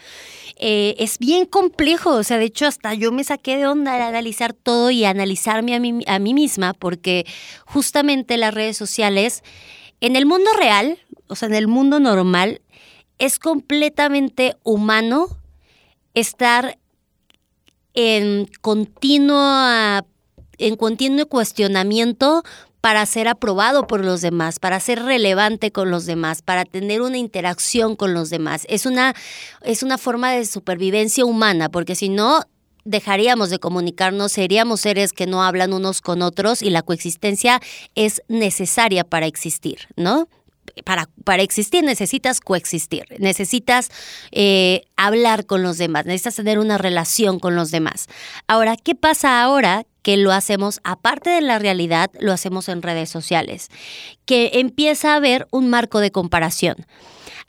Eh, 0.58 0.96
es 1.00 1.18
bien 1.18 1.46
complejo, 1.46 2.12
o 2.12 2.24
sea, 2.24 2.38
de 2.38 2.46
hecho 2.46 2.68
hasta 2.68 2.94
yo 2.94 3.12
me 3.12 3.24
saqué 3.24 3.58
de 3.58 3.68
onda 3.68 3.96
de 3.96 4.04
analizar 4.04 4.54
todo 4.54 4.92
y 4.92 5.06
analizarme 5.06 5.76
a 5.76 5.80
mí, 5.80 6.04
a 6.06 6.20
mí 6.20 6.34
misma, 6.34 6.74
porque 6.74 7.26
justamente 7.66 8.38
las 8.38 8.54
redes 8.54 8.78
sociales, 8.78 9.44
en 10.02 10.16
el 10.16 10.26
mundo 10.26 10.52
real, 10.58 11.00
o 11.28 11.36
sea, 11.36 11.48
en 11.48 11.56
el 11.56 11.68
mundo 11.68 12.00
normal, 12.00 12.62
es 13.18 13.40
completamente 13.40 14.56
humano 14.64 15.28
estar 16.14 16.78
en 17.94 18.48
continua 18.62 20.06
en 20.58 20.76
continuo 20.76 21.26
cuestionamiento 21.28 22.44
para 22.84 23.06
ser 23.06 23.30
aprobado 23.30 23.88
por 23.88 24.04
los 24.04 24.20
demás, 24.20 24.60
para 24.60 24.78
ser 24.82 25.02
relevante 25.04 25.72
con 25.72 25.90
los 25.90 26.06
demás, 26.06 26.42
para 26.42 26.66
tener 26.66 27.02
una 27.02 27.18
interacción 27.18 27.96
con 27.96 28.14
los 28.14 28.30
demás. 28.30 28.66
Es 28.68 28.86
una, 28.86 29.16
es 29.62 29.84
una 29.84 29.98
forma 29.98 30.34
de 30.34 30.46
supervivencia 30.46 31.24
humana, 31.24 31.70
porque 31.70 31.96
si 31.96 32.10
no, 32.10 32.42
dejaríamos 32.84 33.50
de 33.52 33.60
comunicarnos, 33.60 34.34
seríamos 34.34 34.82
seres 34.82 35.14
que 35.14 35.28
no 35.28 35.46
hablan 35.46 35.72
unos 35.72 36.02
con 36.02 36.22
otros 36.22 36.62
y 36.62 36.72
la 36.72 36.82
coexistencia 36.82 37.62
es 37.96 38.22
necesaria 38.28 39.06
para 39.06 39.28
existir, 39.28 39.88
¿no? 39.96 40.28
Para, 40.84 41.08
para, 41.24 41.42
existir 41.42 41.86
necesitas 41.86 42.42
coexistir, 42.42 43.06
necesitas 43.18 43.92
eh, 44.32 44.82
hablar 44.98 45.46
con 45.46 45.64
los 45.64 45.78
demás, 45.78 46.06
necesitas 46.06 46.36
tener 46.36 46.60
una 46.60 46.78
relación 46.78 47.40
con 47.40 47.56
los 47.56 47.72
demás. 47.72 48.08
Ahora, 48.46 48.76
¿qué 48.76 48.94
pasa 48.94 49.42
ahora 49.42 49.86
que 50.04 50.18
lo 50.18 50.32
hacemos, 50.32 50.80
aparte 50.84 51.32
de 51.32 51.42
la 51.42 51.58
realidad, 51.58 52.12
lo 52.20 52.32
hacemos 52.32 52.70
en 52.70 52.82
redes 52.82 53.10
sociales, 53.10 53.70
que 54.26 54.52
empieza 54.56 55.14
a 55.14 55.16
haber 55.16 55.48
un 55.50 55.70
marco 55.70 56.00
de 56.00 56.12
comparación. 56.12 56.76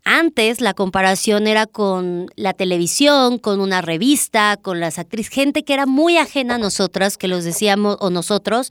Antes 0.04 0.60
la 0.60 0.74
comparación 0.74 1.46
era 1.46 1.66
con 1.66 2.26
la 2.36 2.52
televisión, 2.52 3.38
con 3.38 3.60
una 3.60 3.80
revista, 3.80 4.58
con 4.60 4.78
las 4.78 4.98
actrices, 4.98 5.32
gente 5.32 5.64
que 5.64 5.74
era 5.74 5.86
muy 5.86 6.18
ajena 6.18 6.56
a 6.56 6.58
nosotras, 6.58 7.16
que 7.16 7.26
los 7.26 7.42
decíamos, 7.42 7.96
o 8.00 8.10
nosotros, 8.10 8.68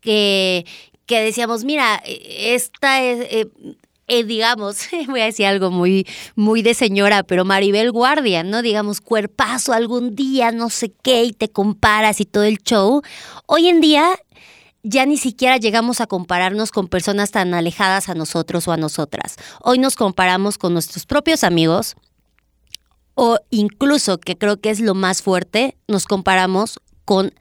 que, 0.00 0.64
que 1.04 1.20
decíamos, 1.20 1.64
mira, 1.64 2.00
esta 2.06 3.02
es, 3.02 3.26
eh, 3.30 3.48
eh, 4.08 4.24
digamos, 4.24 4.88
voy 5.08 5.20
a 5.20 5.26
decir 5.26 5.46
algo 5.46 5.70
muy, 5.70 6.06
muy 6.34 6.62
de 6.62 6.74
señora, 6.74 7.22
pero 7.22 7.44
Maribel 7.44 7.90
Guardia, 7.92 8.42
¿no? 8.42 8.62
Digamos, 8.62 9.00
cuerpazo 9.00 9.72
algún 9.72 10.14
día, 10.14 10.52
no 10.52 10.70
sé 10.70 10.92
qué, 11.02 11.24
y 11.24 11.32
te 11.32 11.48
comparas 11.48 12.20
y 12.20 12.24
todo 12.24 12.44
el 12.44 12.58
show. 12.58 13.02
Hoy 13.46 13.68
en 13.68 13.80
día 13.80 14.16
ya 14.82 15.04
ni 15.04 15.16
siquiera 15.16 15.56
llegamos 15.56 16.00
a 16.00 16.06
compararnos 16.06 16.70
con 16.70 16.86
personas 16.86 17.32
tan 17.32 17.54
alejadas 17.54 18.08
a 18.08 18.14
nosotros 18.14 18.68
o 18.68 18.72
a 18.72 18.76
nosotras. 18.76 19.36
Hoy 19.60 19.78
nos 19.78 19.96
comparamos 19.96 20.58
con 20.58 20.72
nuestros 20.72 21.06
propios 21.06 21.42
amigos 21.42 21.96
o 23.14 23.38
incluso, 23.50 24.18
que 24.18 24.36
creo 24.38 24.60
que 24.60 24.70
es 24.70 24.78
lo 24.78 24.94
más 24.94 25.22
fuerte, 25.22 25.76
nos 25.88 26.04
comparamos 26.04 26.78
con 27.04 27.32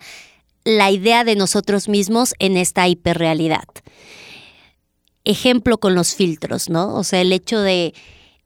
la 0.63 0.89
idea 0.89 1.23
de 1.23 1.36
nosotros 1.36 1.89
mismos 1.89 2.34
en 2.39 2.58
esta 2.58 2.88
hiperrealidad 2.88 3.65
ejemplo 5.26 5.78
con 5.78 5.96
los 5.96 6.16
filtros, 6.16 6.70
¿no? 6.70 6.96
O 6.96 7.04
sea, 7.04 7.22
el 7.22 7.34
hecho 7.34 7.60
de 7.60 7.94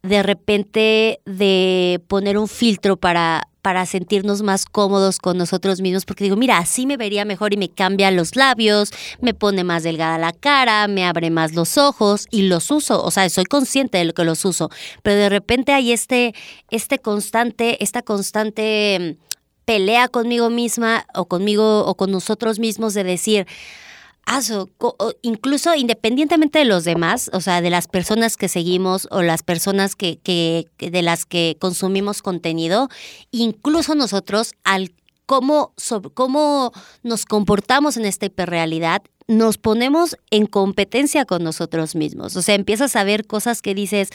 de 0.01 0.23
repente 0.23 1.19
de 1.25 2.01
poner 2.07 2.37
un 2.37 2.47
filtro 2.47 2.95
para, 2.95 3.47
para 3.61 3.85
sentirnos 3.85 4.41
más 4.41 4.65
cómodos 4.65 5.19
con 5.19 5.37
nosotros 5.37 5.81
mismos, 5.81 6.05
porque 6.05 6.23
digo, 6.23 6.37
mira, 6.37 6.57
así 6.57 6.85
me 6.85 6.95
vería 6.95 7.25
mejor 7.25 7.53
y 7.53 7.57
me 7.57 7.69
cambia 7.69 8.09
los 8.11 8.35
labios, 8.35 8.91
me 9.19 9.33
pone 9.33 9.63
más 9.63 9.83
delgada 9.83 10.17
la 10.17 10.31
cara, 10.31 10.87
me 10.87 11.05
abre 11.05 11.29
más 11.31 11.53
los 11.53 11.77
ojos 11.77 12.27
y 12.31 12.43
los 12.43 12.71
uso, 12.71 13.03
o 13.03 13.11
sea, 13.11 13.29
soy 13.29 13.45
consciente 13.45 13.97
de 13.97 14.05
lo 14.05 14.13
que 14.13 14.23
los 14.23 14.45
uso, 14.45 14.69
pero 15.03 15.17
de 15.17 15.29
repente 15.29 15.73
hay 15.73 15.91
este, 15.91 16.33
este 16.71 16.99
constante, 16.99 17.83
esta 17.83 18.01
constante 18.01 19.17
mm, 19.19 19.23
pelea 19.65 20.07
conmigo 20.07 20.49
misma 20.49 21.05
o 21.13 21.25
conmigo 21.25 21.85
o 21.85 21.95
con 21.95 22.09
nosotros 22.11 22.57
mismos 22.57 22.93
de 22.93 23.03
decir, 23.03 23.47
incluso 25.21 25.75
independientemente 25.75 26.59
de 26.59 26.65
los 26.65 26.83
demás, 26.83 27.29
o 27.33 27.41
sea, 27.41 27.61
de 27.61 27.69
las 27.69 27.87
personas 27.87 28.37
que 28.37 28.47
seguimos 28.47 29.07
o 29.11 29.21
las 29.21 29.43
personas 29.43 29.95
que, 29.95 30.19
que, 30.19 30.67
de 30.77 31.01
las 31.01 31.25
que 31.25 31.57
consumimos 31.59 32.21
contenido, 32.21 32.89
incluso 33.31 33.95
nosotros 33.95 34.53
al 34.63 34.91
cómo, 35.25 35.73
cómo 36.13 36.71
nos 37.03 37.25
comportamos 37.25 37.97
en 37.97 38.05
esta 38.05 38.25
hiperrealidad 38.25 39.01
nos 39.29 39.59
ponemos 39.59 40.17
en 40.31 40.47
competencia 40.47 41.23
con 41.23 41.43
nosotros 41.43 41.95
mismos. 41.95 42.35
O 42.35 42.41
sea, 42.41 42.55
empiezas 42.55 42.95
a 42.95 43.03
ver 43.03 43.27
cosas 43.27 43.61
que 43.61 43.75
dices, 43.75 44.09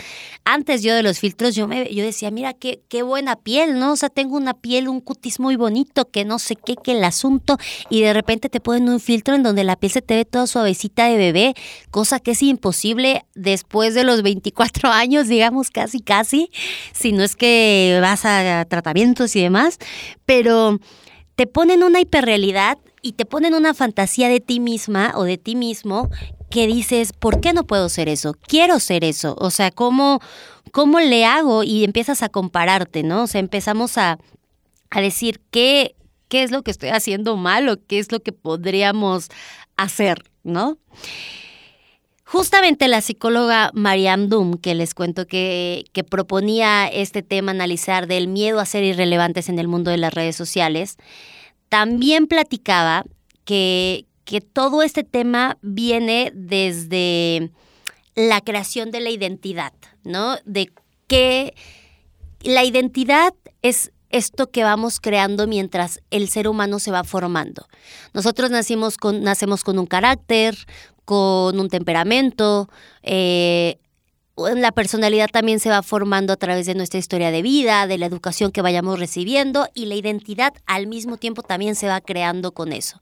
antes 0.44 0.82
yo 0.82 0.92
de 0.92 1.04
los 1.04 1.20
filtros, 1.20 1.54
yo, 1.54 1.68
me, 1.68 1.88
yo 1.94 2.02
decía, 2.04 2.32
mira, 2.32 2.52
qué, 2.52 2.82
qué 2.88 3.04
buena 3.04 3.36
piel, 3.36 3.78
¿no? 3.78 3.92
O 3.92 3.96
sea, 3.96 4.08
tengo 4.08 4.36
una 4.36 4.54
piel, 4.54 4.88
un 4.88 5.00
cutis 5.00 5.38
muy 5.38 5.54
bonito, 5.54 6.10
que 6.10 6.24
no 6.24 6.40
sé 6.40 6.56
qué, 6.56 6.74
que 6.74 6.92
el 6.92 7.04
asunto, 7.04 7.58
y 7.90 8.02
de 8.02 8.12
repente 8.12 8.48
te 8.48 8.58
ponen 8.58 8.88
un 8.88 8.98
filtro 8.98 9.36
en 9.36 9.44
donde 9.44 9.62
la 9.62 9.76
piel 9.76 9.92
se 9.92 10.02
te 10.02 10.16
ve 10.16 10.24
toda 10.24 10.48
suavecita 10.48 11.06
de 11.06 11.16
bebé, 11.16 11.54
cosa 11.92 12.18
que 12.18 12.32
es 12.32 12.42
imposible 12.42 13.24
después 13.36 13.94
de 13.94 14.02
los 14.02 14.22
24 14.22 14.88
años, 14.90 15.28
digamos, 15.28 15.70
casi, 15.70 16.00
casi, 16.00 16.50
si 16.92 17.12
no 17.12 17.22
es 17.22 17.36
que 17.36 18.00
vas 18.02 18.24
a 18.24 18.64
tratamientos 18.68 19.36
y 19.36 19.42
demás, 19.42 19.78
pero 20.26 20.80
te 21.36 21.46
ponen 21.46 21.84
una 21.84 22.00
hiperrealidad 22.00 22.78
y 23.04 23.12
te 23.12 23.26
ponen 23.26 23.52
una 23.52 23.74
fantasía 23.74 24.30
de 24.30 24.40
ti 24.40 24.60
misma 24.60 25.12
o 25.14 25.24
de 25.24 25.36
ti 25.36 25.56
mismo 25.56 26.08
que 26.50 26.66
dices, 26.66 27.12
¿por 27.12 27.42
qué 27.42 27.52
no 27.52 27.66
puedo 27.66 27.90
ser 27.90 28.08
eso? 28.08 28.34
Quiero 28.46 28.80
ser 28.80 29.04
eso. 29.04 29.36
O 29.38 29.50
sea, 29.50 29.70
¿cómo, 29.70 30.20
cómo 30.72 31.00
le 31.00 31.26
hago? 31.26 31.64
Y 31.64 31.84
empiezas 31.84 32.22
a 32.22 32.30
compararte, 32.30 33.02
¿no? 33.02 33.24
O 33.24 33.26
sea, 33.26 33.40
empezamos 33.40 33.98
a, 33.98 34.18
a 34.88 35.00
decir 35.02 35.42
qué, 35.50 35.94
qué 36.28 36.44
es 36.44 36.50
lo 36.50 36.62
que 36.62 36.70
estoy 36.70 36.88
haciendo 36.88 37.36
mal 37.36 37.68
o 37.68 37.76
qué 37.86 37.98
es 37.98 38.10
lo 38.10 38.20
que 38.20 38.32
podríamos 38.32 39.28
hacer, 39.76 40.24
¿no? 40.42 40.78
Justamente 42.24 42.88
la 42.88 43.02
psicóloga 43.02 43.70
Mariam 43.74 44.30
Doom, 44.30 44.54
que 44.54 44.74
les 44.74 44.94
cuento 44.94 45.26
que, 45.26 45.84
que, 45.92 46.04
proponía 46.04 46.88
este 46.88 47.22
tema, 47.22 47.50
analizar 47.50 48.06
del 48.06 48.28
miedo 48.28 48.60
a 48.60 48.64
ser 48.64 48.82
irrelevantes 48.82 49.50
en 49.50 49.58
el 49.58 49.68
mundo 49.68 49.90
de 49.90 49.98
las 49.98 50.14
redes 50.14 50.36
sociales, 50.36 50.96
también 51.74 52.28
platicaba 52.28 53.04
que, 53.44 54.06
que 54.24 54.40
todo 54.40 54.84
este 54.84 55.02
tema 55.02 55.58
viene 55.60 56.30
desde 56.32 57.50
la 58.14 58.40
creación 58.42 58.92
de 58.92 59.00
la 59.00 59.10
identidad, 59.10 59.72
¿no? 60.04 60.36
De 60.44 60.70
que 61.08 61.52
la 62.42 62.62
identidad 62.62 63.34
es 63.62 63.90
esto 64.10 64.52
que 64.52 64.62
vamos 64.62 65.00
creando 65.00 65.48
mientras 65.48 66.00
el 66.12 66.28
ser 66.28 66.46
humano 66.46 66.78
se 66.78 66.92
va 66.92 67.02
formando. 67.02 67.66
Nosotros 68.12 68.52
nacimos 68.52 68.96
con, 68.96 69.24
nacemos 69.24 69.64
con 69.64 69.76
un 69.80 69.86
carácter, 69.86 70.56
con 71.04 71.58
un 71.58 71.68
temperamento, 71.70 72.68
eh, 73.02 73.80
la 74.36 74.72
personalidad 74.72 75.28
también 75.30 75.60
se 75.60 75.70
va 75.70 75.82
formando 75.82 76.32
a 76.32 76.36
través 76.36 76.66
de 76.66 76.74
nuestra 76.74 76.98
historia 76.98 77.30
de 77.30 77.42
vida, 77.42 77.86
de 77.86 77.98
la 77.98 78.06
educación 78.06 78.50
que 78.50 78.62
vayamos 78.62 78.98
recibiendo 78.98 79.68
y 79.74 79.86
la 79.86 79.94
identidad 79.94 80.52
al 80.66 80.86
mismo 80.86 81.16
tiempo 81.16 81.42
también 81.42 81.74
se 81.76 81.86
va 81.86 82.00
creando 82.00 82.52
con 82.52 82.72
eso. 82.72 83.00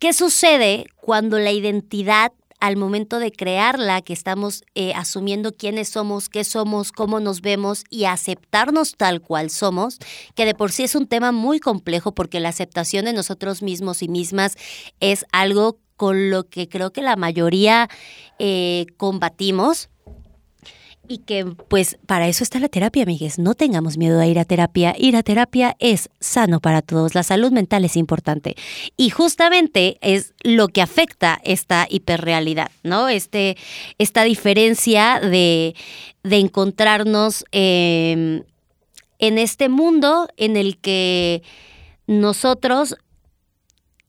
¿Qué 0.00 0.12
sucede 0.12 0.86
cuando 0.96 1.38
la 1.38 1.52
identidad 1.52 2.32
al 2.60 2.76
momento 2.76 3.18
de 3.18 3.30
crearla, 3.30 4.02
que 4.02 4.12
estamos 4.12 4.64
eh, 4.74 4.92
asumiendo 4.94 5.52
quiénes 5.52 5.90
somos, 5.90 6.28
qué 6.28 6.42
somos, 6.42 6.92
cómo 6.92 7.20
nos 7.20 7.40
vemos 7.40 7.84
y 7.88 8.04
aceptarnos 8.04 8.96
tal 8.96 9.20
cual 9.20 9.50
somos, 9.50 9.98
que 10.34 10.44
de 10.44 10.54
por 10.54 10.72
sí 10.72 10.82
es 10.82 10.94
un 10.94 11.06
tema 11.06 11.30
muy 11.30 11.60
complejo 11.60 12.12
porque 12.12 12.40
la 12.40 12.48
aceptación 12.48 13.04
de 13.04 13.12
nosotros 13.12 13.62
mismos 13.62 14.02
y 14.02 14.08
mismas 14.08 14.56
es 14.98 15.24
algo 15.32 15.78
con 15.96 16.30
lo 16.30 16.48
que 16.48 16.68
creo 16.68 16.92
que 16.92 17.02
la 17.02 17.16
mayoría 17.16 17.88
eh, 18.38 18.86
combatimos 18.96 19.88
y 21.08 21.18
que 21.18 21.44
pues 21.68 21.98
para 22.06 22.28
eso 22.28 22.44
está 22.44 22.60
la 22.60 22.68
terapia, 22.68 23.02
amigues. 23.02 23.38
No 23.38 23.54
tengamos 23.54 23.96
miedo 23.96 24.20
a 24.20 24.26
ir 24.26 24.38
a 24.38 24.44
terapia. 24.44 24.94
Ir 24.98 25.16
a 25.16 25.22
terapia 25.22 25.74
es 25.78 26.10
sano 26.20 26.60
para 26.60 26.82
todos. 26.82 27.14
La 27.14 27.22
salud 27.22 27.50
mental 27.50 27.84
es 27.84 27.96
importante. 27.96 28.54
Y 28.96 29.10
justamente 29.10 29.98
es 30.02 30.34
lo 30.42 30.68
que 30.68 30.82
afecta 30.82 31.40
esta 31.42 31.86
hiperrealidad, 31.88 32.70
¿no? 32.82 33.08
Este, 33.08 33.56
esta 33.96 34.22
diferencia 34.24 35.18
de, 35.20 35.74
de 36.22 36.36
encontrarnos 36.36 37.44
em, 37.52 38.42
en 39.18 39.38
este 39.38 39.68
mundo 39.68 40.28
en 40.36 40.56
el 40.56 40.78
que 40.78 41.42
nosotros 42.06 42.96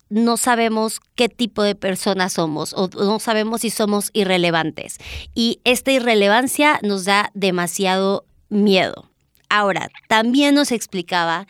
no 0.09 0.37
sabemos 0.37 0.99
qué 1.15 1.29
tipo 1.29 1.63
de 1.63 1.75
personas 1.75 2.33
somos 2.33 2.73
o 2.73 2.89
no 2.89 3.19
sabemos 3.19 3.61
si 3.61 3.69
somos 3.69 4.09
irrelevantes. 4.13 4.97
Y 5.35 5.61
esta 5.63 5.91
irrelevancia 5.91 6.79
nos 6.81 7.05
da 7.05 7.31
demasiado 7.33 8.25
miedo. 8.49 9.09
Ahora, 9.49 9.89
también 10.07 10.55
nos 10.55 10.71
explicaba 10.71 11.47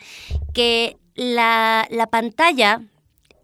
que 0.54 0.96
la, 1.14 1.86
pantalla 2.10 2.82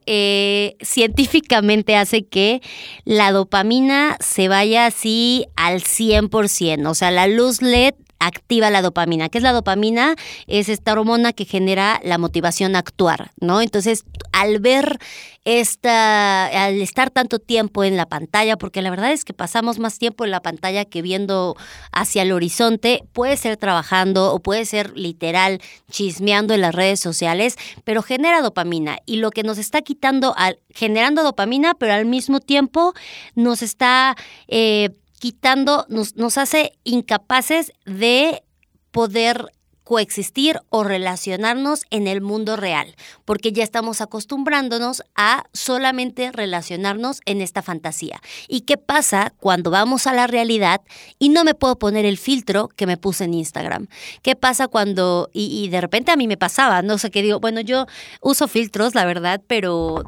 eh, 0.07 0.77
científicamente 0.81 1.97
hace 1.97 2.27
que 2.27 2.63
la 3.05 3.33
dopamina 3.33 4.17
se 4.21 4.49
vaya 4.49 4.87
así 4.87 5.47
al 5.57 5.83
100%. 5.83 6.89
O 6.89 6.95
sea, 6.95 7.11
la 7.11 7.27
luz 7.27 7.61
LED 7.61 7.95
activa 8.19 8.71
la 8.71 8.83
dopamina. 8.83 9.29
¿Qué 9.29 9.39
es 9.39 9.45
la 9.45 9.53
dopamina? 9.53 10.17
Es 10.47 10.69
esta 10.69 10.93
hormona 10.93 11.33
que 11.33 11.45
genera 11.45 12.01
la 12.03 12.19
motivación 12.19 12.77
a 12.77 12.81
actuar, 12.81 13.33
¿no? 13.41 13.61
Entonces, 13.61 14.05
al 14.33 14.61
ver 14.61 14.99
esta, 15.45 16.47
al 16.47 16.81
estar 16.81 17.11
tanto 17.11 17.39
tiempo 17.39 17.85
en 17.85 17.97
la 17.97 18.07
pantalla, 18.07 18.57
porque 18.57 18.83
la 18.83 18.91
verdad 18.91 19.13
es 19.13 19.25
que 19.25 19.33
pasamos 19.33 19.79
más 19.79 19.99
tiempo 19.99 20.25
en 20.25 20.33
la 20.33 20.43
pantalla 20.43 20.85
que 20.85 21.03
viendo 21.03 21.57
hacia 21.93 22.23
el 22.23 22.33
horizonte, 22.33 23.05
puede 23.13 23.37
ser 23.37 23.57
trabajando 23.57 24.35
o 24.35 24.41
puede 24.41 24.65
ser 24.65 24.97
literal 24.97 25.61
chismeando 25.89 26.53
en 26.53 26.63
las 26.63 26.75
redes 26.75 26.99
sociales, 26.99 27.57
pero 27.85 28.03
genera 28.03 28.43
dopamina 28.43 28.99
y 29.07 29.17
lo 29.17 29.31
que 29.31 29.45
nos 29.45 29.59
está 29.59 29.83
quitando, 29.83 30.35
al, 30.37 30.59
generando 30.71 31.23
dopamina, 31.23 31.75
pero 31.75 31.93
al 31.93 32.07
mismo 32.07 32.41
tiempo 32.41 32.95
nos 33.35 33.63
está... 33.63 34.17
Eh, 34.49 34.91
quitando, 35.27 35.87
nos, 35.89 36.15
nos 36.15 36.39
hace 36.39 36.79
incapaces 36.85 37.73
de 37.85 38.45
poder 38.93 39.51
coexistir 39.83 40.61
o 40.69 40.85
relacionarnos 40.85 41.83
en 41.91 42.07
el 42.07 42.21
mundo 42.21 42.55
real, 42.55 42.95
porque 43.25 43.51
ya 43.51 43.65
estamos 43.65 44.01
acostumbrándonos 44.01 45.03
a 45.17 45.47
solamente 45.53 46.31
relacionarnos 46.31 47.23
en 47.25 47.41
esta 47.41 47.61
fantasía. 47.61 48.23
¿Y 48.47 48.61
qué 48.61 48.77
pasa 48.77 49.35
cuando 49.41 49.73
vamos 49.73 50.07
a 50.07 50.15
la 50.15 50.29
realidad 50.29 50.81
y 51.19 51.31
no 51.31 51.43
me 51.43 51.55
puedo 51.55 51.77
poner 51.77 52.05
el 52.05 52.19
filtro 52.19 52.69
que 52.69 52.87
me 52.87 52.97
puse 52.97 53.25
en 53.25 53.35
Instagram? 53.35 53.89
¿Qué 54.23 54.37
pasa 54.37 54.69
cuando, 54.69 55.29
y, 55.33 55.65
y 55.65 55.71
de 55.71 55.81
repente 55.81 56.13
a 56.13 56.17
mí 56.17 56.29
me 56.29 56.37
pasaba, 56.37 56.83
no 56.83 56.99
sé 56.99 57.11
qué 57.11 57.21
digo, 57.21 57.41
bueno, 57.41 57.61
yo 57.63 57.87
uso 58.21 58.47
filtros, 58.47 58.95
la 58.95 59.05
verdad, 59.05 59.43
pero 59.49 60.05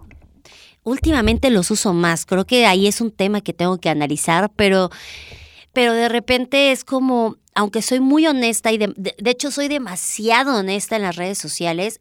últimamente 0.88 1.50
los 1.50 1.70
uso 1.70 1.92
más. 1.92 2.26
Creo 2.26 2.46
que 2.46 2.66
ahí 2.66 2.86
es 2.86 3.00
un 3.00 3.10
tema 3.10 3.40
que 3.40 3.52
tengo 3.52 3.78
que 3.78 3.90
analizar, 3.90 4.50
pero, 4.56 4.90
pero 5.72 5.92
de 5.92 6.08
repente 6.08 6.72
es 6.72 6.84
como, 6.84 7.36
aunque 7.54 7.82
soy 7.82 8.00
muy 8.00 8.26
honesta 8.26 8.72
y 8.72 8.78
de, 8.78 9.14
hecho 9.24 9.50
soy 9.50 9.68
demasiado 9.68 10.56
honesta 10.56 10.96
en 10.96 11.02
las 11.02 11.16
redes 11.16 11.38
sociales, 11.38 12.00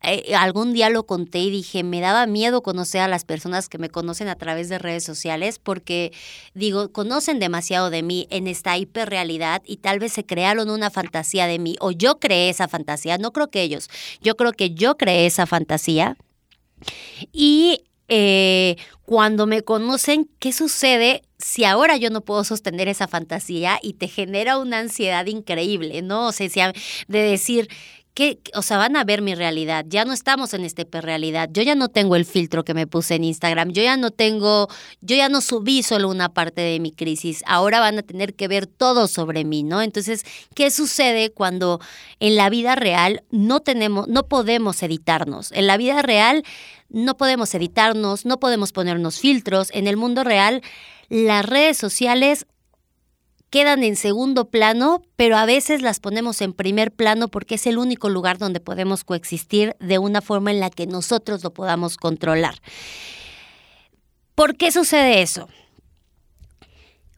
eh, 0.00 0.36
algún 0.36 0.72
día 0.72 0.90
lo 0.90 1.06
conté 1.06 1.40
y 1.40 1.50
dije, 1.50 1.82
me 1.82 2.00
daba 2.00 2.24
miedo 2.26 2.62
conocer 2.62 3.00
a 3.00 3.08
las 3.08 3.24
personas 3.24 3.68
que 3.68 3.78
me 3.78 3.90
conocen 3.90 4.28
a 4.28 4.36
través 4.36 4.68
de 4.68 4.78
redes 4.78 5.02
sociales 5.02 5.58
porque, 5.58 6.12
digo, 6.54 6.92
conocen 6.92 7.40
demasiado 7.40 7.90
de 7.90 8.04
mí 8.04 8.28
en 8.30 8.46
esta 8.46 8.78
hiperrealidad 8.78 9.60
y 9.66 9.78
tal 9.78 9.98
vez 9.98 10.12
se 10.12 10.24
crearon 10.24 10.70
una 10.70 10.90
fantasía 10.90 11.48
de 11.48 11.58
mí 11.58 11.76
o 11.80 11.90
yo 11.90 12.20
creé 12.20 12.48
esa 12.48 12.68
fantasía, 12.68 13.18
no 13.18 13.32
creo 13.32 13.50
que 13.50 13.62
ellos, 13.62 13.90
yo 14.22 14.36
creo 14.36 14.52
que 14.52 14.70
yo 14.70 14.96
creé 14.96 15.26
esa 15.26 15.46
fantasía. 15.46 16.16
Y 17.32 17.82
eh, 18.08 18.76
cuando 19.04 19.46
me 19.46 19.62
conocen, 19.62 20.28
¿qué 20.38 20.52
sucede 20.52 21.22
si 21.38 21.64
ahora 21.64 21.96
yo 21.96 22.10
no 22.10 22.22
puedo 22.22 22.44
sostener 22.44 22.88
esa 22.88 23.06
fantasía 23.06 23.78
y 23.82 23.94
te 23.94 24.08
genera 24.08 24.58
una 24.58 24.78
ansiedad 24.78 25.26
increíble, 25.26 26.02
¿no? 26.02 26.26
O 26.28 26.32
sea, 26.32 26.72
de 27.06 27.18
decir, 27.18 27.68
o 28.54 28.62
sea, 28.62 28.78
van 28.78 28.96
a 28.96 29.04
ver 29.04 29.22
mi 29.22 29.34
realidad. 29.34 29.84
Ya 29.88 30.04
no 30.04 30.12
estamos 30.12 30.52
en 30.54 30.64
esta 30.64 30.82
hiperrealidad. 30.82 31.48
Yo 31.52 31.62
ya 31.62 31.74
no 31.74 31.88
tengo 31.88 32.16
el 32.16 32.24
filtro 32.24 32.64
que 32.64 32.74
me 32.74 32.86
puse 32.86 33.14
en 33.14 33.24
Instagram. 33.24 33.70
Yo 33.70 33.82
ya 33.82 33.96
no 33.96 34.10
tengo, 34.10 34.68
yo 35.00 35.16
ya 35.16 35.28
no 35.28 35.40
subí 35.40 35.82
solo 35.82 36.08
una 36.08 36.28
parte 36.28 36.60
de 36.60 36.80
mi 36.80 36.90
crisis. 36.90 37.42
Ahora 37.46 37.80
van 37.80 37.98
a 37.98 38.02
tener 38.02 38.34
que 38.34 38.48
ver 38.48 38.66
todo 38.66 39.06
sobre 39.06 39.44
mí, 39.44 39.62
¿no? 39.62 39.82
Entonces, 39.82 40.24
¿qué 40.54 40.70
sucede 40.70 41.30
cuando 41.30 41.80
en 42.18 42.34
la 42.34 42.50
vida 42.50 42.74
real 42.74 43.22
no 43.30 43.60
tenemos, 43.60 44.08
no 44.08 44.26
podemos 44.26 44.82
editarnos? 44.82 45.52
En 45.52 45.66
la 45.66 45.76
vida 45.76 46.02
real 46.02 46.42
no 46.88 47.16
podemos 47.16 47.54
editarnos, 47.54 48.24
no 48.24 48.40
podemos 48.40 48.72
ponernos 48.72 49.20
filtros. 49.20 49.70
En 49.72 49.86
el 49.86 49.96
mundo 49.96 50.24
real, 50.24 50.62
las 51.08 51.44
redes 51.46 51.76
sociales 51.76 52.46
quedan 53.50 53.82
en 53.82 53.96
segundo 53.96 54.46
plano, 54.46 55.02
pero 55.16 55.36
a 55.36 55.46
veces 55.46 55.82
las 55.82 56.00
ponemos 56.00 56.40
en 56.42 56.52
primer 56.52 56.92
plano 56.92 57.28
porque 57.28 57.56
es 57.56 57.66
el 57.66 57.78
único 57.78 58.08
lugar 58.08 58.38
donde 58.38 58.60
podemos 58.60 59.04
coexistir 59.04 59.76
de 59.80 59.98
una 59.98 60.20
forma 60.20 60.50
en 60.50 60.60
la 60.60 60.70
que 60.70 60.86
nosotros 60.86 61.42
lo 61.42 61.52
podamos 61.52 61.96
controlar. 61.96 62.56
¿Por 64.34 64.56
qué 64.56 64.70
sucede 64.70 65.22
eso? 65.22 65.48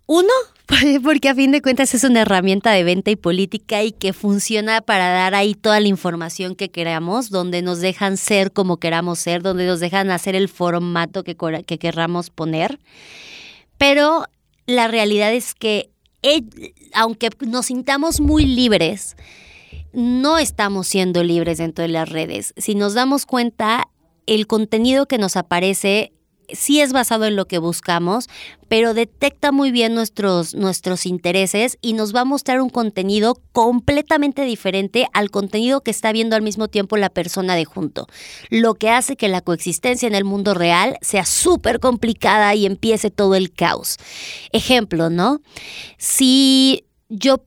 Uno, 0.07 0.33
porque 1.05 1.29
a 1.29 1.35
fin 1.35 1.53
de 1.53 1.63
cuentas 1.63 1.95
es 1.95 2.03
una 2.05 2.23
herramienta 2.23 2.71
de 2.73 2.83
venta 2.83 3.11
y 3.11 3.17
política 3.17 3.83
y 3.83 3.93
que 3.93 4.13
funciona 4.13 4.81
para 4.81 5.09
dar 5.11 5.35
ahí 5.35 5.55
toda 5.55 5.81
la 5.81 5.89
información 5.89 6.55
que 6.55 6.71
queramos, 6.71 7.31
donde 7.31 7.63
nos 7.63 7.81
dejan 7.81 8.17
ser 8.17 8.53
como 8.53 8.79
queramos 8.79 9.19
ser, 9.19 9.43
donde 9.43 9.67
nos 9.67 9.81
dejan 9.81 10.11
hacer 10.11 10.35
el 10.35 10.49
formato 10.49 11.25
que, 11.25 11.37
que 11.67 11.79
querramos 11.79 12.31
poner. 12.31 12.81
Pero 13.79 14.25
la 14.67 14.89
realidad 14.89 15.33
es 15.33 15.55
que 15.55 15.91
aunque 16.95 17.31
nos 17.47 17.67
sintamos 17.67 18.21
muy 18.21 18.45
libres, 18.45 19.17
no 19.93 20.39
estamos 20.39 20.87
siendo 20.87 21.23
libres 21.23 21.59
dentro 21.59 21.83
de 21.83 21.89
las 21.89 22.09
redes. 22.09 22.55
Si 22.57 22.75
nos 22.75 22.95
damos 22.95 23.27
cuenta, 23.27 23.89
el 24.27 24.47
contenido 24.47 25.07
que 25.07 25.19
nos 25.19 25.37
aparece 25.37 26.13
sí 26.53 26.81
es 26.81 26.93
basado 26.93 27.25
en 27.25 27.37
lo 27.37 27.47
que 27.47 27.59
buscamos, 27.59 28.29
pero 28.69 28.95
detecta 28.95 29.53
muy 29.53 29.71
bien 29.71 29.95
nuestros, 29.95 30.55
nuestros 30.55 31.07
intereses 31.07 31.79
y 31.81 31.95
nos 31.95 32.15
va 32.15 32.21
a 32.21 32.25
mostrar 32.25 32.61
un 32.61 32.71
contenido 32.71 33.37
completamente 33.53 34.45
diferente 34.45 35.07
al 35.13 35.31
contenido 35.31 35.81
que 35.81 35.91
está 35.91 36.13
viendo 36.13 36.37
al 36.37 36.43
mismo 36.43 36.69
tiempo 36.69 36.97
la 36.97 37.11
persona 37.11 37.57
de 37.57 37.65
junto. 37.65 38.07
Lo 38.49 38.75
que 38.75 38.91
hace 38.91 39.17
que 39.17 39.29
la 39.29 39.41
coexistencia 39.41 40.07
en 40.07 40.15
el 40.15 40.25
mundo 40.25 40.55
real 40.55 40.99
sea 41.01 41.25
súper 41.25 41.81
complicada 41.81 42.55
y 42.55 42.67
empiece 42.67 43.11
todo 43.11 43.35
el 43.35 43.53
caos. 43.53 43.97
Ejemplo, 44.53 45.11
¿no? 45.11 45.41
Si 45.99 46.85
yo 47.09 47.43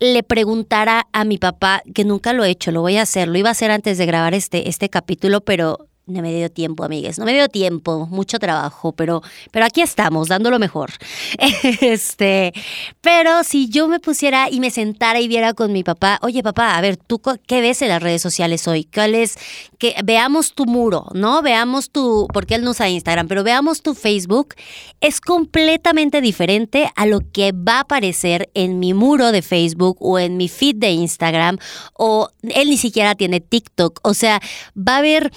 le 0.00 0.22
preguntara 0.22 1.06
a 1.12 1.24
mi 1.24 1.36
papá, 1.36 1.82
que 1.94 2.04
nunca 2.04 2.32
lo 2.32 2.44
he 2.44 2.50
hecho, 2.50 2.72
lo 2.72 2.80
voy 2.80 2.96
a 2.96 3.02
hacer, 3.02 3.28
lo 3.28 3.38
iba 3.38 3.50
a 3.50 3.52
hacer 3.52 3.70
antes 3.70 3.98
de 3.98 4.06
grabar 4.06 4.32
este, 4.32 4.68
este 4.68 4.88
capítulo, 4.88 5.42
pero 5.42 5.89
no 6.10 6.22
me 6.22 6.34
dio 6.34 6.50
tiempo, 6.50 6.84
amigues, 6.84 7.18
no 7.18 7.24
me 7.24 7.32
dio 7.32 7.48
tiempo, 7.48 8.06
mucho 8.10 8.38
trabajo, 8.38 8.92
pero, 8.92 9.22
pero 9.50 9.64
aquí 9.64 9.82
estamos, 9.82 10.28
dando 10.28 10.50
lo 10.50 10.58
mejor. 10.58 10.90
Este, 11.80 12.52
pero 13.00 13.42
si 13.44 13.68
yo 13.68 13.88
me 13.88 14.00
pusiera 14.00 14.48
y 14.50 14.60
me 14.60 14.70
sentara 14.70 15.20
y 15.20 15.28
viera 15.28 15.54
con 15.54 15.72
mi 15.72 15.82
papá, 15.82 16.18
oye 16.22 16.42
papá, 16.42 16.76
a 16.76 16.80
ver, 16.80 16.96
¿tú 16.96 17.20
qué 17.46 17.60
ves 17.60 17.82
en 17.82 17.88
las 17.88 18.02
redes 18.02 18.22
sociales 18.22 18.66
hoy? 18.68 18.84
¿Cuál 18.84 19.14
es? 19.14 19.36
Que 19.78 19.94
veamos 20.04 20.54
tu 20.54 20.66
muro, 20.66 21.06
¿no? 21.14 21.42
Veamos 21.42 21.90
tu, 21.90 22.26
porque 22.32 22.54
él 22.54 22.64
no 22.64 22.70
usa 22.70 22.88
Instagram, 22.88 23.28
pero 23.28 23.44
veamos 23.44 23.82
tu 23.82 23.94
Facebook. 23.94 24.54
Es 25.00 25.20
completamente 25.20 26.20
diferente 26.20 26.90
a 26.96 27.06
lo 27.06 27.20
que 27.32 27.52
va 27.52 27.78
a 27.78 27.80
aparecer 27.80 28.50
en 28.54 28.78
mi 28.78 28.94
muro 28.94 29.32
de 29.32 29.42
Facebook 29.42 29.96
o 30.00 30.18
en 30.18 30.36
mi 30.36 30.48
feed 30.48 30.76
de 30.76 30.90
Instagram, 30.90 31.58
o 31.94 32.28
él 32.42 32.70
ni 32.70 32.76
siquiera 32.76 33.14
tiene 33.14 33.40
TikTok. 33.40 34.00
O 34.02 34.14
sea, 34.14 34.40
va 34.76 34.96
a 34.96 34.98
haber 34.98 35.32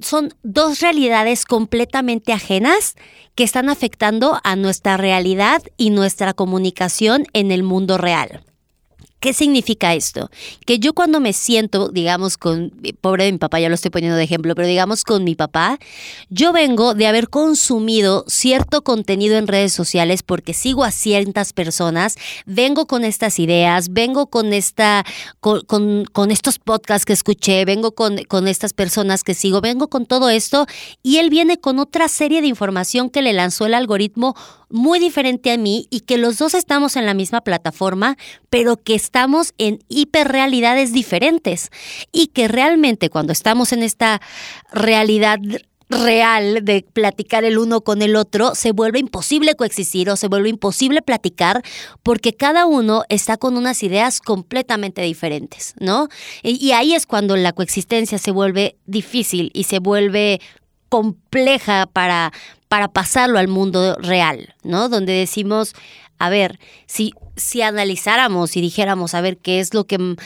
son 0.00 0.34
dos 0.42 0.80
realidades 0.80 1.44
completamente 1.44 2.32
ajenas 2.32 2.94
que 3.34 3.44
están 3.44 3.68
afectando 3.68 4.40
a 4.42 4.56
nuestra 4.56 4.96
realidad 4.96 5.62
y 5.76 5.90
nuestra 5.90 6.34
comunicación 6.34 7.26
en 7.32 7.52
el 7.52 7.62
mundo 7.62 7.98
real. 7.98 8.44
¿Qué 9.20 9.32
significa 9.32 9.94
esto? 9.94 10.30
Que 10.64 10.78
yo 10.78 10.92
cuando 10.92 11.18
me 11.18 11.32
siento, 11.32 11.88
digamos, 11.88 12.36
con, 12.36 12.72
pobre 13.00 13.24
de 13.24 13.32
mi 13.32 13.38
papá, 13.38 13.58
ya 13.58 13.68
lo 13.68 13.74
estoy 13.74 13.90
poniendo 13.90 14.16
de 14.16 14.22
ejemplo, 14.22 14.54
pero 14.54 14.68
digamos 14.68 15.02
con 15.02 15.24
mi 15.24 15.34
papá, 15.34 15.78
yo 16.30 16.52
vengo 16.52 16.94
de 16.94 17.08
haber 17.08 17.28
consumido 17.28 18.24
cierto 18.28 18.82
contenido 18.84 19.36
en 19.36 19.48
redes 19.48 19.72
sociales 19.72 20.22
porque 20.22 20.54
sigo 20.54 20.84
a 20.84 20.92
ciertas 20.92 21.52
personas, 21.52 22.14
vengo 22.46 22.86
con 22.86 23.04
estas 23.04 23.40
ideas, 23.40 23.92
vengo 23.92 24.28
con 24.28 24.52
esta, 24.52 25.04
con, 25.40 25.62
con, 25.64 26.30
estos 26.30 26.60
podcasts 26.60 27.04
que 27.04 27.12
escuché, 27.12 27.64
vengo 27.64 27.96
con, 27.96 28.22
con 28.24 28.46
estas 28.46 28.72
personas 28.72 29.24
que 29.24 29.34
sigo, 29.34 29.60
vengo 29.60 29.88
con 29.88 30.06
todo 30.06 30.30
esto 30.30 30.66
y 31.02 31.16
él 31.16 31.28
viene 31.28 31.58
con 31.58 31.80
otra 31.80 32.06
serie 32.08 32.40
de 32.40 32.46
información 32.46 33.10
que 33.10 33.22
le 33.22 33.32
lanzó 33.32 33.66
el 33.66 33.74
algoritmo 33.74 34.36
muy 34.70 34.98
diferente 34.98 35.50
a 35.50 35.56
mí 35.56 35.86
y 35.90 36.00
que 36.00 36.18
los 36.18 36.38
dos 36.38 36.54
estamos 36.54 36.96
en 36.96 37.06
la 37.06 37.14
misma 37.14 37.40
plataforma, 37.40 38.16
pero 38.50 38.76
que 38.76 38.94
estamos 39.08 39.54
en 39.56 39.78
hiperrealidades 39.88 40.92
diferentes 40.92 41.70
y 42.12 42.26
que 42.26 42.46
realmente 42.46 43.08
cuando 43.08 43.32
estamos 43.32 43.72
en 43.72 43.82
esta 43.82 44.20
realidad 44.70 45.38
real 45.88 46.62
de 46.62 46.84
platicar 46.92 47.42
el 47.44 47.56
uno 47.56 47.80
con 47.80 48.02
el 48.02 48.16
otro, 48.16 48.54
se 48.54 48.72
vuelve 48.72 48.98
imposible 48.98 49.54
coexistir 49.54 50.10
o 50.10 50.16
se 50.16 50.28
vuelve 50.28 50.50
imposible 50.50 51.00
platicar 51.00 51.62
porque 52.02 52.34
cada 52.34 52.66
uno 52.66 53.04
está 53.08 53.38
con 53.38 53.56
unas 53.56 53.82
ideas 53.82 54.20
completamente 54.20 55.00
diferentes, 55.00 55.74
¿no? 55.80 56.08
Y, 56.42 56.72
ahí 56.72 56.94
es 56.94 57.06
cuando 57.06 57.34
la 57.34 57.54
coexistencia 57.54 58.18
se 58.18 58.30
vuelve 58.30 58.76
difícil 58.84 59.50
y 59.54 59.64
se 59.64 59.78
vuelve 59.78 60.42
compleja 60.90 61.86
para, 61.86 62.30
para 62.68 62.88
pasarlo 62.88 63.38
al 63.38 63.48
mundo 63.48 63.96
real, 63.96 64.54
¿no? 64.64 64.90
Donde 64.90 65.14
decimos, 65.14 65.72
a 66.18 66.30
ver, 66.30 66.58
si, 66.86 67.12
si 67.36 67.62
analizáramos 67.62 68.56
y 68.56 68.60
dijéramos, 68.60 69.14
a 69.14 69.20
ver, 69.20 69.38
qué 69.38 69.60
es 69.60 69.74
lo 69.74 69.84
que 69.84 70.16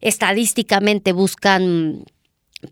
estadísticamente 0.00 1.12
buscan 1.12 2.04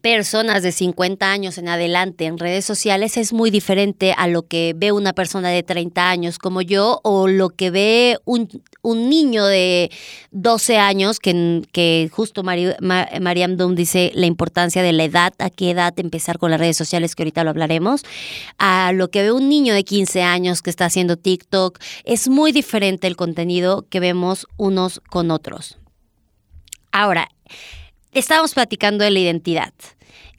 personas 0.01 0.63
de 0.63 0.73
50 0.73 1.31
años 1.31 1.59
en 1.59 1.69
adelante 1.69 2.25
en 2.25 2.39
redes 2.39 2.65
sociales 2.65 3.19
es 3.19 3.35
muy 3.35 3.51
diferente 3.51 4.15
a 4.17 4.27
lo 4.29 4.47
que 4.47 4.73
ve 4.75 4.93
una 4.93 5.13
persona 5.13 5.51
de 5.51 5.63
30 5.63 6.09
años 6.09 6.39
como 6.39 6.63
yo 6.63 7.01
o 7.05 7.29
lo 7.29 7.51
que 7.51 7.71
ve 7.71 8.19
un, 8.25 8.49
niño 8.83 9.45
de 9.45 9.91
12 10.31 10.79
años, 10.79 11.21
que, 11.21 11.63
que 11.73 12.09
justo 12.11 12.43
Mariam 12.43 13.57
Doom 13.57 13.75
dice 13.75 14.11
la 14.15 14.27
importancia 14.27 14.83
de 14.83 14.93
la 14.93 15.05
edad, 15.05 15.35
a 15.39 15.51
qué 15.51 15.71
edad 15.71 15.93
empezar 15.99 16.39
con 16.39 16.51
las 16.51 16.61
redes 16.61 16.77
sociales, 16.77 17.15
que 17.15 17.23
ahorita 17.23 17.45
lo 17.45 17.51
hablaremos, 17.51 18.05
a 18.59 18.93
lo 18.93 19.11
que 19.11 19.23
ve 19.23 19.33
un 19.33 19.49
niño 19.49 19.75
de 19.75 19.85
15 19.85 20.23
años 20.23 20.63
que 20.63 20.71
está 20.71 20.87
haciendo 20.87 21.17
TikTok. 21.17 21.79
Es 22.05 22.29
muy 22.29 22.53
diferente 22.53 23.07
el 23.07 23.17
contenido 23.17 23.87
que 23.89 24.01
vemos 24.01 24.47
unos 24.57 25.01
con 25.11 25.31
otros. 25.31 25.79
Ahora, 26.93 27.29
estábamos 28.15 28.55
platicando 28.55 29.05
de 29.05 29.11
la 29.11 29.19
identidad. 29.19 29.73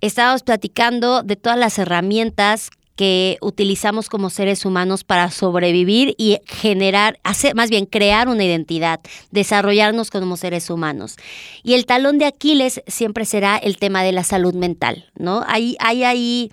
Estábamos 0.02 0.44
platicando 0.44 1.24
de 1.24 1.36
todas 1.36 1.58
las 1.58 1.78
herramientas 1.80 2.70
que 2.96 3.38
utilizamos 3.42 4.08
como 4.08 4.30
seres 4.30 4.66
humanos 4.66 5.04
para 5.04 5.30
sobrevivir 5.30 6.16
y 6.18 6.38
generar, 6.46 7.20
hacer, 7.24 7.54
más 7.54 7.70
bien 7.70 7.86
crear 7.86 8.30
una 8.30 8.46
identidad, 8.46 9.02
desarrollarnos 9.32 10.12
como 10.12 10.38
seres 10.38 10.70
humanos. 10.70 11.18
Y 11.64 11.74
el 11.74 11.86
talón 11.86 12.18
de 12.18 12.26
Aquiles 12.26 12.82
siempre 12.88 13.26
será 13.26 13.58
el 13.58 13.78
tema 13.78 14.04
de 14.04 14.14
la 14.14 14.24
salud 14.24 14.54
mental, 14.54 15.12
¿no? 15.18 15.44
Hay, 15.48 15.76
hay 15.80 16.06
ahí 16.06 16.52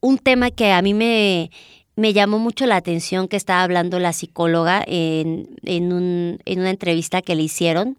un 0.00 0.18
tema 0.18 0.50
que 0.50 0.70
a 0.70 0.82
mí 0.82 0.94
me, 0.94 1.50
llamó 1.96 2.38
mucho 2.38 2.66
la 2.66 2.76
atención 2.76 3.26
que 3.26 3.36
estaba 3.36 3.62
hablando 3.62 3.98
la 3.98 4.12
psicóloga 4.12 4.84
en 4.86 5.48
una 5.92 6.70
entrevista 6.70 7.22
que 7.22 7.34
le 7.34 7.42
hicieron, 7.42 7.96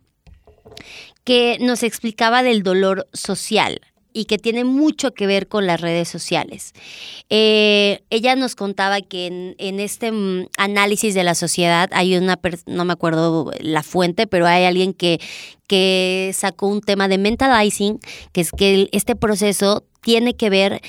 que 1.24 1.58
nos 1.60 1.84
explicaba 1.84 2.44
del 2.44 2.64
dolor 2.64 3.08
social 3.14 3.82
y 4.14 4.26
que 4.26 4.38
tiene 4.38 4.64
mucho 4.64 5.14
que 5.14 5.28
ver 5.28 5.48
con 5.48 5.66
las 5.66 5.82
redes 5.82 6.08
sociales. 6.08 6.74
Eh, 7.30 8.04
ella 8.10 8.36
nos 8.36 8.56
contaba 8.56 9.02
que 9.02 9.56
en, 9.58 9.80
este 9.80 10.12
mm, 10.12 10.48
análisis 10.58 11.16
de 11.16 11.24
la 11.24 11.36
sociedad 11.36 11.90
hay 11.94 12.16
una, 12.16 12.40
no 12.68 12.86
me 12.86 12.94
acuerdo 12.94 13.52
la 13.60 13.84
fuente, 13.84 14.28
pero 14.28 14.46
hay 14.46 14.66
alguien 14.66 14.94
que, 14.94 15.20
que 15.68 16.32
sacó 16.34 16.68
un 16.68 16.82
tema 16.82 17.08
de 17.08 17.18
mentalizing, 17.18 18.00
que 18.32 18.42
es 18.42 18.52
que 18.52 18.88
este 18.92 19.16
proceso 19.16 19.84
tiene 20.02 20.36
que 20.36 20.50
ver, 20.50 20.82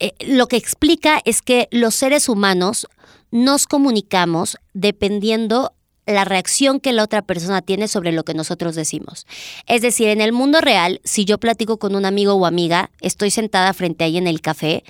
eh, 0.00 0.12
lo 0.26 0.48
que 0.48 0.56
explica 0.56 1.20
es 1.24 1.42
que 1.42 1.68
los 1.70 1.94
seres 1.94 2.28
humanos 2.28 2.86
nos 3.30 3.66
comunicamos 3.66 4.56
dependiendo 4.74 5.72
la 6.06 6.24
reacción 6.24 6.80
que 6.80 6.92
la 6.92 7.04
otra 7.04 7.22
persona 7.22 7.62
tiene 7.62 7.88
sobre 7.88 8.12
lo 8.12 8.24
que 8.24 8.34
nosotros 8.34 8.74
decimos. 8.74 9.26
Es 9.66 9.82
decir, 9.82 10.08
en 10.08 10.20
el 10.20 10.32
mundo 10.32 10.60
real, 10.60 11.00
si 11.04 11.24
yo 11.24 11.38
platico 11.38 11.78
con 11.78 11.94
un 11.94 12.04
amigo 12.04 12.34
o 12.34 12.46
amiga, 12.46 12.90
estoy 13.00 13.30
sentada 13.30 13.72
frente 13.72 14.04
a 14.04 14.06
ella 14.08 14.18
en 14.18 14.26
el 14.26 14.40
café 14.40 14.84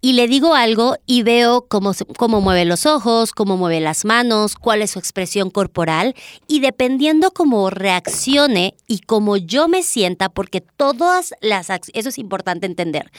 y 0.00 0.12
le 0.12 0.28
digo 0.28 0.54
algo 0.54 0.96
y 1.06 1.22
veo 1.22 1.66
cómo, 1.66 1.92
cómo 2.16 2.40
mueve 2.40 2.64
los 2.64 2.86
ojos, 2.86 3.32
cómo 3.32 3.56
mueve 3.56 3.80
las 3.80 4.04
manos, 4.04 4.54
cuál 4.54 4.82
es 4.82 4.92
su 4.92 4.98
expresión 4.98 5.50
corporal 5.50 6.14
y 6.46 6.60
dependiendo 6.60 7.30
cómo 7.32 7.70
reaccione 7.70 8.76
y 8.86 9.00
cómo 9.00 9.36
yo 9.36 9.68
me 9.68 9.82
sienta, 9.82 10.28
porque 10.28 10.60
todas 10.60 11.34
las 11.40 11.70
eso 11.92 12.08
es 12.08 12.18
importante 12.18 12.66
entender, 12.66 13.10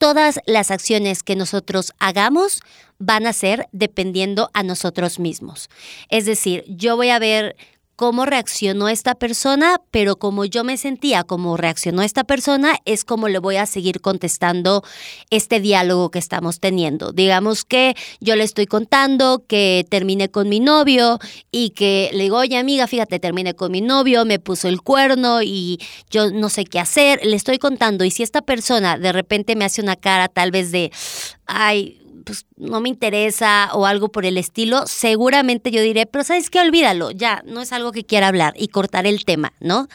todas 0.00 0.40
las 0.46 0.70
acciones 0.70 1.22
que 1.22 1.36
nosotros 1.36 1.92
hagamos 1.98 2.62
van 2.98 3.26
a 3.26 3.34
ser 3.34 3.68
dependiendo 3.72 4.50
a 4.54 4.62
nosotros 4.62 5.18
mismos. 5.18 5.68
Es 6.08 6.24
decir, 6.24 6.64
yo 6.66 6.96
voy 6.96 7.10
a 7.10 7.18
ver 7.18 7.54
cómo 8.00 8.24
reaccionó 8.24 8.88
esta 8.88 9.14
persona, 9.14 9.78
pero 9.90 10.16
como 10.16 10.46
yo 10.46 10.64
me 10.64 10.78
sentía 10.78 11.22
como 11.22 11.58
reaccionó 11.58 12.00
esta 12.00 12.24
persona, 12.24 12.78
es 12.86 13.04
como 13.04 13.28
le 13.28 13.38
voy 13.38 13.56
a 13.56 13.66
seguir 13.66 14.00
contestando 14.00 14.82
este 15.28 15.60
diálogo 15.60 16.10
que 16.10 16.18
estamos 16.18 16.60
teniendo. 16.60 17.12
Digamos 17.12 17.66
que 17.66 17.94
yo 18.18 18.36
le 18.36 18.44
estoy 18.44 18.64
contando 18.64 19.44
que 19.46 19.84
terminé 19.90 20.30
con 20.30 20.48
mi 20.48 20.60
novio 20.60 21.18
y 21.52 21.70
que 21.70 22.08
le 22.14 22.22
digo, 22.22 22.38
oye 22.38 22.56
amiga, 22.56 22.86
fíjate, 22.86 23.18
terminé 23.18 23.52
con 23.52 23.70
mi 23.70 23.82
novio, 23.82 24.24
me 24.24 24.38
puso 24.38 24.68
el 24.68 24.80
cuerno 24.80 25.42
y 25.42 25.78
yo 26.08 26.30
no 26.30 26.48
sé 26.48 26.64
qué 26.64 26.80
hacer, 26.80 27.20
le 27.22 27.36
estoy 27.36 27.58
contando 27.58 28.06
y 28.06 28.10
si 28.10 28.22
esta 28.22 28.40
persona 28.40 28.96
de 28.96 29.12
repente 29.12 29.56
me 29.56 29.66
hace 29.66 29.82
una 29.82 29.96
cara 29.96 30.28
tal 30.28 30.52
vez 30.52 30.72
de, 30.72 30.90
ay, 31.44 32.00
pues 32.24 32.46
no 32.60 32.80
me 32.80 32.88
interesa 32.88 33.70
o 33.72 33.86
algo 33.86 34.10
por 34.10 34.26
el 34.26 34.36
estilo, 34.36 34.86
seguramente 34.86 35.70
yo 35.70 35.80
diré, 35.82 36.06
pero 36.06 36.24
sabes 36.24 36.50
qué, 36.50 36.60
olvídalo, 36.60 37.10
ya, 37.10 37.42
no 37.46 37.62
es 37.62 37.72
algo 37.72 37.90
que 37.90 38.04
quiera 38.04 38.28
hablar 38.28 38.54
y 38.56 38.68
cortar 38.68 39.06
el 39.06 39.24
tema, 39.24 39.54
¿no? 39.60 39.88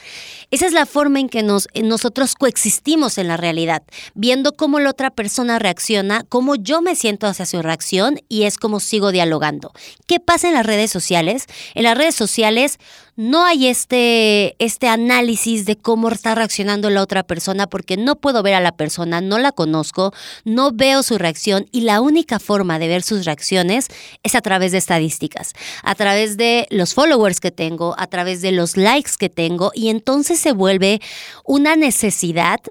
Esa 0.52 0.66
es 0.66 0.74
la 0.74 0.86
forma 0.86 1.20
en 1.20 1.30
que 1.30 1.44
nos, 1.44 1.68
nosotros 1.82 2.36
coexistimos 2.36 3.18
en 3.18 3.28
la 3.28 3.38
realidad, 3.38 3.84
viendo 4.16 4.54
cómo 4.54 4.80
la 4.80 4.90
otra 4.90 5.12
persona 5.12 5.60
reacciona, 5.60 6.26
cómo 6.28 6.56
yo 6.56 6.82
me 6.82 6.96
siento 6.96 7.28
hacia 7.28 7.46
su 7.46 7.62
reacción 7.62 8.20
y 8.30 8.44
es 8.44 8.58
como 8.58 8.80
sigo 8.80 9.12
dialogando. 9.12 9.72
¿Qué 10.08 10.20
pasa 10.20 10.48
en 10.48 10.56
las 10.56 10.66
redes 10.66 10.92
sociales? 10.92 11.46
En 11.76 11.84
las 11.84 11.98
redes 11.98 12.16
sociales 12.16 12.80
no 13.16 13.46
hay 13.46 13.68
este, 13.68 14.56
este 14.60 14.88
análisis 14.88 15.66
de 15.66 15.78
cómo 15.78 16.10
está 16.10 16.36
reaccionando 16.36 16.90
la 16.90 17.02
otra 17.02 17.24
persona 17.24 17.68
porque 17.68 17.96
no 17.96 18.16
puedo 18.18 18.44
ver 18.44 18.56
a 18.56 18.60
la 18.60 18.74
persona, 18.74 19.22
no 19.22 19.40
la 19.40 19.52
conozco, 19.52 20.14
no 20.44 20.72
veo 20.72 21.02
su 21.02 21.18
reacción 21.18 21.68
y 21.72 21.82
la 21.82 22.02
única 22.02 22.40
forma 22.56 22.80
de 22.80 22.88
ver 22.88 23.04
sus 23.04 23.26
reacciones 23.26 23.88
es 24.24 24.34
a 24.34 24.40
través 24.40 24.72
de 24.72 24.78
estadísticas, 24.78 25.52
a 25.84 25.94
través 25.94 26.38
de 26.38 26.68
los 26.70 26.94
followers 26.94 27.42
que 27.42 27.52
tengo, 27.52 27.96
a 27.98 28.08
través 28.08 28.42
de 28.42 28.54
los 28.54 28.78
likes 28.78 29.12
que 29.20 29.28
tengo 29.28 29.72
y 29.76 29.90
entonces 29.90 30.40
se 30.40 30.54
vuelve 30.54 31.02
una 31.44 31.76
necesidad 31.76 32.62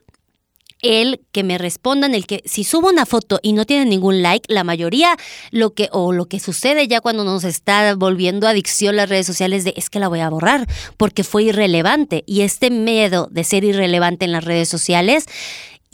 el 0.80 1.20
que 1.32 1.42
me 1.44 1.58
respondan, 1.58 2.14
el 2.14 2.26
que 2.26 2.42
si 2.46 2.64
subo 2.64 2.88
una 2.88 3.04
foto 3.04 3.40
y 3.42 3.52
no 3.52 3.66
tiene 3.66 3.84
ningún 3.84 4.22
like, 4.22 4.52
la 4.52 4.64
mayoría 4.64 5.16
lo 5.50 5.74
que 5.74 5.90
o 5.92 6.12
lo 6.12 6.24
que 6.24 6.40
sucede 6.40 6.88
ya 6.88 7.02
cuando 7.02 7.24
nos 7.24 7.44
está 7.44 7.94
volviendo 7.94 8.48
adicción 8.48 8.96
las 8.96 9.10
redes 9.10 9.26
sociales 9.26 9.64
de 9.64 9.74
es 9.76 9.90
que 9.90 10.00
la 10.00 10.08
voy 10.08 10.20
a 10.20 10.30
borrar 10.30 10.66
porque 10.96 11.24
fue 11.24 11.44
irrelevante 11.44 12.24
y 12.26 12.40
este 12.40 12.70
miedo 12.70 13.28
de 13.30 13.44
ser 13.44 13.64
irrelevante 13.64 14.24
en 14.24 14.32
las 14.32 14.44
redes 14.44 14.70
sociales 14.70 15.26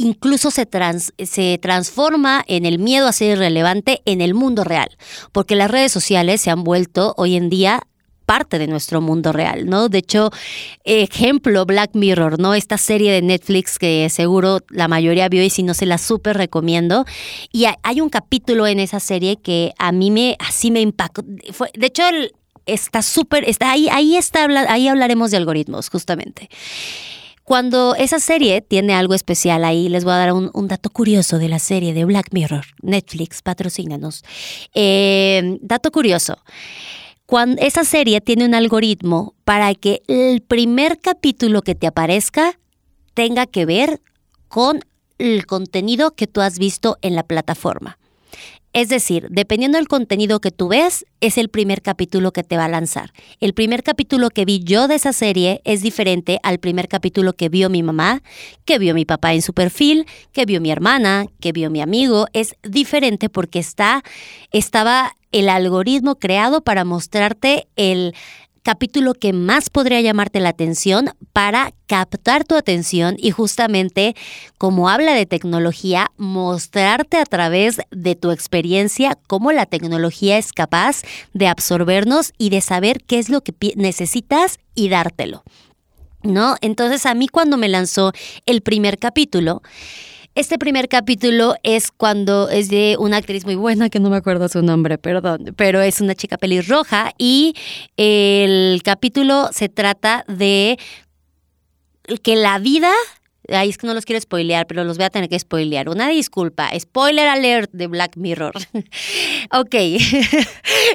incluso 0.01 0.51
se, 0.51 0.67
se 1.25 1.59
transforma 1.59 2.43
en 2.47 2.67
el 2.67 2.79
miedo 2.79 3.07
a 3.07 3.13
ser 3.13 3.37
irrelevante 3.37 4.03
en 4.07 4.21
el 4.21 4.35
mundo 4.35 4.65
real, 4.65 4.97
porque 5.33 5.57
las 5.57 5.71
redes 5.71 5.93
sociales 5.93 6.41
se 6.41 6.51
han 6.51 6.65
vuelto 6.65 7.15
hoy 7.17 7.37
en 7.37 7.51
día 7.51 7.83
parte 8.25 8.61
de 8.61 8.69
nuestro 8.69 9.01
mundo 9.01 9.33
real, 9.33 9.67
¿no? 9.67 9.89
De 9.89 9.99
hecho, 9.99 10.31
ejemplo, 10.85 11.67
Black 11.67 11.91
Mirror, 11.95 12.39
¿no? 12.39 12.55
Esta 12.55 12.79
serie 12.79 13.13
de 13.13 13.23
Netflix 13.23 13.77
que 13.77 14.09
seguro 14.09 14.61
la 14.71 14.87
mayoría 14.87 15.29
vio 15.29 15.43
y 15.43 15.51
si 15.51 15.65
no 15.65 15.75
se 15.75 15.85
la 15.85 15.99
súper 15.99 16.37
recomiendo. 16.37 17.05
Y 17.51 17.67
hay 17.83 18.01
un 18.01 18.09
capítulo 18.09 18.69
en 18.69 18.79
esa 18.79 19.01
serie 19.01 19.37
que 19.37 19.73
a 19.79 19.91
mí 19.91 20.13
me, 20.13 20.37
así 20.39 20.71
me 20.71 20.81
impactó. 20.81 21.23
de 21.23 21.87
hecho, 21.87 22.05
está 22.67 23.01
está 23.01 23.73
ahí, 23.73 23.89
ahí 23.89 24.17
está, 24.17 24.45
ahí 24.69 24.87
hablaremos 24.87 25.33
de 25.33 25.37
algoritmos, 25.37 25.91
justamente. 25.91 26.49
Cuando 27.51 27.97
esa 27.97 28.21
serie 28.21 28.61
tiene 28.61 28.95
algo 28.95 29.13
especial 29.13 29.65
ahí, 29.65 29.89
les 29.89 30.05
voy 30.05 30.13
a 30.13 30.19
dar 30.19 30.33
un, 30.33 30.69
dato 30.69 30.89
curioso 30.89 31.37
de 31.41 31.49
la 31.49 31.59
serie 31.59 31.93
de 31.93 32.05
Black 32.05 32.29
Mirror. 32.31 32.65
Netflix, 32.81 33.43
patrocínanos. 33.43 34.23
Eh, 34.73 35.59
dato 35.61 35.91
curioso. 35.91 36.39
Cuando 37.27 37.61
esa 37.61 37.83
serie 37.83 38.21
tiene 38.21 38.45
un 38.45 38.55
algoritmo 38.55 39.35
para 39.43 39.75
que 39.75 40.01
el 40.07 40.43
primer 40.43 41.01
capítulo 41.01 41.63
que 41.63 41.75
te 41.75 41.89
aparezca 41.89 42.57
tenga 43.15 43.47
que 43.47 43.67
ver 43.67 44.01
con 44.47 44.85
el 45.19 45.45
contenido 45.45 46.13
que 46.13 46.29
tú 46.29 46.43
has 46.43 46.57
visto 46.57 46.99
en 47.03 47.17
la 47.17 47.25
plataforma. 47.25 47.99
Es 48.73 48.89
decir, 48.89 49.27
dependiendo 49.31 49.79
del 49.79 49.89
contenido 49.89 50.41
que 50.41 50.53
tú 50.53 50.69
ves, 50.69 51.05
es 51.21 51.39
el 51.39 51.49
primer 51.49 51.83
capítulo 51.83 52.33
que 52.33 52.45
te 52.45 52.57
va 52.57 52.67
a 52.67 52.69
lanzar. 52.69 53.13
El 53.41 53.53
primer 53.53 53.83
capítulo 53.83 54.31
que 54.31 54.45
vi 54.45 54.61
yo 54.63 54.87
de 54.87 54.95
esa 54.95 55.13
serie 55.13 55.61
es 55.65 55.83
diferente 55.83 56.39
al 56.45 56.59
primer 56.59 56.87
capítulo 56.87 57.33
que 57.33 57.49
vio 57.49 57.69
mi 57.69 57.83
mamá, 57.83 58.23
que 58.65 58.79
vio 58.79 58.95
mi 58.95 59.05
papá 59.05 59.35
en 59.35 59.43
su 59.43 59.55
perfil, 59.55 60.07
que 60.33 60.47
vio 60.47 60.61
mi 60.61 60.71
hermana, 60.71 61.27
que 61.41 61.51
vio 61.51 61.69
mi 61.69 61.81
amigo. 61.81 62.27
Es 62.33 62.55
diferente 62.63 63.29
porque 63.29 63.59
está, 63.59 64.05
estaba 64.53 65.17
el 65.33 65.49
algoritmo 65.49 66.17
creado 66.17 66.61
para 66.61 66.85
mostrarte 66.85 67.67
el 67.77 68.15
capítulo 68.63 69.15
que 69.15 69.33
más 69.33 69.71
podría 69.71 70.01
llamarte 70.01 70.41
la 70.41 70.51
atención 70.51 71.11
para 71.33 71.73
captar 71.87 72.45
tu 72.45 72.55
atención 72.55 73.17
y 73.19 73.31
justamente, 73.31 74.15
como 74.59 74.89
habla 74.89 75.15
de 75.15 75.27
tecnología, 75.27 76.13
mostrarte 76.17 77.17
a 77.17 77.25
través 77.25 77.81
de 77.91 78.15
tu 78.15 78.31
experiencia 78.31 79.19
cómo 79.27 79.53
la 79.53 79.67
tecnología 79.67 80.39
es 80.39 80.53
capaz 80.53 81.03
de 81.33 81.49
absorbernos 81.49 82.33
y 82.39 82.51
de 82.51 82.61
saber 82.61 83.03
qué 83.05 83.19
es 83.19 83.29
lo 83.29 83.43
que 83.43 83.55
necesitas 83.77 84.59
y 84.75 84.89
dártelo. 84.89 85.43
¿No? 86.23 86.57
Entonces 86.61 87.07
a 87.07 87.15
mí 87.15 87.29
cuando 87.29 87.57
me 87.57 87.69
lanzó 87.69 88.13
el 88.45 88.61
primer 88.61 88.99
capítulo, 88.99 89.63
este 90.35 90.59
primer 90.59 90.89
capítulo 90.89 91.55
es 91.63 91.91
cuando 91.91 92.49
es 92.49 92.69
de 92.69 92.97
una 92.99 93.17
actriz 93.17 93.45
muy 93.45 93.57
buena, 93.57 93.91
que 93.91 94.01
no 94.01 94.11
me 94.11 94.17
acuerdo 94.17 94.49
su 94.49 94.63
nombre, 94.63 94.97
perdón, 94.97 95.55
pero 95.57 95.81
es 95.81 96.01
una 96.01 96.15
chica 96.15 96.39
pelirroja 96.39 97.13
y 97.19 97.55
el 97.97 98.81
capítulo 98.85 99.49
se 99.53 99.69
trata 99.69 100.25
de 100.29 100.79
que 102.23 102.37
la 102.37 102.59
vida 102.59 102.93
Ay, 103.49 103.71
es 103.71 103.79
que 103.79 103.87
no 103.87 103.95
los 103.95 104.05
quiero 104.05 104.21
spoilear, 104.21 104.67
pero 104.67 104.85
los 104.85 104.97
voy 104.97 105.07
a 105.07 105.11
tener 105.11 105.29
que 105.29 105.39
spoilear. 105.39 105.89
Una 105.89 106.09
disculpa. 106.09 106.71
Spoiler 106.79 107.27
alert 107.27 107.71
de 107.73 107.87
Black 107.87 108.17
Mirror. 108.17 108.53
ok. 109.53 109.75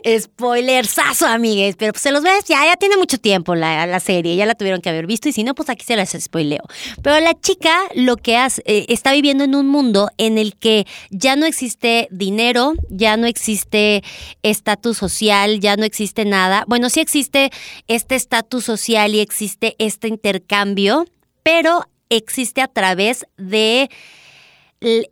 Spoilersazo, 0.19 1.25
amigues. 1.25 1.75
Pero 1.77 1.91
pues 1.91 2.03
se 2.03 2.11
los 2.11 2.21
voy. 2.21 2.31
Ya, 2.47 2.65
ya 2.65 2.77
tiene 2.77 2.97
mucho 2.97 3.17
tiempo 3.17 3.55
la, 3.55 3.85
la, 3.87 3.99
serie. 3.99 4.35
Ya 4.35 4.45
la 4.45 4.55
tuvieron 4.55 4.81
que 4.81 4.89
haber 4.89 5.07
visto. 5.07 5.27
Y 5.27 5.33
si 5.33 5.43
no, 5.43 5.55
pues 5.55 5.69
aquí 5.69 5.83
se 5.85 5.95
las 5.95 6.15
spoileo. 6.17 6.63
Pero 7.01 7.19
la 7.19 7.33
chica 7.33 7.77
lo 7.95 8.15
que 8.17 8.37
hace, 8.37 8.61
eh, 8.65 8.85
está 8.89 9.11
viviendo 9.11 9.43
en 9.43 9.55
un 9.55 9.67
mundo 9.67 10.09
en 10.17 10.37
el 10.37 10.55
que 10.55 10.85
ya 11.09 11.35
no 11.35 11.45
existe 11.45 12.07
dinero, 12.11 12.73
ya 12.89 13.17
no 13.17 13.27
existe 13.27 14.03
estatus 14.43 14.97
social, 14.97 15.59
ya 15.59 15.75
no 15.75 15.83
existe 15.83 16.25
nada. 16.25 16.63
Bueno, 16.67 16.89
sí 16.89 16.99
existe 16.99 17.51
este 17.87 18.15
estatus 18.15 18.65
social 18.65 19.15
y 19.15 19.19
existe 19.19 19.75
este 19.79 20.07
intercambio, 20.07 21.05
pero 21.43 21.85
existe 22.09 22.61
a 22.61 22.67
través 22.67 23.25
de 23.37 23.89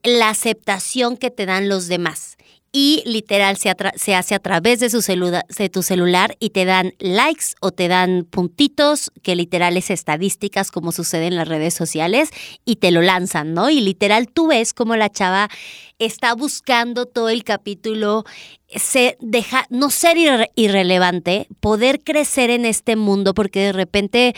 la 0.03 0.29
aceptación 0.29 1.17
que 1.17 1.31
te 1.31 1.45
dan 1.45 1.69
los 1.69 1.87
demás. 1.87 2.37
Y 2.75 3.03
literal 3.05 3.55
se, 3.57 3.69
hace 4.15 4.33
a 4.33 4.39
través 4.39 4.79
de, 4.79 4.89
su 4.89 4.99
de 5.01 5.69
tu 5.69 5.83
celular 5.83 6.35
y 6.39 6.49
te 6.49 6.65
dan 6.65 6.95
likes 6.97 7.53
o 7.61 7.69
te 7.69 7.87
dan 7.87 8.25
puntitos, 8.27 9.11
que 9.21 9.35
literal 9.35 9.77
es 9.77 9.91
estadísticas 9.91 10.71
como 10.71 10.91
sucede 10.91 11.27
en 11.27 11.35
las 11.35 11.47
redes 11.47 11.75
sociales, 11.75 12.31
y 12.65 12.77
te 12.77 12.89
lo 12.89 13.03
lanzan, 13.03 13.53
¿no? 13.53 13.69
Y 13.69 13.79
literal 13.79 14.27
tú 14.27 14.47
ves 14.47 14.73
como 14.73 14.95
la 14.95 15.11
chava 15.11 15.49
está 15.99 16.33
buscando 16.33 17.05
todo 17.05 17.29
el 17.29 17.43
capítulo, 17.43 18.23
se 18.75 19.17
deja, 19.19 19.67
no 19.69 19.91
ser 19.91 20.17
irrelevante, 20.55 21.47
poder 21.59 22.03
crecer 22.03 22.49
en 22.49 22.65
este 22.65 22.95
mundo, 22.95 23.35
porque 23.35 23.59
de 23.65 23.73
repente 23.73 24.33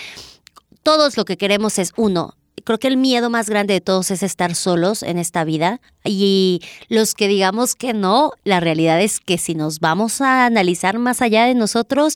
todos 0.83 1.15
lo 1.15 1.23
que 1.23 1.37
queremos 1.37 1.79
es 1.79 1.93
uno, 1.95 2.35
creo 2.65 2.79
que 2.79 2.87
el 2.87 2.97
miedo 2.97 3.29
más 3.29 3.49
grande 3.49 3.75
de 3.75 3.81
todos 3.81 4.11
es 4.11 4.23
estar 4.23 4.55
solos 4.55 5.03
en 5.03 5.17
esta 5.17 5.45
vida 5.45 5.79
y 6.03 6.61
los 6.89 7.13
que 7.13 7.27
digamos 7.27 7.75
que 7.75 7.93
no, 7.93 8.31
la 8.43 8.59
realidad 8.59 9.01
es 9.01 9.19
que 9.19 9.37
si 9.37 9.55
nos 9.55 9.79
vamos 9.79 10.21
a 10.21 10.45
analizar 10.45 10.99
más 10.99 11.21
allá 11.21 11.45
de 11.45 11.55
nosotros 11.55 12.13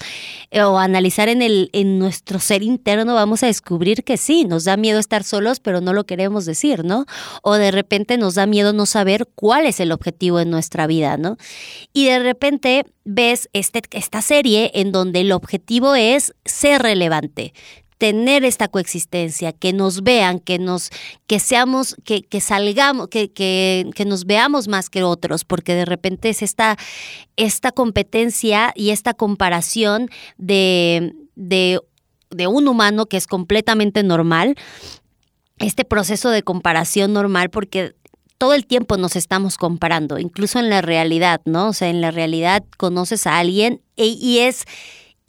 eh, 0.51 0.62
o 0.62 0.77
analizar 0.77 1.29
en, 1.29 1.41
el, 1.41 1.69
en 1.73 1.97
nuestro 1.99 2.39
ser 2.39 2.63
interno, 2.63 3.13
vamos 3.13 3.43
a 3.43 3.47
descubrir 3.47 4.03
que 4.03 4.17
sí, 4.17 4.43
nos 4.45 4.65
da 4.65 4.75
miedo 4.75 4.99
estar 4.99 5.23
solos, 5.23 5.59
pero 5.59 5.81
no 5.81 5.93
lo 5.93 6.05
queremos 6.05 6.45
decir, 6.45 6.83
¿no? 6.83 7.05
O 7.41 7.53
de 7.53 7.71
repente 7.71 8.17
nos 8.17 8.35
da 8.35 8.45
miedo 8.45 8.73
no 8.73 8.85
saber 8.85 9.27
cuál 9.35 9.65
es 9.65 9.79
el 9.79 9.91
objetivo 9.91 10.39
en 10.39 10.49
nuestra 10.49 10.88
vida, 10.88 11.17
¿no? 11.17 11.38
Y 11.93 12.05
de 12.05 12.19
repente 12.19 12.85
ves 13.05 13.49
este, 13.53 13.81
esta 13.91 14.21
serie 14.21 14.71
en 14.75 14.91
donde 14.91 15.21
el 15.21 15.31
objetivo 15.31 15.95
es 15.95 16.33
ser 16.45 16.81
relevante, 16.81 17.53
tener 17.99 18.45
esta 18.45 18.69
coexistencia, 18.69 19.51
que 19.51 19.73
nos 19.73 20.03
vean, 20.03 20.39
que 20.39 20.57
nos, 20.57 20.89
que 21.27 21.38
seamos, 21.39 21.97
que, 22.05 22.41
salgamos, 22.41 23.09
que, 23.09 23.31
que, 23.31 24.05
nos 24.05 24.25
veamos 24.25 24.69
más 24.69 24.89
que 24.89 25.03
otros, 25.03 25.43
porque 25.43 25.75
de 25.75 25.83
repente 25.83 26.29
es 26.29 26.41
esta, 26.41 26.77
esta 27.35 27.73
competencia 27.73 28.71
y 28.73 28.91
esta 28.91 29.13
comparación 29.13 30.09
de, 30.38 31.13
de, 31.35 31.81
de 32.29 32.47
un 32.47 32.69
humano 32.69 33.05
que 33.05 33.17
es 33.17 33.27
completamente 33.27 34.01
normal, 34.01 34.55
este 35.57 35.83
proceso 35.83 36.29
de 36.29 36.41
comparación 36.41 37.12
normal, 37.12 37.49
porque 37.49 37.95
todo 38.38 38.53
el 38.53 38.65
tiempo 38.65 38.95
nos 38.95 39.17
estamos 39.17 39.57
comparando, 39.57 40.19
incluso 40.19 40.57
en 40.57 40.69
la 40.69 40.81
realidad, 40.81 41.41
¿no? 41.43 41.67
O 41.67 41.73
sea, 41.73 41.89
en 41.89 41.99
la 41.99 42.12
realidad 42.12 42.63
conoces 42.77 43.27
a 43.27 43.39
alguien 43.39 43.81
e, 43.97 44.05
y 44.05 44.39
es 44.39 44.63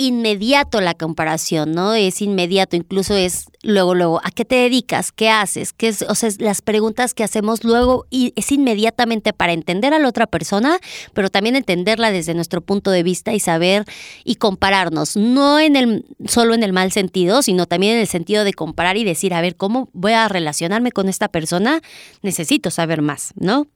inmediato 0.01 0.81
la 0.81 0.95
comparación, 0.95 1.73
¿no? 1.73 1.93
Es 1.93 2.23
inmediato, 2.23 2.75
incluso 2.75 3.15
es 3.15 3.51
luego, 3.63 3.95
luego, 3.95 4.21
¿a 4.25 4.31
qué 4.31 4.47
te 4.47 4.55
dedicas? 4.55 5.13
¿Qué 5.13 5.29
haces? 5.29 5.75
¿Qué 5.75 5.89
es? 5.89 6.03
O 6.09 6.15
sea, 6.15 6.31
las 6.39 6.63
preguntas 6.63 7.13
que 7.13 7.23
hacemos 7.23 7.65
luego 7.65 8.07
y 8.09 8.33
es 8.35 8.51
inmediatamente 8.51 9.35
para 9.35 9.53
entender 9.53 9.93
a 9.93 9.99
la 9.99 10.09
otra 10.09 10.27
persona, 10.27 10.79
pero 11.13 11.29
también 11.29 11.55
entenderla 11.55 12.11
desde 12.11 12.33
nuestro 12.33 12.63
punto 12.63 12.91
de 12.91 13.03
vista 13.03 13.35
y 13.35 13.41
saber 13.41 13.85
y 14.25 14.37
compararnos, 14.37 15.19
no 15.19 15.61
en 15.61 15.77
el, 15.77 16.07
solo 16.27 16.55
en 16.55 16.63
el 16.63 16.73
mal 16.73 16.93
sentido, 16.93 17.43
sino 17.43 17.67
también 17.67 17.97
en 17.97 18.01
el 18.01 18.09
sentido 18.09 18.45
de 18.45 18.55
comparar 18.55 18.97
y 18.97 19.05
decir, 19.05 19.35
a 19.35 19.43
ver, 19.43 19.57
¿cómo 19.57 19.91
voy 19.93 20.13
a 20.13 20.29
relacionarme 20.29 20.93
con 20.93 21.11
esta 21.11 21.29
persona? 21.29 21.83
Necesito 22.23 22.71
saber 22.71 23.03
más, 23.03 23.35
¿no? 23.37 23.67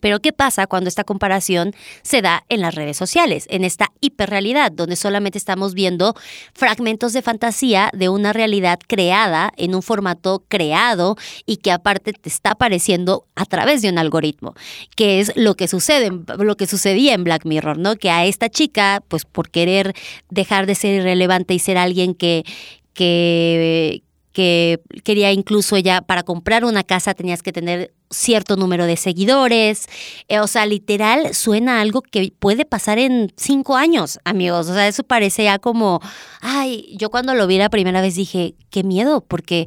Pero 0.00 0.20
¿qué 0.20 0.32
pasa 0.32 0.66
cuando 0.66 0.88
esta 0.88 1.04
comparación 1.04 1.74
se 2.02 2.22
da 2.22 2.44
en 2.48 2.60
las 2.60 2.74
redes 2.74 2.96
sociales, 2.96 3.46
en 3.50 3.64
esta 3.64 3.92
hiperrealidad, 4.00 4.72
donde 4.72 4.96
solamente 4.96 5.38
estamos 5.38 5.74
viendo 5.74 6.14
fragmentos 6.54 7.12
de 7.12 7.22
fantasía 7.22 7.90
de 7.92 8.08
una 8.08 8.32
realidad 8.32 8.78
creada 8.86 9.52
en 9.56 9.74
un 9.74 9.82
formato 9.82 10.44
creado 10.48 11.16
y 11.44 11.58
que 11.58 11.72
aparte 11.72 12.12
te 12.12 12.28
está 12.28 12.52
apareciendo 12.52 13.26
a 13.34 13.44
través 13.44 13.82
de 13.82 13.88
un 13.88 13.98
algoritmo, 13.98 14.54
que 14.94 15.20
es 15.20 15.32
lo 15.36 15.54
que 15.54 15.68
sucede, 15.68 16.10
lo 16.38 16.56
que 16.56 16.66
sucedía 16.66 17.14
en 17.14 17.24
Black 17.24 17.44
Mirror, 17.44 17.78
¿no? 17.78 17.96
Que 17.96 18.10
a 18.10 18.26
esta 18.26 18.48
chica, 18.48 19.02
pues 19.08 19.24
por 19.24 19.50
querer 19.50 19.94
dejar 20.30 20.66
de 20.66 20.74
ser 20.74 21.00
irrelevante 21.00 21.54
y 21.54 21.58
ser 21.58 21.78
alguien 21.78 22.14
que 22.14 22.44
que, 22.96 24.02
que 24.36 24.82
quería 25.02 25.32
incluso 25.32 25.76
ella, 25.76 26.02
para 26.02 26.22
comprar 26.22 26.66
una 26.66 26.84
casa 26.84 27.14
tenías 27.14 27.42
que 27.42 27.54
tener 27.54 27.94
cierto 28.10 28.56
número 28.56 28.84
de 28.84 28.98
seguidores. 28.98 29.86
Eh, 30.28 30.40
o 30.40 30.46
sea, 30.46 30.66
literal, 30.66 31.34
suena 31.34 31.80
algo 31.80 32.02
que 32.02 32.34
puede 32.38 32.66
pasar 32.66 32.98
en 32.98 33.32
cinco 33.38 33.76
años, 33.76 34.18
amigos. 34.24 34.68
O 34.68 34.74
sea, 34.74 34.88
eso 34.88 35.04
parece 35.04 35.44
ya 35.44 35.58
como, 35.58 36.02
ay, 36.42 36.94
yo 36.98 37.08
cuando 37.08 37.32
lo 37.34 37.46
vi 37.46 37.56
la 37.56 37.70
primera 37.70 38.02
vez 38.02 38.14
dije, 38.14 38.54
qué 38.68 38.84
miedo, 38.84 39.22
porque 39.22 39.66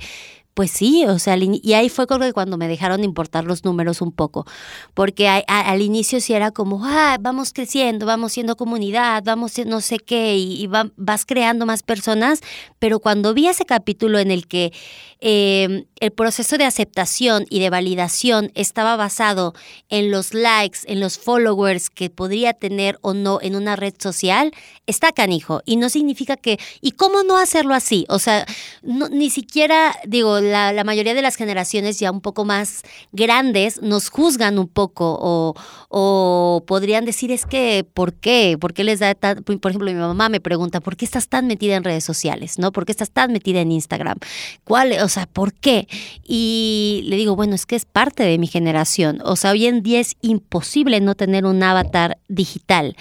Pues 0.54 0.72
sí, 0.72 1.06
o 1.06 1.20
sea, 1.20 1.38
y 1.38 1.74
ahí 1.74 1.88
fue 1.88 2.06
cuando 2.06 2.58
me 2.58 2.68
dejaron 2.68 3.06
importar 3.06 3.46
los 3.46 3.64
números 3.64 4.02
un 4.02 4.12
poco, 4.12 4.46
porque 4.94 5.30
al 5.30 5.82
inicio 5.82 6.20
sí 6.20 6.34
era 6.34 6.52
como, 6.52 6.84
ah, 6.84 7.18
vamos 7.22 7.54
creciendo, 7.54 8.06
vamos 8.06 8.34
siendo 8.34 8.58
comunidad, 8.58 9.24
vamos 9.24 9.54
no 9.66 9.80
sé 9.80 10.00
qué, 10.00 10.36
y, 10.36 10.68
vas 10.68 11.26
creando 11.26 11.66
más 11.66 11.82
personas, 11.82 12.42
pero 12.78 13.00
cuando 13.00 13.34
vi 13.34 13.48
ese 13.48 13.64
capítulo 13.66 14.20
en 14.20 14.32
el 14.32 14.48
que 14.48 14.74
em, 15.22 15.86
el 16.00 16.12
proceso 16.12 16.58
de 16.58 16.66
aceptación 16.66 17.46
y 17.50 17.60
de 17.60 17.70
validación 17.70 18.52
estaba 18.56 18.98
basado 18.98 19.54
en 19.88 20.12
los 20.12 20.34
likes, 20.34 20.80
en 20.88 21.00
los 21.00 21.20
followers 21.20 21.90
que 21.90 22.10
podría 22.10 22.54
tener 22.54 22.98
o 23.02 23.14
no 23.14 23.40
en 23.42 23.56
una 23.56 23.78
red 23.78 23.94
social, 23.98 24.52
está 24.88 25.14
canijo, 25.14 25.62
y 25.66 25.78
no 25.78 25.88
significa 25.90 26.36
que, 26.36 26.60
¿y 26.82 26.92
cómo 26.92 27.24
no 27.24 27.38
hacerlo 27.38 27.74
así? 27.76 28.06
O 28.10 28.20
sea, 28.20 28.46
ni 28.84 29.30
siquiera, 29.30 29.96
digo, 30.06 30.49
la, 30.50 30.84
mayoría 30.84 31.14
de 31.14 31.22
las 31.22 31.36
generaciones 31.36 32.00
ya 32.00 32.12
un 32.12 32.22
poco 32.22 32.46
más 32.46 32.82
grandes 33.12 33.82
nos 33.82 34.10
juzgan 34.10 34.60
un 34.60 34.68
poco 34.68 35.18
o, 35.20 35.56
o 35.90 36.64
podrían 36.68 37.06
decir 37.06 37.32
es 37.32 37.46
que, 37.46 37.86
¿por 37.94 38.14
qué? 38.14 38.58
¿Por 38.60 38.74
qué 38.74 38.84
les 38.84 39.00
da 39.00 39.16
tan, 39.16 39.44
por 39.44 39.72
ejemplo, 39.72 39.92
mi 39.92 39.98
mamá 39.98 40.30
me 40.30 40.40
pregunta, 40.40 40.80
¿por 40.80 40.98
qué 40.98 41.06
estás 41.06 41.28
tan 41.28 41.48
metida 41.48 41.76
en 41.76 41.84
redes 41.84 42.04
sociales? 42.04 42.60
¿No? 42.60 42.72
¿Por 42.72 42.86
qué 42.86 42.92
estás 42.92 43.12
tan 43.12 43.32
metida 43.32 43.62
en 43.62 43.72
Instagram? 43.72 44.18
¿Cuál, 44.64 44.94
o 45.02 45.10
sea, 45.10 45.26
por 45.26 45.54
qué? 45.54 45.88
Y 46.24 47.04
le 47.06 47.16
digo, 47.16 47.36
bueno, 47.36 47.56
es 47.56 47.66
que 47.66 47.76
es 47.76 47.86
parte 47.86 48.24
de 48.24 48.38
mi 48.38 48.48
generación. 48.48 49.22
O 49.24 49.36
sea, 49.36 49.52
hoy 49.52 49.66
en 49.66 49.84
día 49.84 50.00
es 50.00 50.16
imposible 50.22 51.00
no 51.02 51.16
tener 51.16 51.46
un 51.46 51.62
avatar 51.64 52.18
digital. 52.28 52.96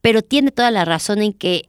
Pero 0.00 0.22
tiene 0.22 0.50
toda 0.50 0.70
la 0.70 0.84
razón 0.84 1.22
en 1.22 1.32
que 1.32 1.68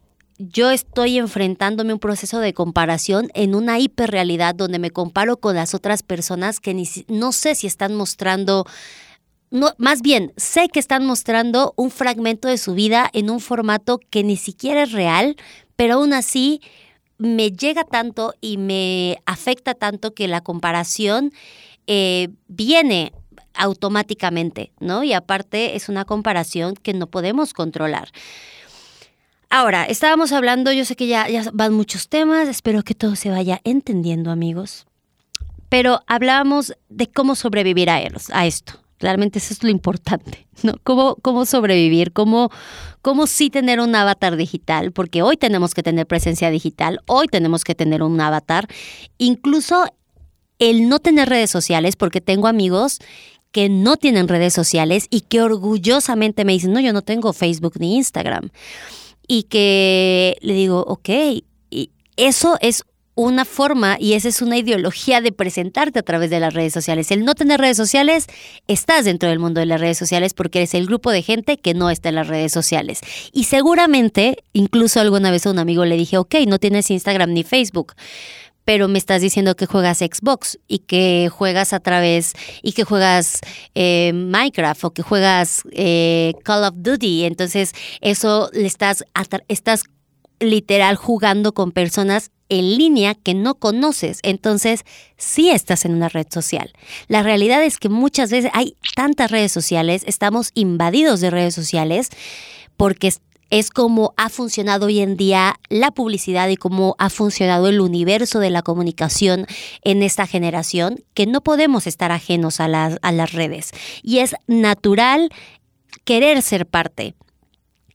yo 0.50 0.72
estoy 0.72 1.18
enfrentándome 1.18 1.92
a 1.92 1.96
un 1.96 2.00
proceso 2.00 2.40
de 2.40 2.54
comparación 2.54 3.30
en 3.34 3.56
una 3.56 3.80
hiperrealidad 3.80 4.56
donde 4.56 4.80
me 4.80 4.92
comparo 4.92 5.38
con 5.38 5.56
las 5.56 5.74
otras 5.74 6.04
personas 6.04 6.60
que 6.60 6.76
no 7.08 7.32
sé 7.32 7.56
si 7.56 7.68
están 7.68 7.96
mostrando, 7.96 8.66
más 9.78 10.02
bien 10.02 10.34
sé 10.38 10.68
que 10.70 10.80
están 10.80 11.06
mostrando 11.06 11.74
un 11.78 11.92
fragmento 11.92 12.48
de 12.48 12.58
su 12.58 12.74
vida 12.74 13.10
en 13.14 13.30
un 13.30 13.40
formato 13.40 14.00
que 14.10 14.24
ni 14.24 14.38
siquiera 14.38 14.84
es 14.84 14.92
real, 14.92 15.36
pero 15.76 15.96
aún 15.96 16.14
así 16.14 16.62
me 17.18 17.52
llega 17.52 17.84
tanto 17.84 18.34
y 18.42 18.58
me 18.58 19.20
afecta 19.26 19.76
tanto 19.76 20.14
que 20.14 20.28
la 20.28 20.42
comparación 20.42 21.32
eh, 21.88 22.30
viene 22.48 23.14
automáticamente, 23.54 24.72
¿no? 24.80 25.04
Y 25.04 25.14
aparte 25.14 25.76
es 25.76 25.90
una 25.90 26.06
comparación 26.06 26.76
que 26.76 26.94
no 26.94 27.08
podemos 27.08 27.54
controlar. 27.54 28.10
Ahora, 29.56 29.84
estábamos 29.84 30.32
hablando, 30.32 30.72
yo 30.72 30.84
sé 30.84 30.96
que 30.96 31.06
ya, 31.06 31.28
van 31.54 31.76
muchos 31.76 32.10
temas, 32.10 32.48
espero 32.48 32.82
que 32.82 32.96
todo 32.96 33.16
se 33.16 33.30
vaya 33.30 33.62
entendiendo, 33.64 34.32
amigos. 34.32 34.88
Pero 35.70 36.02
hablábamos 36.08 36.74
de 36.90 37.06
cómo 37.06 37.36
sobrevivir 37.36 37.92
a, 37.92 38.02
a 38.32 38.48
esto. 38.48 38.82
Realmente 38.98 39.38
eso 39.38 39.54
es 39.54 39.62
lo 39.62 39.70
importante, 39.70 40.48
¿no? 40.64 40.74
Cómo, 40.84 41.18
cómo 41.22 41.46
sobrevivir, 41.46 42.14
cómo, 42.14 42.50
cómo 43.04 43.28
sí 43.28 43.52
tener 43.52 43.80
un 43.80 43.94
avatar 43.94 44.38
digital, 44.38 44.92
porque 44.92 45.22
hoy 45.22 45.38
tenemos 45.38 45.76
que 45.76 45.84
tener 45.84 46.08
presencia 46.08 46.50
digital, 46.50 47.02
hoy 47.06 47.28
tenemos 47.28 47.64
que 47.64 47.76
tener 47.76 48.02
un 48.02 48.20
avatar. 48.22 48.68
Incluso 49.20 49.86
el 50.58 50.90
no 50.90 50.98
tener 50.98 51.30
redes 51.30 51.52
sociales, 51.52 51.96
porque 51.96 52.22
tengo 52.22 52.48
amigos 52.48 52.98
que 53.52 53.70
no 53.70 53.98
tienen 53.98 54.28
redes 54.28 54.56
sociales 54.56 55.06
y 55.12 55.22
que 55.22 55.44
orgullosamente 55.44 56.44
me 56.44 56.54
dicen, 56.54 56.74
no, 56.74 56.80
yo 56.80 56.92
no 56.92 57.04
tengo 57.04 57.34
Facebook 57.34 57.74
ni 57.78 57.98
Instagram 57.98 58.50
y 59.28 59.44
que 59.44 60.38
le 60.42 60.54
digo, 60.54 60.84
ok, 60.88 61.10
y 61.70 61.90
eso 62.16 62.58
es 62.62 62.84
una 63.16 63.46
forma 63.46 63.98
y 64.00 64.14
esa 64.14 64.28
es 64.28 64.42
una 64.42 64.58
ideología 64.58 65.22
de 65.22 65.32
presentarte 65.32 66.00
a 66.00 66.04
través 66.04 66.30
de 66.30 66.40
las 66.40 66.54
redes 66.54 66.74
sociales. 66.74 67.12
El 67.12 67.26
no 67.26 67.36
tener 67.36 67.60
redes 67.60 67.78
sociales, 67.78 68.28
estás 68.68 69.06
dentro 69.06 69.30
del 69.30 69.40
mundo 69.40 69.60
de 69.60 69.68
las 69.68 69.80
redes 69.80 69.98
sociales 69.98 70.34
porque 70.34 70.60
eres 70.60 70.74
el 70.74 70.88
grupo 70.88 71.12
de 71.12 71.22
gente 71.22 71.58
que 71.58 71.74
no 71.74 71.90
está 71.90 72.10
en 72.10 72.16
las 72.16 72.28
redes 72.28 72.52
sociales. 72.52 73.02
Y 73.32 73.44
seguramente, 73.44 74.44
incluso 74.54 75.00
alguna 75.00 75.30
vez 75.30 75.46
a 75.46 75.52
un 75.52 75.60
amigo 75.60 75.86
le 75.86 75.96
dije, 75.96 76.18
ok, 76.18 76.36
no 76.48 76.58
tienes 76.58 76.90
Instagram 76.90 77.34
ni 77.34 77.44
Facebook 77.44 77.94
pero 78.66 78.88
me 78.88 78.98
estás 78.98 79.22
diciendo 79.22 79.56
que 79.56 79.66
juegas 79.66 80.00
Xbox 80.00 80.60
y 80.68 80.80
que 80.80 81.30
juegas 81.32 81.74
a 81.74 81.80
través 81.80 82.34
y 82.62 82.74
que 82.74 82.84
juegas 82.84 83.42
eh, 83.76 84.12
Minecraft 84.14 84.86
o 84.86 84.92
que 84.92 85.02
juegas 85.02 85.64
eh, 85.72 86.34
Call 86.44 86.64
of 86.64 86.76
Duty. 86.78 87.26
Entonces, 87.26 87.74
eso 88.02 88.50
le 88.54 88.68
estás, 88.68 89.04
estás 89.48 89.84
literal 90.40 90.96
jugando 90.96 91.54
con 91.54 91.72
personas 91.72 92.32
en 92.50 92.78
línea 92.78 93.16
que 93.16 93.34
no 93.34 93.56
conoces. 93.56 94.20
Entonces, 94.22 94.84
sí 95.18 95.50
estás 95.50 95.86
en 95.86 95.94
una 95.96 96.10
red 96.10 96.28
social. 96.30 96.72
La 97.08 97.24
realidad 97.24 97.64
es 97.64 97.78
que 97.78 97.90
muchas 97.90 98.32
veces 98.32 98.52
hay 98.54 98.76
tantas 98.96 99.32
redes 99.32 99.52
sociales, 99.52 100.04
estamos 100.06 100.52
invadidos 100.54 101.20
de 101.20 101.32
redes 101.32 101.56
sociales 101.56 102.10
porque 102.78 103.12
es 103.54 103.70
como 103.70 104.16
ha 104.18 104.30
funcionado 104.30 104.88
hoy 104.88 105.00
en 105.00 105.16
día 105.16 105.60
la 105.70 105.92
publicidad 105.92 106.50
y 106.50 106.56
cómo 106.56 106.96
ha 106.98 107.12
funcionado 107.12 107.68
el 107.68 107.82
universo 107.82 108.40
de 108.40 108.50
la 108.50 108.64
comunicación 108.64 109.46
en 109.84 110.02
esta 110.02 110.26
generación, 110.26 111.04
que 111.14 111.28
no 111.28 111.42
podemos 111.42 111.86
estar 111.86 112.12
ajenos 112.12 112.60
a 112.60 112.68
las, 112.68 112.98
a 113.04 113.12
las 113.12 113.32
redes. 113.32 113.70
Y 114.02 114.20
es 114.20 114.36
natural 114.48 115.30
querer 116.04 116.42
ser 116.42 116.66
parte. 116.66 117.14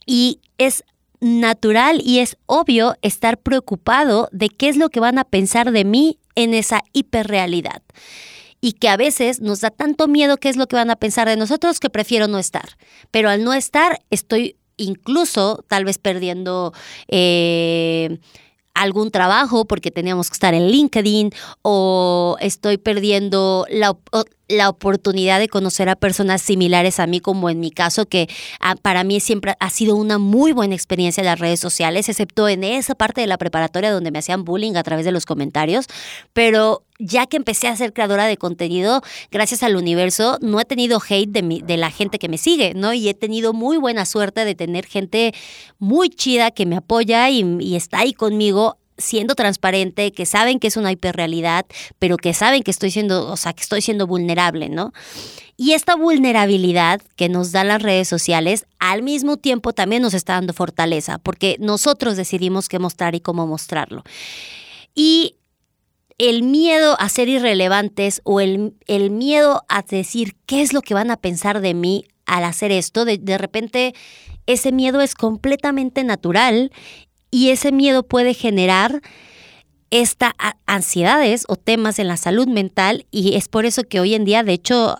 Y 0.07 0.39
es 0.59 0.85
natural 1.19 2.03
y 2.05 2.21
es 2.21 2.37
obvio 2.47 2.95
estar 3.03 3.37
preocupado 3.37 4.29
de 4.31 4.51
qué 4.51 4.69
es 4.69 4.77
lo 4.77 4.91
que 4.91 5.01
van 5.01 5.19
a 5.19 5.25
pensar 5.25 5.73
de 5.73 5.85
mí 5.85 6.21
en 6.37 6.55
esa 6.55 6.83
hiperrealidad 6.93 7.83
y 8.61 8.75
que 8.75 8.89
a 8.89 8.97
veces 8.97 9.41
nos 9.41 9.61
da 9.61 9.71
tanto 9.71 10.07
miedo 10.07 10.37
qué 10.37 10.49
es 10.51 10.57
lo 10.57 10.69
que 10.69 10.77
van 10.77 10.91
a 10.91 10.97
pensar 10.97 11.29
de 11.29 11.37
nosotros 11.37 11.81
que 11.81 11.91
prefiero 11.91 12.29
no 12.29 12.39
estar. 12.39 12.77
Pero 13.11 13.29
al 13.29 13.43
no 13.43 13.55
estar 13.55 14.01
estoy 14.11 14.57
incluso 14.79 15.65
tal 15.69 15.85
vez 15.85 15.99
perdiendo... 15.99 16.73
Eh, 17.09 18.19
algún 18.79 19.11
trabajo 19.11 19.65
porque 19.65 19.91
teníamos 19.91 20.31
que 20.31 20.35
estar 20.35 20.55
en 20.55 20.69
LinkedIn 20.69 21.33
o 21.63 22.37
estoy 22.41 22.79
perdiendo 22.79 23.67
la, 23.71 23.97
la 24.47 24.69
oportunidad 24.69 25.41
de 25.41 25.49
conocer 25.49 25.89
a 25.89 25.97
personas 25.97 26.43
similares 26.43 27.01
a 27.01 27.07
mí, 27.07 27.21
como 27.21 27.51
en 27.51 27.59
mi 27.59 27.71
caso, 27.71 28.07
que 28.07 28.29
ah, 28.61 28.77
para 28.81 29.03
mí 29.05 29.21
siempre 29.21 29.57
ha 29.59 29.71
sido 29.71 29.97
una 29.97 30.19
muy 30.19 30.53
buena 30.53 30.75
experiencia 30.75 31.21
en 31.21 31.27
las 31.27 31.41
redes 31.41 31.59
sociales, 31.59 32.09
excepto 32.09 32.49
en 32.49 32.63
esa 32.63 32.95
parte 32.95 33.21
de 33.21 33.27
la 33.27 33.37
preparatoria 33.37 33.91
donde 33.91 34.13
me 34.13 34.21
hacían 34.21 34.45
bullying 34.45 34.77
a 34.77 34.83
través 34.85 35.05
de 35.05 35.13
los 35.13 35.27
comentarios, 35.27 35.87
pero 36.33 36.85
ya 36.99 37.27
que 37.27 37.37
empecé 37.37 37.69
a 37.69 37.77
ser 37.77 37.93
creadora 37.93 38.27
de 38.27 38.37
contenido, 38.37 39.03
gracias 39.31 39.63
al 39.63 39.77
universo, 39.77 40.39
no 40.41 40.61
he 40.61 40.65
tenido 40.65 41.01
hate 41.07 41.31
de, 41.31 41.63
de 41.65 41.77
la 41.77 41.91
gente 41.91 42.19
que 42.19 42.29
me 42.29 42.39
sigue, 42.39 42.75
¿no? 42.75 42.93
Y 42.93 43.09
he 43.09 43.15
tenido 43.15 43.53
muy 43.53 43.77
buena 43.77 44.05
suerte 44.05 44.45
de 44.45 44.55
tener 44.55 44.87
gente 44.87 45.35
muy 45.79 46.11
chida 46.11 46.51
que 46.51 46.67
me 46.67 46.77
apoya 46.77 47.31
y, 47.31 47.45
y 47.61 47.77
está 47.77 48.01
ahí 48.01 48.13
conmigo 48.13 48.79
siendo 48.99 49.35
transparente, 49.37 50.13
que 50.13 50.27
saben 50.27 50.59
que 50.59 50.67
es 50.67 50.77
una 50.77 50.93
hiperrealidad, 50.93 51.67
pero 51.99 52.17
que 52.17 52.35
saben 52.35 52.63
que 52.63 52.73
estoy 52.73 52.91
siendo, 52.91 53.31
o 53.31 53.37
sea, 53.37 53.53
que 53.53 53.63
estoy 53.63 53.81
siendo 53.81 54.07
vulnerable, 54.07 54.69
¿no? 54.69 54.93
Y 55.57 55.73
esta 55.73 55.97
vulnerabilidad 55.97 57.01
que 57.17 57.29
nos 57.29 57.53
dan 57.53 57.69
las 57.69 57.83
redes 57.83 58.09
sociales, 58.09 58.67
al 58.79 59.03
mismo 59.03 59.37
tiempo 59.37 59.73
también 59.73 60.03
nos 60.03 60.15
está 60.15 60.35
dando 60.35 60.53
fortaleza, 60.53 61.19
porque 61.19 61.57
nosotros 61.61 62.17
decidimos 62.17 62.69
qué 62.69 62.79
mostrar 62.79 63.15
y 63.15 63.21
cómo 63.21 63.47
mostrarlo. 63.47 64.03
Y 64.95 65.37
el 66.19 66.43
miedo 66.43 66.97
a 66.99 67.09
ser 67.09 67.29
irrelevantes 67.29 68.21
o 68.25 68.41
el, 68.41 68.75
el 68.87 69.11
miedo 69.11 69.65
a 69.69 69.83
decir 69.83 70.37
qué 70.47 70.63
es 70.63 70.73
lo 70.73 70.83
que 70.83 70.95
van 70.95 71.11
a 71.11 71.17
pensar 71.17 71.61
de 71.61 71.75
mí 71.75 72.05
al 72.27 72.45
hacer 72.45 72.73
esto, 72.73 73.05
de, 73.05 73.19
de 73.19 73.39
repente 73.39 73.95
ese 74.47 74.73
miedo 74.73 75.01
es 75.01 75.15
completamente 75.15 76.05
natural 76.05 76.73
y 77.31 77.51
ese 77.51 77.73
miedo 77.73 78.03
puede 78.03 78.35
generar 78.35 79.01
estas 79.91 80.33
ansiedades 80.67 81.45
o 81.49 81.57
temas 81.57 81.99
en 81.99 82.09
la 82.09 82.17
salud 82.17 82.49
mental 82.49 83.07
y 83.11 83.37
es 83.37 83.49
por 83.49 83.65
eso 83.65 83.85
que 83.85 84.01
hoy 84.01 84.15
en 84.15 84.25
día, 84.25 84.43
de 84.43 84.53
hecho, 84.53 84.97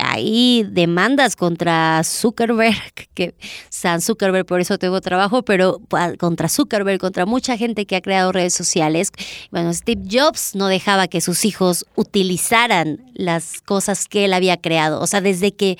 hay 0.00 0.64
demandas 0.64 1.36
contra 1.36 2.02
Zuckerberg, 2.04 2.76
que 3.14 3.34
San 3.68 4.00
Zuckerberg, 4.00 4.46
por 4.46 4.60
eso 4.60 4.78
tengo 4.78 5.00
trabajo, 5.00 5.42
pero 5.42 5.80
contra 6.18 6.48
Zuckerberg, 6.48 6.98
contra 6.98 7.26
mucha 7.26 7.56
gente 7.56 7.86
que 7.86 7.96
ha 7.96 8.00
creado 8.00 8.32
redes 8.32 8.54
sociales. 8.54 9.12
Bueno, 9.50 9.72
Steve 9.72 10.02
Jobs 10.10 10.54
no 10.54 10.68
dejaba 10.68 11.08
que 11.08 11.20
sus 11.20 11.44
hijos 11.44 11.86
utilizaran 11.94 13.04
las 13.14 13.60
cosas 13.62 14.08
que 14.08 14.24
él 14.24 14.32
había 14.32 14.56
creado. 14.56 15.00
O 15.00 15.06
sea, 15.06 15.20
desde 15.20 15.52
que 15.52 15.78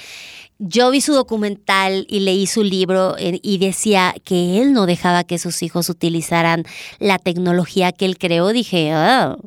yo 0.59 0.91
vi 0.91 1.01
su 1.01 1.15
documental 1.15 2.07
y 2.09 2.21
leí 2.21 2.47
su 2.47 2.63
libro 2.63 3.17
eh, 3.19 3.41
y 3.43 3.57
decía 3.57 4.15
que 4.25 4.61
él 4.61 4.75
no 4.75 4.85
dejaba 4.85 5.25
que 5.25 5.39
sus 5.39 5.63
hijos 5.63 5.89
utilizaran 5.89 6.65
la 6.99 7.19
tecnología 7.19 7.93
que 7.93 8.05
él 8.05 8.19
creó. 8.19 8.49
Dije, 8.49 8.95
oh, 8.95 9.39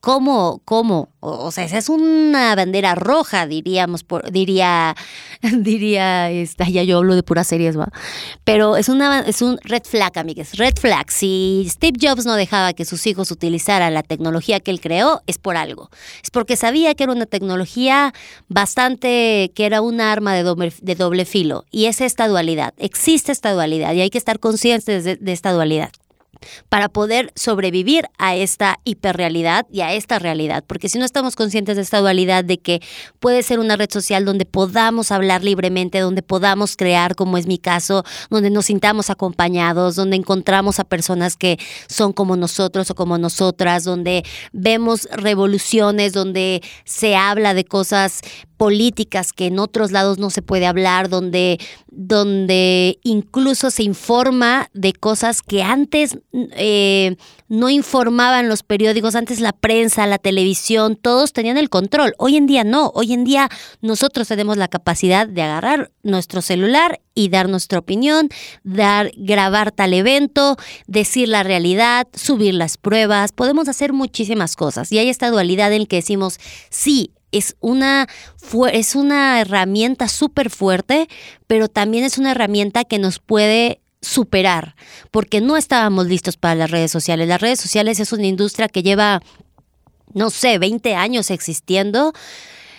¿Cómo? 0.00 0.62
¿Cómo? 0.64 1.08
O, 1.20 1.50
sea, 1.50 1.64
esa 1.64 1.78
es 1.78 1.88
una 1.88 2.54
bandera 2.54 2.94
roja, 2.94 3.46
diríamos, 3.46 4.04
por, 4.04 4.30
diría, 4.30 4.94
diría, 5.58 6.30
esta, 6.30 6.68
ya 6.68 6.84
yo 6.84 6.98
hablo 6.98 7.16
de 7.16 7.22
puras 7.24 7.48
series, 7.48 7.76
¿va? 7.76 7.88
Pero 8.44 8.76
es, 8.76 8.88
una, 8.88 9.20
es 9.20 9.42
un 9.42 9.58
red 9.64 9.82
flag, 9.82 10.16
amigas, 10.18 10.56
red 10.56 10.74
flag. 10.76 11.10
Si 11.10 11.66
Steve 11.68 11.98
Jobs 12.00 12.26
no 12.26 12.34
dejaba 12.34 12.72
que 12.74 12.84
sus 12.84 13.06
hijos 13.06 13.30
utilizaran 13.32 13.94
la 13.94 14.02
tecnología 14.02 14.60
que 14.60 14.70
él 14.70 14.80
creó, 14.80 15.22
es 15.26 15.38
por 15.38 15.56
algo. 15.56 15.90
Es 16.22 16.30
porque 16.30 16.56
sabía 16.56 16.94
que 16.94 17.04
era 17.04 17.12
una 17.12 17.26
tecnología 17.26 18.14
bastante, 18.48 19.50
que 19.54 19.66
era 19.66 19.80
un 19.80 20.00
arma 20.00 20.34
de 20.34 20.94
doble 20.94 21.24
filo. 21.24 21.64
Y 21.72 21.86
es 21.86 22.00
esta 22.00 22.28
dualidad, 22.28 22.74
existe 22.78 23.32
esta 23.32 23.52
dualidad 23.52 23.92
y 23.94 24.02
hay 24.02 24.10
que 24.10 24.18
estar 24.18 24.38
conscientes 24.38 25.04
de 25.04 25.32
esta 25.32 25.52
dualidad 25.52 25.90
para 26.68 26.88
poder 26.88 27.32
sobrevivir 27.34 28.06
a 28.18 28.36
esta 28.36 28.78
hiperrealidad 28.84 29.66
y 29.70 29.80
a 29.80 29.94
esta 29.94 30.18
realidad. 30.18 30.64
Porque 30.66 30.88
si 30.88 30.98
no 30.98 31.04
estamos 31.04 31.36
conscientes 31.36 31.76
de 31.76 31.82
esta 31.82 32.00
dualidad 32.00 32.44
de 32.44 32.58
que 32.58 32.80
puede 33.20 33.42
ser 33.42 33.58
una 33.58 33.76
red 33.76 33.90
social 33.90 34.24
donde 34.24 34.44
podamos 34.44 35.12
hablar 35.12 35.44
libremente, 35.44 36.00
donde 36.00 36.22
podamos 36.22 36.76
crear, 36.76 37.14
como 37.14 37.38
es 37.38 37.46
mi 37.46 37.58
caso, 37.58 38.04
donde 38.30 38.50
nos 38.50 38.66
sintamos 38.66 39.10
acompañados, 39.10 39.96
donde 39.96 40.16
encontramos 40.16 40.80
a 40.80 40.84
personas 40.84 41.36
que 41.36 41.58
son 41.88 42.12
como 42.12 42.36
nosotros 42.36 42.90
o 42.90 42.94
como 42.94 43.18
nosotras, 43.18 43.84
donde 43.84 44.24
vemos 44.52 45.08
revoluciones, 45.12 46.12
donde 46.12 46.62
se 46.84 47.16
habla 47.16 47.54
de 47.54 47.64
cosas 47.64 48.20
políticas 48.56 49.32
que 49.32 49.46
en 49.46 49.58
otros 49.58 49.92
lados 49.92 50.18
no 50.18 50.30
se 50.30 50.42
puede 50.42 50.66
hablar, 50.66 51.08
donde, 51.08 51.58
donde 51.88 52.98
incluso 53.02 53.70
se 53.70 53.82
informa 53.82 54.68
de 54.72 54.92
cosas 54.92 55.42
que 55.42 55.62
antes 55.62 56.18
eh, 56.32 57.16
no 57.48 57.70
informaban 57.70 58.48
los 58.48 58.62
periódicos, 58.62 59.14
antes 59.14 59.40
la 59.40 59.52
prensa, 59.52 60.06
la 60.06 60.18
televisión, 60.18 60.96
todos 60.96 61.32
tenían 61.32 61.58
el 61.58 61.70
control. 61.70 62.14
Hoy 62.18 62.36
en 62.36 62.46
día 62.46 62.64
no, 62.64 62.90
hoy 62.94 63.12
en 63.12 63.24
día 63.24 63.48
nosotros 63.80 64.28
tenemos 64.28 64.56
la 64.56 64.68
capacidad 64.68 65.28
de 65.28 65.42
agarrar 65.42 65.90
nuestro 66.02 66.42
celular 66.42 67.00
y 67.14 67.28
dar 67.30 67.48
nuestra 67.48 67.78
opinión, 67.78 68.28
dar, 68.62 69.10
grabar 69.16 69.72
tal 69.72 69.94
evento, 69.94 70.56
decir 70.86 71.28
la 71.28 71.42
realidad, 71.42 72.06
subir 72.12 72.54
las 72.54 72.76
pruebas, 72.76 73.32
podemos 73.32 73.68
hacer 73.68 73.92
muchísimas 73.92 74.54
cosas. 74.54 74.92
Y 74.92 74.98
hay 74.98 75.08
esta 75.08 75.30
dualidad 75.30 75.72
en 75.72 75.86
que 75.86 75.96
decimos, 75.96 76.38
sí, 76.70 77.10
es 77.38 77.56
una, 77.60 78.08
es 78.72 78.94
una 78.94 79.40
herramienta 79.40 80.08
súper 80.08 80.50
fuerte, 80.50 81.08
pero 81.46 81.68
también 81.68 82.04
es 82.04 82.18
una 82.18 82.32
herramienta 82.32 82.84
que 82.84 82.98
nos 82.98 83.18
puede 83.18 83.80
superar, 84.00 84.76
porque 85.10 85.40
no 85.40 85.56
estábamos 85.56 86.06
listos 86.06 86.36
para 86.36 86.54
las 86.54 86.70
redes 86.70 86.90
sociales. 86.90 87.28
Las 87.28 87.40
redes 87.40 87.60
sociales 87.60 88.00
es 88.00 88.12
una 88.12 88.26
industria 88.26 88.68
que 88.68 88.82
lleva, 88.82 89.20
no 90.12 90.30
sé, 90.30 90.58
20 90.58 90.94
años 90.94 91.30
existiendo. 91.30 92.12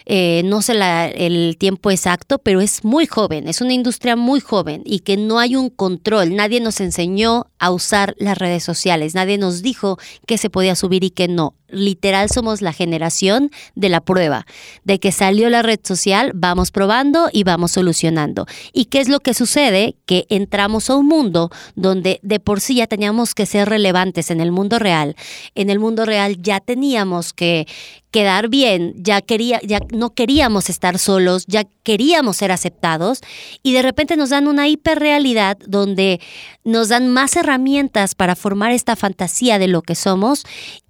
Eh, 0.10 0.42
no 0.46 0.62
sé 0.62 0.74
el 1.18 1.58
tiempo 1.60 1.92
exacto, 1.92 2.40
pero 2.40 2.62
es 2.62 2.86
muy 2.86 3.08
joven, 3.08 3.50
es 3.50 3.60
una 3.60 3.74
industria 3.74 4.16
muy 4.16 4.40
joven 4.40 4.82
y 4.86 5.00
que 5.00 5.18
no 5.18 5.38
hay 5.38 5.58
un 5.58 5.70
control. 5.70 6.34
Nadie 6.34 6.62
nos 6.62 6.80
enseñó 6.80 7.48
a 7.60 7.72
usar 7.72 8.16
las 8.18 8.38
redes 8.38 8.64
sociales, 8.64 9.16
nadie 9.16 9.38
nos 9.38 9.62
dijo 9.62 9.98
que 10.26 10.38
se 10.38 10.50
podía 10.50 10.76
subir 10.76 11.04
y 11.04 11.10
que 11.10 11.28
no 11.28 11.56
literal 11.70 12.30
somos 12.30 12.62
la 12.62 12.74
generación 12.74 13.52
de 13.76 13.90
la 13.90 14.02
prueba, 14.02 14.46
de 14.84 15.00
que 15.00 15.12
salió 15.12 15.50
la 15.50 15.62
red 15.62 15.80
social, 15.84 16.32
vamos 16.34 16.72
probando 16.72 17.30
y 17.32 17.44
vamos 17.44 17.72
solucionando. 17.72 18.46
¿Y 18.74 18.86
qué 18.86 19.00
es 19.00 19.10
lo 19.10 19.20
que 19.20 19.34
sucede? 19.34 19.96
Que 20.06 20.26
entramos 20.30 20.90
a 20.90 20.96
un 20.96 21.08
mundo 21.08 21.50
donde 21.76 22.20
de 22.24 22.40
por 22.40 22.62
sí 22.62 22.76
ya 22.76 22.88
teníamos 22.88 23.36
que 23.36 23.46
ser 23.46 23.70
relevantes 23.70 24.32
en 24.32 24.42
el 24.42 24.52
mundo 24.52 24.80
real. 24.80 25.16
En 25.56 25.70
el 25.70 25.80
mundo 25.80 26.06
real 26.06 26.42
ya 26.42 26.60
teníamos 26.60 27.34
que 27.34 27.68
quedar 28.12 28.48
bien, 28.48 28.94
ya 28.96 29.22
quería 29.22 29.60
ya 29.64 29.80
no 29.92 30.14
queríamos 30.14 30.70
estar 30.70 30.98
solos, 30.98 31.46
ya 31.48 31.66
queríamos 31.84 32.38
ser 32.38 32.52
aceptados 32.52 33.22
y 33.64 33.74
de 33.74 33.82
repente 33.82 34.16
nos 34.16 34.30
dan 34.30 34.48
una 34.48 34.68
hiperrealidad 34.68 35.58
donde 35.68 36.22
nos 36.64 36.90
dan 36.90 37.10
más 37.10 37.36
herramientas 37.36 38.16
para 38.16 38.36
formar 38.36 38.72
esta 38.72 38.96
fantasía 38.96 39.60
de 39.60 39.68
lo 39.68 39.82
que 39.82 39.96
somos 39.96 40.46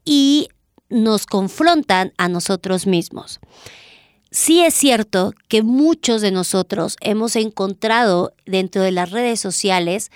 y 0.06 0.50
nos 0.90 1.26
confrontan 1.26 2.14
a 2.18 2.30
nosotros 2.30 2.88
mismos. 2.88 3.40
Sí 4.32 4.62
es 4.62 4.74
cierto 4.74 5.34
que 5.48 5.64
muchos 5.64 6.22
de 6.22 6.32
nosotros 6.32 6.98
hemos 7.02 7.36
encontrado 7.36 8.34
dentro 8.46 8.82
de 8.82 8.92
las 8.92 9.12
redes 9.12 9.40
sociales 9.40 10.12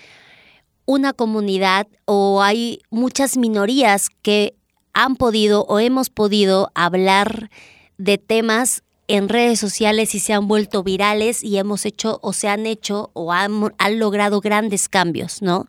una 0.86 1.14
comunidad 1.14 1.88
o 2.06 2.42
hay 2.44 2.82
muchas 2.90 3.38
minorías 3.38 4.10
que 4.22 4.56
han 4.94 5.16
podido 5.16 5.64
o 5.66 5.80
hemos 5.80 6.10
podido 6.10 6.72
hablar 6.76 7.50
de 7.98 8.18
temas 8.18 8.84
en 9.08 9.30
redes 9.30 9.60
sociales 9.60 10.16
y 10.16 10.20
se 10.20 10.34
han 10.34 10.48
vuelto 10.48 10.84
virales 10.84 11.44
y 11.44 11.58
hemos 11.58 11.86
hecho 11.86 12.20
o 12.22 12.34
se 12.34 12.48
han 12.48 12.66
hecho 12.66 13.12
o 13.14 13.32
han, 13.32 13.74
han 13.78 14.00
logrado 14.00 14.42
grandes 14.42 14.90
cambios, 14.90 15.42
¿no? 15.42 15.68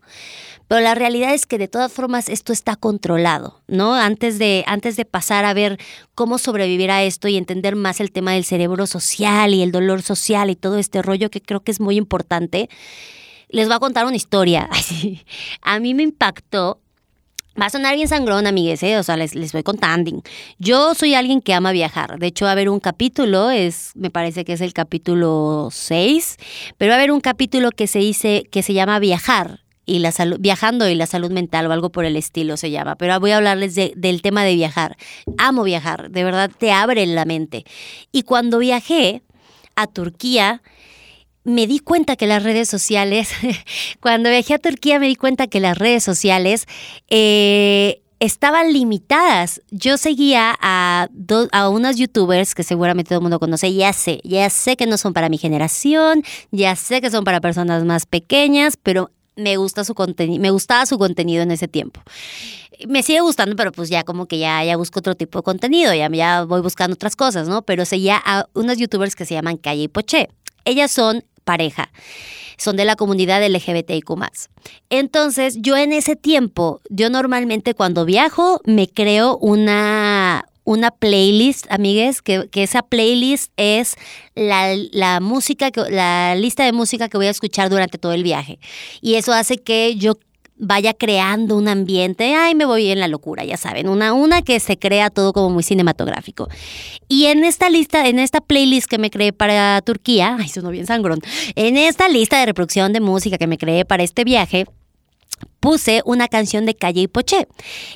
Pero 0.67 0.81
la 0.81 0.95
realidad 0.95 1.33
es 1.33 1.45
que 1.45 1.57
de 1.57 1.67
todas 1.67 1.91
formas 1.91 2.29
esto 2.29 2.53
está 2.53 2.75
controlado, 2.75 3.61
¿no? 3.67 3.93
Antes 3.93 4.39
de, 4.39 4.63
antes 4.67 4.95
de 4.95 5.05
pasar 5.05 5.45
a 5.45 5.53
ver 5.53 5.77
cómo 6.15 6.37
sobrevivir 6.37 6.91
a 6.91 7.03
esto 7.03 7.27
y 7.27 7.37
entender 7.37 7.75
más 7.75 7.99
el 7.99 8.11
tema 8.11 8.33
del 8.33 8.45
cerebro 8.45 8.87
social 8.87 9.53
y 9.53 9.61
el 9.61 9.71
dolor 9.71 10.01
social 10.01 10.49
y 10.49 10.55
todo 10.55 10.77
este 10.77 11.01
rollo 11.01 11.29
que 11.29 11.41
creo 11.41 11.61
que 11.61 11.71
es 11.71 11.79
muy 11.79 11.97
importante, 11.97 12.69
les 13.49 13.67
voy 13.67 13.75
a 13.75 13.79
contar 13.79 14.05
una 14.05 14.15
historia. 14.15 14.69
a 15.61 15.79
mí 15.79 15.93
me 15.93 16.03
impactó 16.03 16.79
Va 17.59 17.67
a 17.67 17.69
sonar 17.69 17.93
bien 17.95 18.07
sangrón, 18.07 18.47
amigues, 18.47 18.81
¿eh? 18.81 18.97
o 18.97 19.03
sea, 19.03 19.15
les, 19.15 19.35
les 19.35 19.53
voy 19.53 19.61
contando. 19.61 20.23
Yo 20.57 20.95
soy 20.95 21.13
alguien 21.13 21.39
que 21.39 21.53
ama 21.53 21.71
viajar. 21.71 22.17
De 22.17 22.25
hecho, 22.25 22.45
va 22.45 22.49
a 22.49 22.53
haber 22.53 22.67
un 22.67 22.79
capítulo, 22.79 23.51
es, 23.51 23.91
me 23.93 24.09
parece 24.09 24.43
que 24.43 24.53
es 24.53 24.61
el 24.61 24.73
capítulo 24.73 25.69
6, 25.71 26.37
pero 26.79 26.89
va 26.89 26.95
a 26.95 26.97
haber 26.97 27.11
un 27.11 27.21
capítulo 27.21 27.69
que 27.69 27.85
se 27.85 27.99
dice, 27.99 28.47
que 28.49 28.63
se 28.63 28.73
llama 28.73 28.97
Viajar 28.97 29.62
y 29.85 29.99
la 29.99 30.11
salud, 30.11 30.37
viajando 30.39 30.87
y 30.87 30.95
la 30.95 31.05
salud 31.05 31.31
mental 31.31 31.67
o 31.67 31.71
algo 31.71 31.91
por 31.91 32.05
el 32.05 32.15
estilo 32.15 32.57
se 32.57 32.71
llama. 32.71 32.95
Pero 32.95 33.19
voy 33.19 33.31
a 33.31 33.37
hablarles 33.37 33.75
del 33.75 34.21
tema 34.21 34.43
de 34.43 34.55
viajar. 34.55 34.97
Amo 35.37 35.63
viajar, 35.63 36.09
de 36.09 36.23
verdad 36.23 36.51
te 36.57 36.71
abre 36.71 37.05
la 37.05 37.25
mente. 37.25 37.65
Y 38.11 38.23
cuando 38.23 38.59
viajé 38.59 39.23
a 39.75 39.87
Turquía, 39.87 40.61
me 41.43 41.67
di 41.67 41.79
cuenta 41.79 42.15
que 42.15 42.27
las 42.27 42.43
redes 42.43 42.69
sociales, 42.69 43.31
cuando 43.99 44.29
viajé 44.29 44.55
a 44.55 44.59
Turquía 44.59 44.99
me 44.99 45.07
di 45.07 45.15
cuenta 45.15 45.47
que 45.47 45.59
las 45.59 45.77
redes 45.77 46.03
sociales 46.03 46.65
eh, 47.09 48.01
estaban 48.19 48.71
limitadas. 48.71 49.61
Yo 49.69 49.97
seguía 49.97 50.55
a, 50.61 51.09
a 51.51 51.69
unas 51.69 51.97
youtubers 51.97 52.55
que 52.55 52.63
seguramente 52.63 53.09
todo 53.09 53.19
el 53.19 53.23
mundo 53.23 53.39
conoce, 53.39 53.73
ya 53.73 53.91
sé, 53.91 54.21
ya 54.23 54.49
sé 54.49 54.77
que 54.77 54.85
no 54.85 54.97
son 54.97 55.13
para 55.13 55.27
mi 55.27 55.37
generación, 55.37 56.23
ya 56.51 56.75
sé 56.77 57.01
que 57.01 57.11
son 57.11 57.25
para 57.25 57.41
personas 57.41 57.83
más 57.83 58.05
pequeñas, 58.05 58.77
pero 58.81 59.11
me 59.35 59.57
gusta 59.57 59.83
su 59.83 59.95
contenido, 59.95 60.41
me 60.41 60.51
gustaba 60.51 60.85
su 60.85 60.97
contenido 60.97 61.43
en 61.43 61.51
ese 61.51 61.67
tiempo. 61.67 62.01
Me 62.87 63.03
sigue 63.03 63.21
gustando, 63.21 63.55
pero 63.55 63.71
pues 63.71 63.89
ya 63.89 64.03
como 64.03 64.25
que 64.25 64.39
ya, 64.39 64.63
ya 64.63 64.77
busco 64.77 64.99
otro 64.99 65.15
tipo 65.15 65.39
de 65.39 65.43
contenido, 65.43 65.93
ya, 65.93 66.09
ya 66.09 66.43
voy 66.43 66.61
buscando 66.61 66.95
otras 66.95 67.15
cosas, 67.15 67.47
¿no? 67.47 67.61
Pero 67.61 67.85
seguía 67.85 68.21
a 68.23 68.47
unas 68.53 68.77
youtubers 68.77 69.15
que 69.15 69.25
se 69.25 69.35
llaman 69.35 69.57
Calle 69.57 69.83
y 69.83 69.87
Poché. 69.87 70.29
Ellas 70.65 70.91
son 70.91 71.23
pareja, 71.43 71.91
son 72.57 72.75
de 72.75 72.85
la 72.85 72.95
comunidad 72.95 73.45
LGBTIQ. 73.45 74.11
Entonces, 74.89 75.57
yo 75.59 75.77
en 75.77 75.93
ese 75.93 76.15
tiempo, 76.15 76.81
yo 76.89 77.09
normalmente 77.09 77.73
cuando 77.73 78.05
viajo 78.05 78.61
me 78.65 78.87
creo 78.87 79.37
una, 79.37 80.45
una 80.63 80.91
playlist, 80.91 81.65
amigues, 81.69 82.21
que, 82.21 82.47
que 82.49 82.63
esa 82.63 82.81
playlist 82.81 83.51
es 83.57 83.95
la, 84.35 84.75
la, 84.91 85.19
música, 85.19 85.69
la 85.89 86.35
lista 86.35 86.63
de 86.63 86.71
música 86.71 87.09
que 87.09 87.17
voy 87.17 87.27
a 87.27 87.31
escuchar 87.31 87.69
durante 87.69 87.97
todo 87.97 88.13
el 88.13 88.23
viaje. 88.23 88.59
Y 89.01 89.15
eso 89.15 89.33
hace 89.33 89.57
que 89.57 89.95
yo 89.95 90.17
vaya 90.55 90.93
creando 90.93 91.57
un 91.57 91.67
ambiente, 91.67 92.35
ay, 92.35 92.55
me 92.55 92.65
voy 92.65 92.89
en 92.89 92.99
la 92.99 93.07
locura, 93.07 93.43
ya 93.43 93.57
saben, 93.57 93.89
una, 93.89 94.13
una 94.13 94.41
que 94.41 94.59
se 94.59 94.77
crea 94.77 95.09
todo 95.09 95.33
como 95.33 95.49
muy 95.49 95.63
cinematográfico. 95.63 96.47
Y 97.07 97.25
en 97.25 97.43
esta 97.43 97.69
lista, 97.69 98.07
en 98.07 98.19
esta 98.19 98.39
playlist 98.39 98.87
que 98.87 98.97
me 98.97 99.09
creé 99.09 99.33
para 99.33 99.81
Turquía, 99.81 100.37
ay, 100.39 100.49
sonó 100.49 100.69
bien 100.69 100.85
sangrón, 100.85 101.19
en 101.55 101.77
esta 101.77 102.07
lista 102.07 102.39
de 102.39 102.45
reproducción 102.45 102.93
de 102.93 102.99
música 102.99 103.37
que 103.37 103.47
me 103.47 103.57
creé 103.57 103.83
para 103.83 104.03
este 104.03 104.23
viaje, 104.23 104.65
puse 105.63 106.01
una 106.03 106.27
canción 106.27 106.65
de 106.65 106.75
Calle 106.75 107.03
y 107.03 107.07
Poché. 107.07 107.47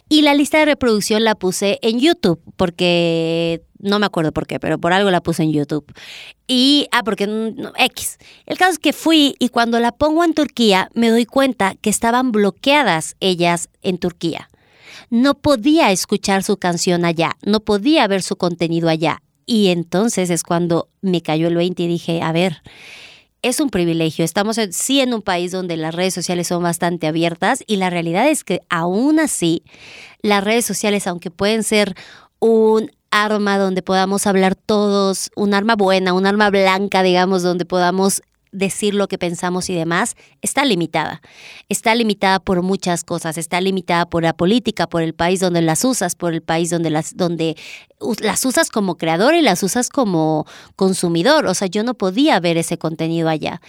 Y 0.07 0.21
la 0.21 0.33
lista 0.33 0.57
de 0.57 0.63
reproducción 0.63 1.25
la 1.25 1.35
puse 1.35 1.79
en 1.81 1.99
YouTube, 1.99 2.39
porque 2.55 3.61
no 3.77 3.99
me 3.99 4.05
acuerdo 4.05 4.31
por 4.31 4.47
qué, 4.47 4.57
pero 4.57 4.77
por 4.77 4.93
algo 4.93 5.11
la 5.11 5.19
puse 5.19 5.43
en 5.43 5.51
YouTube. 5.51 5.85
Y, 6.47 6.87
ah, 6.93 7.03
porque 7.03 7.25
X. 7.77 8.19
El 8.45 8.57
caso 8.57 8.71
es 8.71 8.79
que 8.79 8.93
fui 8.93 9.35
y 9.37 9.49
cuando 9.49 9.81
la 9.81 9.91
pongo 9.91 10.23
en 10.23 10.33
Turquía 10.33 10.89
me 10.93 11.09
doy 11.09 11.25
cuenta 11.25 11.75
que 11.75 11.89
estaban 11.89 12.31
bloqueadas 12.31 13.17
ellas 13.19 13.67
en 13.81 13.97
Turquía. 13.97 14.47
No 15.09 15.33
podía 15.33 15.91
escuchar 15.91 16.43
su 16.43 16.55
canción 16.55 17.03
allá, 17.03 17.35
no 17.45 17.59
podía 17.59 18.07
ver 18.07 18.21
su 18.21 18.37
contenido 18.37 18.87
allá. 18.87 19.21
Y 19.45 19.67
entonces 19.67 20.29
es 20.29 20.43
cuando 20.43 20.87
me 21.01 21.21
cayó 21.21 21.49
el 21.49 21.55
20 21.55 21.83
y 21.83 21.87
dije, 21.87 22.21
a 22.21 22.31
ver, 22.31 22.61
es 23.47 23.59
un 23.59 23.69
privilegio. 23.69 24.25
Estamos 24.25 24.57
en, 24.57 24.73
sí 24.73 24.99
en 25.01 25.13
un 25.13 25.21
país 25.21 25.51
donde 25.51 25.77
las 25.77 25.95
redes 25.95 26.13
sociales 26.13 26.47
son 26.47 26.63
bastante 26.63 27.07
abiertas 27.07 27.63
y 27.67 27.77
la 27.77 27.89
realidad 27.89 28.27
es 28.29 28.43
que 28.43 28.61
aún 28.69 29.19
así 29.19 29.63
las 30.21 30.43
redes 30.43 30.65
sociales, 30.65 31.07
aunque 31.07 31.31
pueden 31.31 31.63
ser 31.63 31.95
un 32.39 32.91
arma 33.11 33.57
donde 33.57 33.81
podamos 33.81 34.27
hablar 34.27 34.55
todos, 34.55 35.31
un 35.35 35.53
arma 35.53 35.75
buena, 35.75 36.13
un 36.13 36.25
arma 36.25 36.49
blanca, 36.49 37.03
digamos, 37.03 37.41
donde 37.41 37.65
podamos 37.65 38.21
decir 38.51 38.93
lo 38.93 39.07
que 39.07 39.17
pensamos 39.17 39.69
y 39.69 39.75
demás, 39.75 40.15
está 40.41 40.65
limitada. 40.65 41.21
Está 41.69 41.93
limitada 41.95 42.39
por 42.39 42.61
muchas 42.61 43.03
cosas, 43.03 43.37
está 43.37 43.61
limitada 43.61 44.07
por 44.07 44.23
la 44.23 44.33
política, 44.33 44.87
por 44.87 45.01
el 45.01 45.13
país 45.13 45.39
donde 45.39 45.61
las 45.61 45.83
usas, 45.85 46.15
por 46.15 46.33
el 46.33 46.41
país 46.41 46.69
donde 46.69 46.89
las, 46.89 47.15
donde 47.15 47.55
las 48.19 48.45
usas 48.45 48.69
como 48.69 48.97
creador 48.97 49.35
y 49.35 49.41
las 49.41 49.63
usas 49.63 49.89
como 49.89 50.45
consumidor. 50.75 51.45
O 51.47 51.53
sea, 51.53 51.67
yo 51.67 51.83
no 51.83 51.95
podía 51.95 52.39
ver 52.39 52.57
ese 52.57 52.77
contenido 52.77 53.29
allá. 53.29 53.61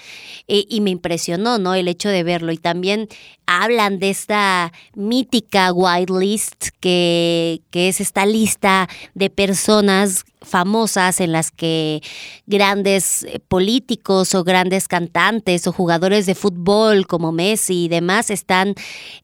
y 0.46 0.80
me 0.80 0.90
impresionó, 0.90 1.58
¿no? 1.58 1.74
El 1.74 1.88
hecho 1.88 2.08
de 2.08 2.22
verlo. 2.22 2.52
Y 2.52 2.58
también 2.58 3.08
hablan 3.46 3.98
de 3.98 4.10
esta 4.10 4.72
mítica 4.94 5.72
whitelist 5.72 6.68
que, 6.80 7.62
que 7.70 7.88
es 7.88 8.00
esta 8.00 8.26
lista 8.26 8.88
de 9.14 9.30
personas 9.30 10.24
famosas 10.42 11.20
en 11.20 11.32
las 11.32 11.50
que 11.50 12.02
grandes 12.46 13.24
eh, 13.24 13.40
políticos 13.40 14.34
o 14.34 14.44
grandes 14.44 14.88
cantantes 14.88 15.66
o 15.66 15.72
jugadores 15.72 16.26
de 16.26 16.34
fútbol 16.34 17.06
como 17.06 17.32
Messi 17.32 17.84
y 17.84 17.88
demás 17.88 18.30
están, 18.30 18.74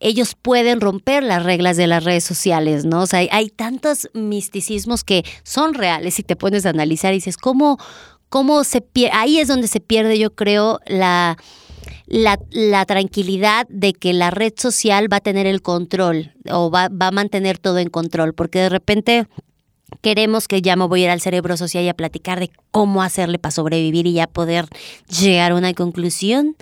ellos 0.00 0.34
pueden 0.40 0.80
romper 0.80 1.22
las 1.22 1.42
reglas 1.42 1.76
de 1.76 1.86
las 1.86 2.05
redes 2.05 2.24
sociales, 2.24 2.84
¿no? 2.84 3.02
O 3.02 3.07
sea, 3.07 3.20
hay, 3.30 3.50
tantos 3.55 4.09
misticismos 4.14 4.93
que 5.03 5.24
son 5.42 5.74
reales 5.74 6.18
y 6.20 6.22
te 6.22 6.36
pones 6.36 6.66
a 6.66 6.70
analizar 6.70 7.12
y 7.12 7.16
dices, 7.16 7.36
¿cómo, 7.36 7.78
cómo 8.28 8.62
se 8.62 8.82
pierde? 8.82 9.16
Ahí 9.16 9.40
es 9.40 9.49
donde 9.49 9.66
se 9.66 9.80
pierde, 9.80 10.18
yo 10.18 10.34
creo, 10.34 10.78
la 10.86 11.36
la, 12.07 12.84
tranquilidad 12.86 13.66
de 13.68 13.92
que 13.92 14.12
la 14.12 14.30
red 14.30 14.53
social 14.57 15.12
va 15.12 15.18
a 15.18 15.20
tener 15.20 15.47
el 15.47 15.62
control 15.62 16.32
o 16.51 16.70
va, 16.70 16.88
va 16.88 17.09
a 17.09 17.12
mantener 17.12 17.59
todo 17.59 17.78
en 17.78 17.88
control, 17.88 18.34
porque 18.34 18.61
de 18.61 18.68
repente 18.68 19.26
queremos 20.01 20.49
que 20.49 20.62
ya 20.62 20.76
me 20.76 20.86
voy 20.86 21.03
a 21.03 21.05
ir 21.05 21.11
al 21.11 21.20
cerebro 21.20 21.57
social 21.57 21.84
y 21.84 21.88
a 21.88 21.95
platicar 21.95 22.40
de 22.40 22.51
cómo 22.70 23.03
hacerle 23.03 23.38
para 23.38 23.53
sobrevivir 23.53 24.07
y 24.07 24.14
ya 24.14 24.26
poder 24.26 24.66
llegar 25.09 25.53
a 25.53 25.55
una 25.55 25.72
conclusión. 25.74 26.57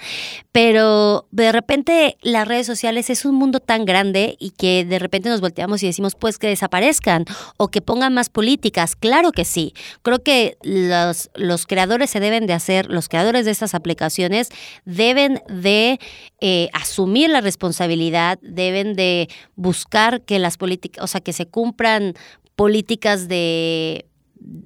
Pero 0.53 1.26
de 1.30 1.53
repente 1.53 2.16
las 2.20 2.47
redes 2.47 2.66
sociales 2.66 3.09
es 3.11 3.24
un 3.24 3.35
mundo 3.35 3.61
tan 3.61 3.85
grande 3.85 4.37
y 4.39 4.51
que 4.51 4.85
de 4.85 4.99
repente 4.99 5.28
nos 5.28 5.41
volteamos 5.41 5.83
y 5.83 5.87
decimos 5.87 6.14
pues 6.14 6.39
que 6.39 6.49
desaparezcan 6.49 7.24
o 7.57 7.68
que 7.68 7.80
pongan 7.80 8.12
más 8.12 8.28
políticas. 8.28 8.95
Claro 8.97 9.33
que 9.33 9.45
sí. 9.45 9.72
Creo 10.03 10.22
que 10.22 10.57
los, 10.62 11.30
los 11.35 11.66
creadores 11.66 12.11
se 12.11 12.20
deben 12.20 12.47
de 12.47 12.53
hacer, 12.53 12.91
los 12.91 13.09
creadores 13.09 13.45
de 13.45 13.51
estas 13.51 13.74
aplicaciones 13.74 14.51
deben 14.85 15.41
de 15.49 15.99
eh, 16.41 16.68
asumir 16.72 17.30
la 17.30 17.41
responsabilidad, 17.41 18.39
deben 18.43 18.95
de 18.95 19.28
buscar 19.57 20.20
que 20.22 20.39
las 20.39 20.57
políticas, 20.57 21.05
o 21.05 21.07
sea, 21.07 21.20
que 21.20 21.33
se 21.33 21.47
cumplan 21.47 22.14
políticas 22.57 23.28
de 23.28 24.07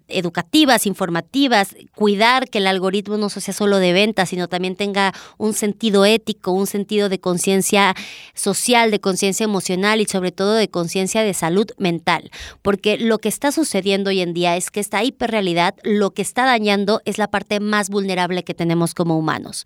educativas, 0.08 0.86
informativas, 0.86 1.76
cuidar 1.94 2.48
que 2.48 2.58
el 2.58 2.66
algoritmo 2.66 3.16
no 3.16 3.28
sea 3.28 3.52
solo 3.52 3.78
de 3.78 3.92
venta, 3.92 4.26
sino 4.26 4.48
también 4.48 4.76
tenga 4.76 5.12
un 5.36 5.54
sentido 5.54 6.04
ético, 6.04 6.52
un 6.52 6.66
sentido 6.66 7.08
de 7.08 7.20
conciencia 7.20 7.94
social, 8.34 8.90
de 8.90 9.00
conciencia 9.00 9.44
emocional 9.44 10.00
y 10.00 10.06
sobre 10.06 10.32
todo 10.32 10.54
de 10.54 10.68
conciencia 10.68 11.22
de 11.22 11.34
salud 11.34 11.66
mental. 11.78 12.30
Porque 12.62 12.98
lo 12.98 13.18
que 13.18 13.28
está 13.28 13.52
sucediendo 13.52 14.10
hoy 14.10 14.20
en 14.20 14.34
día 14.34 14.56
es 14.56 14.70
que 14.70 14.80
esta 14.80 15.02
hiperrealidad 15.02 15.74
lo 15.82 16.12
que 16.12 16.22
está 16.22 16.44
dañando 16.44 17.00
es 17.04 17.18
la 17.18 17.28
parte 17.28 17.60
más 17.60 17.90
vulnerable 17.90 18.44
que 18.44 18.54
tenemos 18.54 18.94
como 18.94 19.18
humanos, 19.18 19.64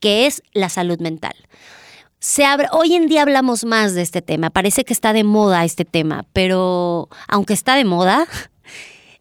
que 0.00 0.26
es 0.26 0.42
la 0.52 0.68
salud 0.68 0.98
mental 1.00 1.34
hoy 2.70 2.94
en 2.94 3.08
día 3.08 3.22
hablamos 3.22 3.64
más 3.64 3.94
de 3.94 4.02
este 4.02 4.22
tema, 4.22 4.50
parece 4.50 4.84
que 4.84 4.92
está 4.92 5.12
de 5.12 5.24
moda 5.24 5.64
este 5.64 5.84
tema, 5.84 6.24
pero 6.32 7.08
aunque 7.26 7.52
está 7.52 7.74
de 7.74 7.84
moda, 7.84 8.26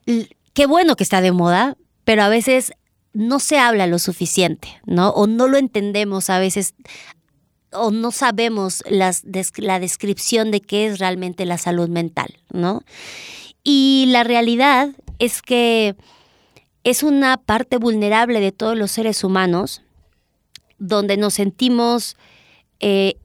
qué 0.54 0.66
bueno 0.66 0.95
que 0.95 1.04
está 1.04 1.22
de 1.22 1.32
moda, 1.32 1.78
pero 2.04 2.24
a 2.24 2.30
veces 2.30 2.74
no 3.14 3.39
se 3.39 3.58
habla 3.58 3.88
lo 3.88 3.99
suficiente, 3.99 4.80
¿no? 4.86 5.10
O 5.10 5.28
no 5.28 5.47
lo 5.47 5.58
entendemos 5.58 6.30
a 6.30 6.39
veces, 6.39 6.76
o 7.72 7.91
no 7.91 8.12
sabemos 8.12 8.84
la 8.88 9.80
descripción 9.80 10.52
de 10.52 10.62
qué 10.62 10.88
es 10.88 10.99
realmente 10.99 11.45
la 11.45 11.58
salud 11.58 11.89
mental, 11.89 12.38
¿no? 12.52 12.84
Y 13.64 14.06
la 14.10 14.24
realidad 14.24 14.89
es 15.20 15.41
que 15.41 15.95
es 16.84 17.04
una 17.04 17.38
parte 17.38 17.78
vulnerable 17.78 18.39
de 18.39 18.52
todos 18.52 18.78
los 18.78 18.91
seres 18.91 19.24
humanos 19.24 19.82
donde 20.80 21.16
nos 21.18 21.36
sentimos 21.36 22.18
eh, 22.82 23.16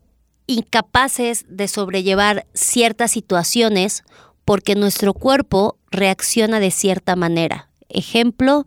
incapaces 0.47 1.45
de 1.49 1.67
sobrellevar 1.67 2.47
ciertas 2.55 3.11
situaciones 3.11 4.05
porque 4.45 4.77
nuestro 4.77 5.13
cuerpo 5.13 5.77
reacciona 5.91 6.61
de 6.61 6.71
cierta 6.71 7.17
manera. 7.17 7.69
Ejemplo, 7.89 8.65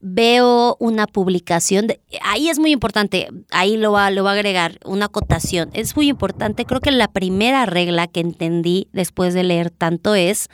veo 0.00 0.76
una 0.80 1.06
publicación, 1.06 1.86
de, 1.86 2.00
ahí 2.20 2.50
es 2.50 2.58
muy 2.58 2.72
importante, 2.72 3.28
ahí 3.50 3.78
lo 3.78 3.92
va, 3.92 4.10
lo 4.10 4.22
va 4.22 4.32
a 4.32 4.34
agregar, 4.34 4.78
una 4.84 5.06
acotación. 5.06 5.70
Es 5.72 5.96
muy 5.96 6.08
importante, 6.08 6.66
creo 6.66 6.82
que 6.82 6.90
la 6.90 7.08
primera 7.08 7.64
regla 7.64 8.06
que 8.06 8.20
entendí 8.20 8.88
después 8.92 9.32
de 9.32 9.44
leer 9.44 9.70
tanto 9.70 10.14
es, 10.14 10.48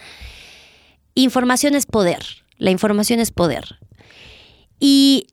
información 1.14 1.74
es 1.74 1.86
poder, 1.86 2.24
la 2.58 2.70
información 2.70 3.18
es 3.18 3.32
poder. 3.32 3.80
Y 4.78 5.26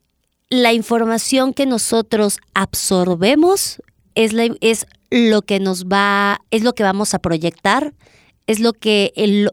la 0.49 0.73
información 0.73 1.53
que 1.53 1.67
nosotros 1.67 2.39
absorbemos 2.55 3.83
es, 4.17 4.85
lo 5.11 5.41
que 5.43 5.59
nos 5.59 5.85
va, 5.85 6.41
es 6.51 6.63
lo 6.63 6.73
que 6.73 6.83
vamos 6.83 7.13
a 7.13 7.19
proyectar, 7.19 7.93
es 8.47 8.59
lo 8.59 8.73
que, 8.73 9.13
el, 9.15 9.51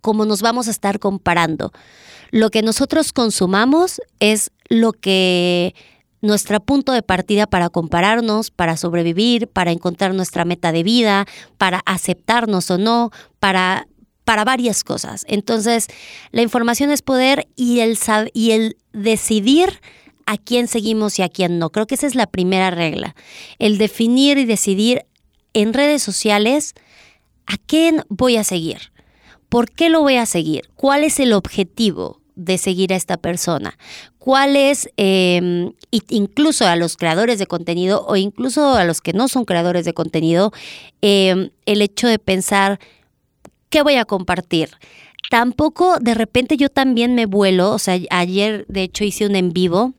como 0.00 0.24
nos 0.24 0.42
vamos 0.42 0.68
a 0.68 0.72
estar 0.72 0.98
comparando. 0.98 1.72
Lo 2.30 2.50
que 2.50 2.62
nosotros 2.62 3.12
consumamos 3.12 4.00
es 4.18 4.50
lo 4.68 4.92
que 4.92 5.74
nuestro 6.22 6.60
punto 6.60 6.92
de 6.92 7.02
partida 7.02 7.46
para 7.46 7.70
compararnos, 7.70 8.50
para 8.50 8.76
sobrevivir, 8.76 9.48
para 9.48 9.70
encontrar 9.70 10.12
nuestra 10.14 10.44
meta 10.44 10.72
de 10.72 10.82
vida, 10.82 11.26
para 11.56 11.80
aceptarnos 11.86 12.70
o 12.70 12.78
no, 12.78 13.10
para, 13.38 13.88
para 14.24 14.44
varias 14.44 14.84
cosas. 14.84 15.24
Entonces, 15.28 15.86
la 16.30 16.42
información 16.42 16.90
es 16.90 17.02
poder 17.02 17.48
y 17.56 17.80
el, 17.80 17.98
y 18.34 18.50
el 18.50 18.76
decidir 18.92 19.80
a 20.30 20.36
quién 20.36 20.68
seguimos 20.68 21.18
y 21.18 21.22
a 21.22 21.28
quién 21.28 21.58
no. 21.58 21.70
Creo 21.70 21.88
que 21.88 21.96
esa 21.96 22.06
es 22.06 22.14
la 22.14 22.28
primera 22.28 22.70
regla. 22.70 23.16
El 23.58 23.78
definir 23.78 24.38
y 24.38 24.44
decidir 24.44 25.04
en 25.54 25.74
redes 25.74 26.04
sociales 26.04 26.74
a 27.46 27.56
quién 27.66 28.04
voy 28.08 28.36
a 28.36 28.44
seguir. 28.44 28.92
¿Por 29.48 29.72
qué 29.72 29.88
lo 29.88 30.02
voy 30.02 30.18
a 30.18 30.26
seguir? 30.26 30.70
¿Cuál 30.76 31.02
es 31.02 31.18
el 31.18 31.32
objetivo 31.32 32.20
de 32.36 32.58
seguir 32.58 32.92
a 32.92 32.96
esta 32.96 33.16
persona? 33.16 33.76
¿Cuál 34.20 34.54
es, 34.54 34.88
em, 34.96 35.72
incluso 35.90 36.64
a 36.64 36.76
los 36.76 36.96
creadores 36.96 37.40
de 37.40 37.46
contenido 37.46 38.06
o 38.06 38.14
incluso 38.14 38.76
a 38.76 38.84
los 38.84 39.00
que 39.00 39.12
no 39.12 39.26
son 39.26 39.44
creadores 39.44 39.84
de 39.84 39.94
contenido, 39.94 40.52
em, 41.02 41.50
el 41.66 41.82
hecho 41.82 42.06
de 42.06 42.20
pensar, 42.20 42.78
¿qué 43.68 43.82
voy 43.82 43.96
a 43.96 44.04
compartir? 44.04 44.70
Tampoco 45.28 45.98
de 45.98 46.14
repente 46.14 46.56
yo 46.56 46.68
también 46.68 47.16
me 47.16 47.26
vuelo, 47.26 47.72
o 47.72 47.80
sea, 47.80 47.98
ayer 48.10 48.64
de 48.68 48.84
hecho 48.84 49.02
hice 49.02 49.26
un 49.26 49.34
en 49.34 49.52
vivo 49.52 49.94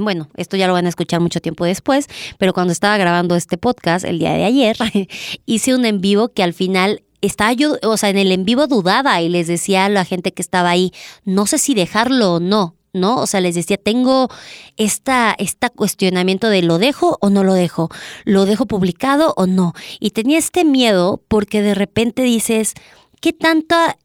bueno, 0.00 0.28
esto 0.36 0.56
ya 0.56 0.66
lo 0.66 0.72
van 0.72 0.86
a 0.86 0.88
escuchar 0.88 1.20
mucho 1.20 1.40
tiempo 1.40 1.64
después, 1.64 2.08
pero 2.38 2.52
cuando 2.52 2.72
estaba 2.72 2.96
grabando 2.96 3.36
este 3.36 3.58
podcast 3.58 4.04
el 4.04 4.18
día 4.18 4.32
de 4.32 4.44
ayer, 4.44 4.76
hice 5.46 5.74
un 5.74 5.84
en 5.84 6.00
vivo 6.00 6.28
que 6.28 6.42
al 6.42 6.52
final 6.52 7.02
estaba 7.20 7.52
yo, 7.52 7.76
o 7.82 7.96
sea, 7.96 8.10
en 8.10 8.18
el 8.18 8.32
en 8.32 8.44
vivo 8.44 8.66
dudaba 8.66 9.20
y 9.22 9.28
les 9.28 9.46
decía 9.46 9.86
a 9.86 9.88
la 9.88 10.04
gente 10.04 10.32
que 10.32 10.42
estaba 10.42 10.70
ahí, 10.70 10.92
no 11.24 11.46
sé 11.46 11.58
si 11.58 11.74
dejarlo 11.74 12.34
o 12.34 12.40
no, 12.40 12.76
¿no? 12.92 13.16
O 13.16 13.26
sea, 13.26 13.40
les 13.40 13.54
decía, 13.54 13.76
tengo 13.76 14.28
esta, 14.76 15.34
esta 15.38 15.70
cuestionamiento 15.70 16.48
de 16.48 16.62
lo 16.62 16.78
dejo 16.78 17.18
o 17.20 17.30
no 17.30 17.44
lo 17.44 17.54
dejo, 17.54 17.88
lo 18.24 18.44
dejo 18.44 18.66
publicado 18.66 19.34
o 19.36 19.46
no. 19.46 19.72
Y 20.00 20.10
tenía 20.10 20.38
este 20.38 20.64
miedo 20.64 21.22
porque 21.28 21.62
de 21.62 21.74
repente 21.74 22.22
dices, 22.22 22.74
¿qué 23.20 23.32
tanta 23.32 23.96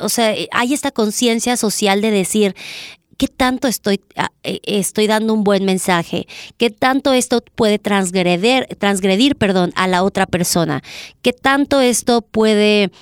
o 0.00 0.08
sea, 0.10 0.34
hay 0.50 0.74
esta 0.74 0.90
conciencia 0.90 1.56
social 1.56 2.02
de 2.02 2.10
decir, 2.10 2.54
¿Qué 3.18 3.26
tanto 3.26 3.66
estoy, 3.66 4.00
ah, 4.16 4.30
eh, 4.44 4.60
estoy 4.62 5.08
dando 5.08 5.34
un 5.34 5.42
buen 5.42 5.64
mensaje? 5.64 6.28
¿Qué 6.56 6.70
tanto 6.70 7.12
esto 7.12 7.42
puede 7.56 7.80
transgredir, 7.80 8.66
transgredir 8.78 9.34
perdón, 9.34 9.72
a 9.74 9.88
la 9.88 10.04
otra 10.04 10.24
persona? 10.24 10.82
¿Qué 11.20 11.32
tanto 11.32 11.80
esto 11.80 12.22
puede 12.22 12.92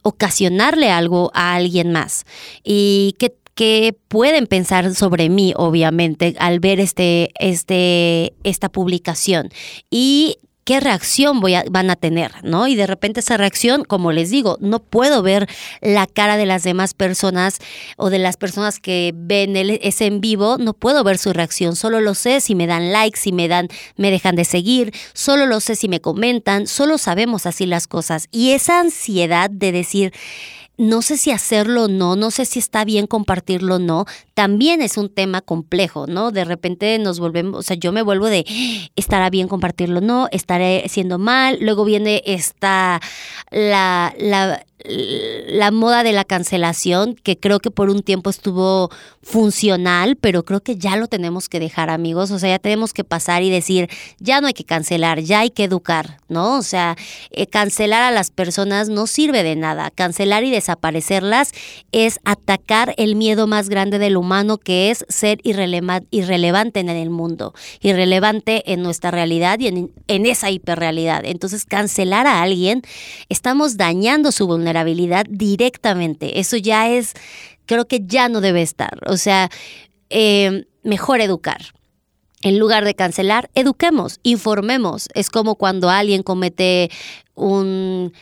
ocasionarle 0.00 0.90
algo 0.90 1.30
a 1.34 1.54
alguien 1.54 1.92
más? 1.92 2.24
¿Y 2.64 3.16
qué, 3.18 3.36
qué 3.54 3.94
pueden 4.08 4.46
pensar 4.46 4.94
sobre 4.94 5.28
mí, 5.28 5.52
obviamente, 5.54 6.36
al 6.38 6.58
ver 6.58 6.80
este, 6.80 7.30
este, 7.38 8.32
esta 8.44 8.70
publicación. 8.70 9.50
Y 9.90 10.38
qué 10.66 10.80
reacción 10.80 11.40
van 11.70 11.90
a 11.90 11.96
tener, 11.96 12.32
¿no? 12.42 12.66
Y 12.66 12.74
de 12.74 12.88
repente 12.88 13.20
esa 13.20 13.36
reacción, 13.36 13.84
como 13.84 14.10
les 14.10 14.30
digo, 14.30 14.58
no 14.60 14.80
puedo 14.80 15.22
ver 15.22 15.48
la 15.80 16.08
cara 16.08 16.36
de 16.36 16.44
las 16.44 16.64
demás 16.64 16.92
personas 16.92 17.58
o 17.96 18.10
de 18.10 18.18
las 18.18 18.36
personas 18.36 18.80
que 18.80 19.12
ven 19.14 19.56
el, 19.56 19.78
ese 19.80 20.06
en 20.06 20.20
vivo, 20.20 20.58
no 20.58 20.72
puedo 20.72 21.04
ver 21.04 21.18
su 21.18 21.32
reacción, 21.32 21.76
solo 21.76 22.00
lo 22.00 22.14
sé 22.14 22.40
si 22.40 22.56
me 22.56 22.66
dan 22.66 22.92
likes, 22.92 23.20
si 23.20 23.30
me 23.30 23.46
dan, 23.46 23.68
me 23.96 24.10
dejan 24.10 24.34
de 24.34 24.44
seguir, 24.44 24.92
solo 25.12 25.46
lo 25.46 25.60
sé 25.60 25.76
si 25.76 25.88
me 25.88 26.00
comentan, 26.00 26.66
solo 26.66 26.98
sabemos 26.98 27.46
así 27.46 27.64
las 27.64 27.86
cosas. 27.86 28.26
Y 28.32 28.50
esa 28.50 28.80
ansiedad 28.80 29.48
de 29.48 29.70
decir, 29.70 30.12
no 30.78 31.02
sé 31.02 31.16
si 31.16 31.30
hacerlo 31.30 31.84
o 31.84 31.88
no, 31.88 32.16
no 32.16 32.30
sé 32.30 32.44
si 32.44 32.58
está 32.58 32.84
bien 32.84 33.06
compartirlo 33.06 33.76
o 33.76 33.78
no, 33.78 34.04
también 34.34 34.82
es 34.82 34.96
un 34.96 35.08
tema 35.08 35.40
complejo, 35.40 36.06
¿no? 36.06 36.30
De 36.30 36.44
repente 36.44 36.98
nos 36.98 37.18
volvemos, 37.18 37.58
o 37.58 37.62
sea, 37.62 37.76
yo 37.76 37.92
me 37.92 38.02
vuelvo 38.02 38.26
de, 38.26 38.44
¿estará 38.96 39.30
bien 39.30 39.48
compartirlo 39.48 39.98
o 39.98 40.02
no? 40.02 40.28
¿Estaré 40.32 40.84
siendo 40.88 41.18
mal? 41.18 41.58
Luego 41.60 41.84
viene 41.84 42.22
esta, 42.26 43.00
la, 43.50 44.14
la, 44.18 44.64
la 44.88 45.70
moda 45.70 46.02
de 46.02 46.12
la 46.12 46.24
cancelación, 46.24 47.14
que 47.14 47.38
creo 47.38 47.60
que 47.60 47.70
por 47.70 47.90
un 47.90 48.02
tiempo 48.02 48.30
estuvo 48.30 48.90
funcional, 49.22 50.16
pero 50.16 50.44
creo 50.44 50.60
que 50.60 50.76
ya 50.76 50.96
lo 50.96 51.08
tenemos 51.08 51.48
que 51.48 51.58
dejar, 51.58 51.90
amigos. 51.90 52.30
O 52.30 52.38
sea, 52.38 52.50
ya 52.50 52.58
tenemos 52.58 52.92
que 52.92 53.02
pasar 53.02 53.42
y 53.42 53.50
decir, 53.50 53.88
ya 54.18 54.40
no 54.40 54.46
hay 54.46 54.54
que 54.54 54.64
cancelar, 54.64 55.20
ya 55.20 55.40
hay 55.40 55.50
que 55.50 55.64
educar, 55.64 56.18
¿no? 56.28 56.58
O 56.58 56.62
sea, 56.62 56.96
eh, 57.30 57.46
cancelar 57.46 58.02
a 58.02 58.10
las 58.10 58.30
personas 58.30 58.88
no 58.88 59.06
sirve 59.06 59.42
de 59.42 59.56
nada. 59.56 59.90
Cancelar 59.90 60.44
y 60.44 60.50
desaparecerlas 60.50 61.52
es 61.90 62.20
atacar 62.24 62.94
el 62.96 63.16
miedo 63.16 63.46
más 63.46 63.68
grande 63.68 63.98
del 63.98 64.16
humano, 64.16 64.58
que 64.58 64.90
es 64.90 65.04
ser 65.08 65.40
irrelevante 65.42 66.80
en 66.80 66.88
el 66.88 67.10
mundo, 67.10 67.54
irrelevante 67.80 68.72
en 68.72 68.82
nuestra 68.82 69.10
realidad 69.10 69.58
y 69.58 69.66
en, 69.68 69.90
en 70.06 70.26
esa 70.26 70.50
hiperrealidad. 70.50 71.24
Entonces, 71.24 71.64
cancelar 71.64 72.26
a 72.26 72.42
alguien, 72.42 72.82
estamos 73.28 73.76
dañando 73.76 74.30
su 74.30 74.46
vulnerabilidad 74.46 74.75
directamente. 74.84 76.40
Eso 76.40 76.56
ya 76.56 76.88
es, 76.88 77.14
creo 77.66 77.86
que 77.86 78.00
ya 78.04 78.28
no 78.28 78.40
debe 78.40 78.62
estar. 78.62 78.98
O 79.06 79.16
sea, 79.16 79.50
eh, 80.10 80.66
mejor 80.82 81.20
educar. 81.20 81.60
En 82.42 82.58
lugar 82.58 82.84
de 82.84 82.94
cancelar, 82.94 83.50
eduquemos, 83.54 84.20
informemos. 84.22 85.08
Es 85.14 85.30
como 85.30 85.56
cuando 85.56 85.90
alguien 85.90 86.22
comete 86.22 86.90
un 87.34 88.12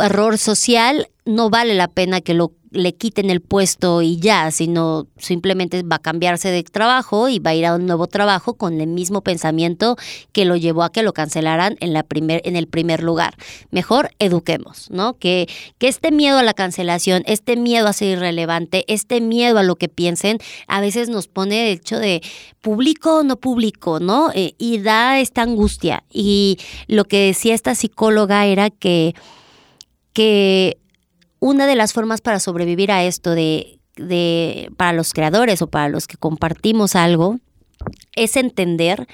error 0.00 0.38
social, 0.38 1.08
no 1.24 1.50
vale 1.50 1.74
la 1.74 1.88
pena 1.88 2.20
que 2.20 2.34
lo 2.34 2.52
le 2.72 2.94
quiten 2.94 3.30
el 3.30 3.40
puesto 3.40 4.02
y 4.02 4.18
ya, 4.18 4.50
sino 4.50 5.06
simplemente 5.18 5.82
va 5.82 5.96
a 5.96 6.02
cambiarse 6.02 6.50
de 6.50 6.62
trabajo 6.62 7.28
y 7.28 7.38
va 7.38 7.50
a 7.50 7.54
ir 7.54 7.66
a 7.66 7.74
un 7.74 7.86
nuevo 7.86 8.06
trabajo 8.06 8.54
con 8.54 8.80
el 8.80 8.88
mismo 8.88 9.20
pensamiento 9.20 9.96
que 10.32 10.44
lo 10.44 10.56
llevó 10.56 10.82
a 10.82 10.90
que 10.90 11.02
lo 11.02 11.12
cancelaran 11.12 11.76
en, 11.80 11.92
la 11.92 12.02
primer, 12.02 12.40
en 12.44 12.56
el 12.56 12.66
primer 12.66 13.02
lugar. 13.02 13.36
Mejor 13.70 14.10
eduquemos, 14.18 14.90
¿no? 14.90 15.18
Que, 15.18 15.48
que 15.78 15.88
este 15.88 16.10
miedo 16.10 16.38
a 16.38 16.42
la 16.42 16.54
cancelación, 16.54 17.22
este 17.26 17.56
miedo 17.56 17.88
a 17.88 17.92
ser 17.92 18.16
irrelevante, 18.16 18.84
este 18.88 19.20
miedo 19.20 19.58
a 19.58 19.62
lo 19.62 19.76
que 19.76 19.88
piensen, 19.88 20.38
a 20.66 20.80
veces 20.80 21.08
nos 21.08 21.28
pone 21.28 21.68
el 21.68 21.78
hecho 21.78 21.98
de 21.98 22.22
publico 22.62 23.18
o 23.18 23.22
no 23.22 23.36
publico, 23.36 24.00
¿no? 24.00 24.30
Eh, 24.34 24.54
y 24.56 24.78
da 24.78 25.20
esta 25.20 25.42
angustia. 25.42 26.04
Y 26.10 26.58
lo 26.86 27.04
que 27.04 27.26
decía 27.26 27.54
esta 27.54 27.74
psicóloga 27.74 28.46
era 28.46 28.70
que 28.70 29.14
que 30.12 30.78
una 31.40 31.66
de 31.66 31.76
las 31.76 31.92
formas 31.92 32.20
para 32.20 32.40
sobrevivir 32.40 32.92
a 32.92 33.04
esto 33.04 33.30
de, 33.30 33.80
de, 33.96 34.70
para 34.76 34.92
los 34.92 35.12
creadores 35.12 35.62
o 35.62 35.66
para 35.66 35.88
los 35.88 36.06
que 36.06 36.16
compartimos 36.16 36.94
algo 36.96 37.38
es 38.14 38.36
entender 38.36 39.06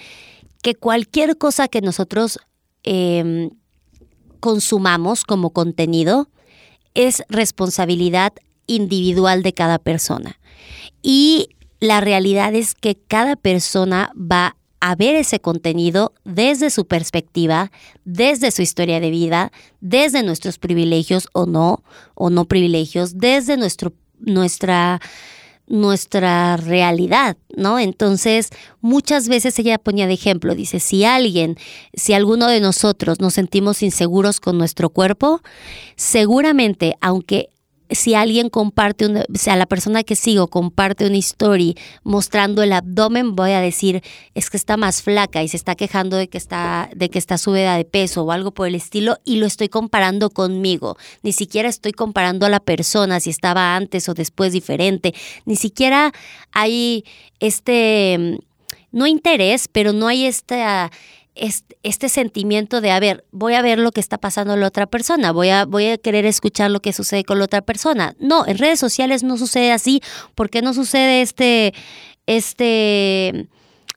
que 0.62 0.74
cualquier 0.74 1.38
cosa 1.38 1.68
que 1.68 1.80
nosotros 1.80 2.38
em, 2.82 3.50
consumamos 4.40 5.24
como 5.24 5.50
contenido 5.50 6.28
es 6.94 7.22
responsabilidad 7.28 8.32
individual 8.66 9.42
de 9.42 9.54
cada 9.54 9.78
persona. 9.78 10.38
Y 11.02 11.50
la 11.80 12.00
realidad 12.00 12.54
es 12.54 12.74
que 12.74 12.96
cada 12.96 13.36
persona 13.36 14.12
va 14.16 14.56
a 14.80 14.94
ver 14.94 15.16
ese 15.16 15.40
contenido 15.40 16.12
desde 16.24 16.70
su 16.70 16.86
perspectiva, 16.86 17.70
desde 18.04 18.50
su 18.50 18.62
historia 18.62 19.00
de 19.00 19.10
vida, 19.10 19.52
desde 19.80 20.22
nuestros 20.22 20.58
privilegios 20.58 21.28
o 21.32 21.46
no, 21.46 21.82
o 22.14 22.30
no 22.30 22.44
privilegios, 22.44 23.18
desde 23.18 23.56
nuestro, 23.56 23.92
nuestra, 24.20 25.00
nuestra 25.66 26.56
realidad, 26.56 27.36
¿no? 27.56 27.78
Entonces, 27.78 28.50
muchas 28.80 29.28
veces 29.28 29.58
ella 29.58 29.78
ponía 29.78 30.06
de 30.06 30.14
ejemplo, 30.14 30.54
dice, 30.54 30.80
si 30.80 31.04
alguien, 31.04 31.56
si 31.94 32.12
alguno 32.12 32.46
de 32.46 32.60
nosotros 32.60 33.20
nos 33.20 33.34
sentimos 33.34 33.82
inseguros 33.82 34.40
con 34.40 34.58
nuestro 34.58 34.90
cuerpo, 34.90 35.42
seguramente, 35.96 36.96
aunque 37.00 37.50
si 37.90 38.14
alguien 38.14 38.50
comparte, 38.50 39.06
una, 39.06 39.20
o 39.22 39.38
sea, 39.38 39.56
la 39.56 39.66
persona 39.66 40.02
que 40.02 40.16
sigo 40.16 40.48
comparte 40.48 41.06
una 41.06 41.16
story 41.18 41.76
mostrando 42.04 42.62
el 42.62 42.72
abdomen, 42.72 43.34
voy 43.34 43.52
a 43.52 43.60
decir, 43.60 44.02
es 44.34 44.50
que 44.50 44.56
está 44.56 44.76
más 44.76 45.02
flaca 45.02 45.42
y 45.42 45.48
se 45.48 45.56
está 45.56 45.74
quejando 45.74 46.16
de 46.16 46.28
que 46.28 46.38
está, 46.38 46.90
de 46.94 47.08
que 47.08 47.18
está 47.18 47.38
subida 47.38 47.76
de 47.76 47.84
peso 47.84 48.24
o 48.24 48.32
algo 48.32 48.50
por 48.50 48.68
el 48.68 48.74
estilo 48.74 49.18
y 49.24 49.36
lo 49.36 49.46
estoy 49.46 49.68
comparando 49.68 50.30
conmigo. 50.30 50.96
Ni 51.22 51.32
siquiera 51.32 51.68
estoy 51.68 51.92
comparando 51.92 52.46
a 52.46 52.50
la 52.50 52.60
persona 52.60 53.20
si 53.20 53.30
estaba 53.30 53.76
antes 53.76 54.08
o 54.08 54.14
después 54.14 54.52
diferente. 54.52 55.14
Ni 55.46 55.56
siquiera 55.56 56.12
hay 56.52 57.04
este, 57.40 58.38
no 58.90 59.06
interés, 59.06 59.68
pero 59.68 59.92
no 59.92 60.08
hay 60.08 60.26
esta 60.26 60.90
este, 61.38 62.08
sentimiento 62.08 62.80
de, 62.80 62.90
a 62.90 63.00
ver, 63.00 63.24
voy 63.30 63.54
a 63.54 63.62
ver 63.62 63.78
lo 63.78 63.92
que 63.92 64.00
está 64.00 64.18
pasando 64.18 64.56
la 64.56 64.66
otra 64.66 64.86
persona, 64.86 65.32
voy 65.32 65.48
a, 65.50 65.64
voy 65.64 65.86
a 65.86 65.98
querer 65.98 66.26
escuchar 66.26 66.70
lo 66.70 66.80
que 66.80 66.92
sucede 66.92 67.24
con 67.24 67.38
la 67.38 67.44
otra 67.44 67.62
persona. 67.62 68.14
No, 68.18 68.46
en 68.46 68.58
redes 68.58 68.80
sociales 68.80 69.22
no 69.22 69.36
sucede 69.36 69.72
así, 69.72 70.02
porque 70.34 70.62
no 70.62 70.74
sucede 70.74 71.22
este, 71.22 71.74
este, 72.26 73.48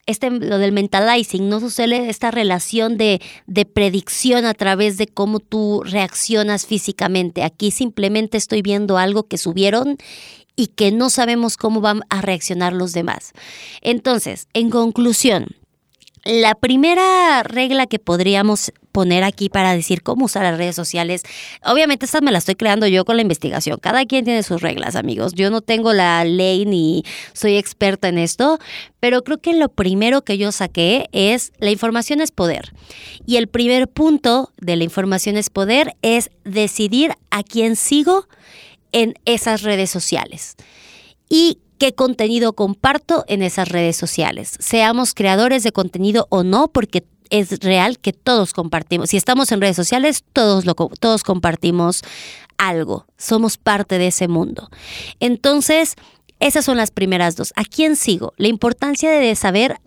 este, 0.06 0.32
lo 0.32 0.58
del 0.58 0.72
mentalizing, 0.72 1.50
no 1.50 1.60
sucede 1.60 2.10
esta 2.10 2.32
relación 2.32 2.98
de, 2.98 3.22
de 3.48 3.66
predicción 3.66 4.46
a 4.46 4.54
través 4.54 4.98
de 4.98 5.08
cómo 5.08 5.40
tú 5.40 5.84
reaccionas 5.84 6.66
físicamente. 6.66 7.44
Aquí 7.44 7.72
simplemente 7.72 8.38
estoy 8.38 8.62
viendo 8.62 8.98
algo 8.98 9.24
que 9.24 9.38
subieron 9.38 9.98
y 10.56 10.68
que 10.68 10.92
no 10.92 11.10
sabemos 11.10 11.58
cómo 11.58 11.82
van 11.82 12.02
a 12.10 12.22
reaccionar 12.22 12.74
los 12.74 12.94
demás. 12.94 13.32
Entonces, 13.82 14.48
en 14.54 14.70
conclusión, 14.70 15.48
la 16.24 16.56
primera 16.56 17.44
regla 17.44 17.88
que 17.88 17.98
podríamos 17.98 18.72
poner 18.92 19.24
aquí 19.24 19.50
para 19.50 19.74
decir 19.74 20.04
cómo 20.04 20.26
usar 20.26 20.44
las 20.44 20.58
redes 20.58 20.76
sociales, 20.76 21.24
obviamente 21.64 22.06
esta 22.06 22.22
me 22.22 22.32
la 22.32 22.38
estoy 22.38 22.56
creando 22.56 22.86
yo 22.88 23.06
con 23.06 23.16
la 23.16 23.22
investigación. 23.22 23.80
Cada 23.82 24.06
quien 24.06 24.26
tiene 24.26 24.44
sus 24.44 24.62
reglas, 24.62 24.96
amigos. 24.96 25.34
Yo 25.34 25.50
no 25.50 25.62
tengo 25.62 25.94
la 25.94 26.24
ley 26.24 26.66
ni 26.66 27.04
soy 27.34 27.58
experta 27.58 28.10
en 28.10 28.18
esto, 28.18 28.60
pero 29.00 29.24
creo 29.24 29.40
que 29.40 29.54
lo 29.54 29.70
primero 29.70 30.24
que 30.24 30.38
yo 30.38 30.52
saqué 30.52 31.08
es 31.12 31.54
la 31.60 31.72
información 31.72 32.22
es 32.22 32.32
poder. 32.32 32.74
Y 33.26 33.38
el 33.38 33.48
primer 33.48 33.88
punto 33.88 34.52
de 34.58 34.76
la 34.76 34.84
información 34.84 35.38
es 35.38 35.50
poder 35.50 35.96
es 36.02 36.30
decidir 36.44 37.14
a 37.32 37.44
quién 37.44 37.76
sigo 37.76 38.28
en 38.92 39.16
esas 39.26 39.64
redes 39.64 39.90
sociales. 39.90 40.56
Y 41.30 41.60
qué 41.82 41.96
contenido 41.96 42.54
comparto 42.54 43.26
en 43.28 43.42
esas 43.42 43.68
redes 43.68 43.98
sociales. 43.98 44.56
Seamos 44.60 45.16
creadores 45.16 45.64
de 45.64 45.72
contenido 45.72 46.28
o 46.30 46.44
no, 46.44 46.68
porque 46.68 47.04
es 47.32 47.58
real 47.58 47.98
que 47.98 48.14
todos 48.14 48.54
compartimos. 48.54 49.10
Si 49.10 49.18
estamos 49.18 49.52
en 49.52 49.62
redes 49.62 49.78
sociales, 49.78 50.24
todos, 50.32 50.68
lo, 50.68 50.76
todos 50.76 51.24
compartimos 51.24 52.04
algo. 52.60 53.08
Somos 53.18 53.58
parte 53.58 53.98
de 53.98 54.10
ese 54.10 54.28
mundo. 54.28 54.70
Entonces, 55.20 55.96
esas 56.40 56.66
son 56.66 56.78
las 56.78 56.92
primeras 56.92 57.36
dos. 57.36 57.52
¿A 57.56 57.64
quién 57.64 57.96
sigo? 57.96 58.34
La 58.38 58.48
importancia 58.48 59.10
de 59.10 59.34
saber 59.36 59.80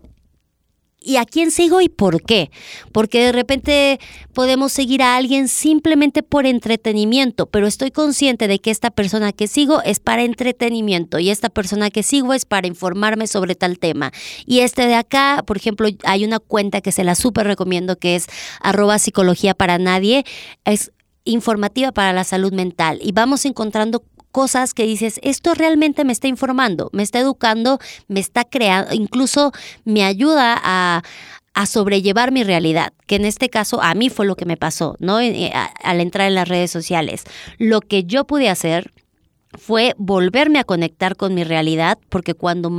y 1.04 1.16
a 1.16 1.24
quién 1.24 1.50
sigo 1.50 1.80
y 1.80 1.88
por 1.88 2.22
qué. 2.22 2.50
Porque 2.92 3.26
de 3.26 3.32
repente 3.32 4.00
podemos 4.32 4.72
seguir 4.72 5.02
a 5.02 5.16
alguien 5.16 5.48
simplemente 5.48 6.22
por 6.22 6.46
entretenimiento, 6.46 7.46
pero 7.46 7.66
estoy 7.66 7.90
consciente 7.90 8.48
de 8.48 8.58
que 8.58 8.70
esta 8.70 8.90
persona 8.90 9.32
que 9.32 9.46
sigo 9.46 9.82
es 9.82 10.00
para 10.00 10.22
entretenimiento 10.22 11.18
y 11.18 11.30
esta 11.30 11.50
persona 11.50 11.90
que 11.90 12.02
sigo 12.02 12.32
es 12.34 12.44
para 12.44 12.66
informarme 12.66 13.26
sobre 13.26 13.54
tal 13.54 13.78
tema. 13.78 14.12
Y 14.46 14.60
este 14.60 14.86
de 14.86 14.94
acá, 14.94 15.42
por 15.46 15.56
ejemplo, 15.56 15.88
hay 16.04 16.24
una 16.24 16.38
cuenta 16.38 16.80
que 16.80 16.92
se 16.92 17.04
la 17.04 17.14
súper 17.14 17.46
recomiendo 17.46 17.96
que 17.96 18.16
es 18.16 18.26
arroba 18.60 18.98
psicología 18.98 19.54
para 19.54 19.78
nadie. 19.78 20.24
Es 20.64 20.92
informativa 21.24 21.92
para 21.92 22.12
la 22.12 22.24
salud 22.24 22.52
mental 22.52 22.98
y 23.02 23.12
vamos 23.12 23.44
encontrando 23.44 24.04
cosas 24.34 24.74
que 24.74 24.82
dices, 24.82 25.20
esto 25.22 25.54
realmente 25.54 26.04
me 26.04 26.12
está 26.12 26.26
informando, 26.26 26.90
me 26.92 27.04
está 27.04 27.20
educando, 27.20 27.78
me 28.08 28.18
está 28.18 28.42
creando, 28.42 28.92
incluso 28.92 29.52
me 29.84 30.02
ayuda 30.02 30.60
a, 30.60 31.02
sobrellevar 31.66 32.32
mi 32.32 32.42
realidad, 32.42 32.92
que 33.06 33.14
en 33.14 33.26
este 33.26 33.48
caso 33.48 33.80
a 33.80 33.94
mí 33.94 34.10
fue 34.10 34.26
lo 34.26 34.34
que 34.34 34.44
me 34.44 34.56
pasó, 34.56 34.96
¿no? 34.98 35.20
Eh, 35.20 35.52
al 35.84 36.00
entrar 36.00 36.26
en 36.26 36.34
las 36.34 36.48
redes 36.48 36.72
sociales. 36.72 37.22
Lo 37.58 37.80
que 37.80 38.02
yo 38.02 38.24
pude 38.24 38.48
hacer 38.48 38.90
fue 39.56 39.94
volverme 39.96 40.58
a 40.58 40.64
conectar 40.64 41.14
con 41.14 41.32
mi 41.32 41.44
realidad, 41.44 41.96
porque 42.08 42.34
cuando 42.34 42.70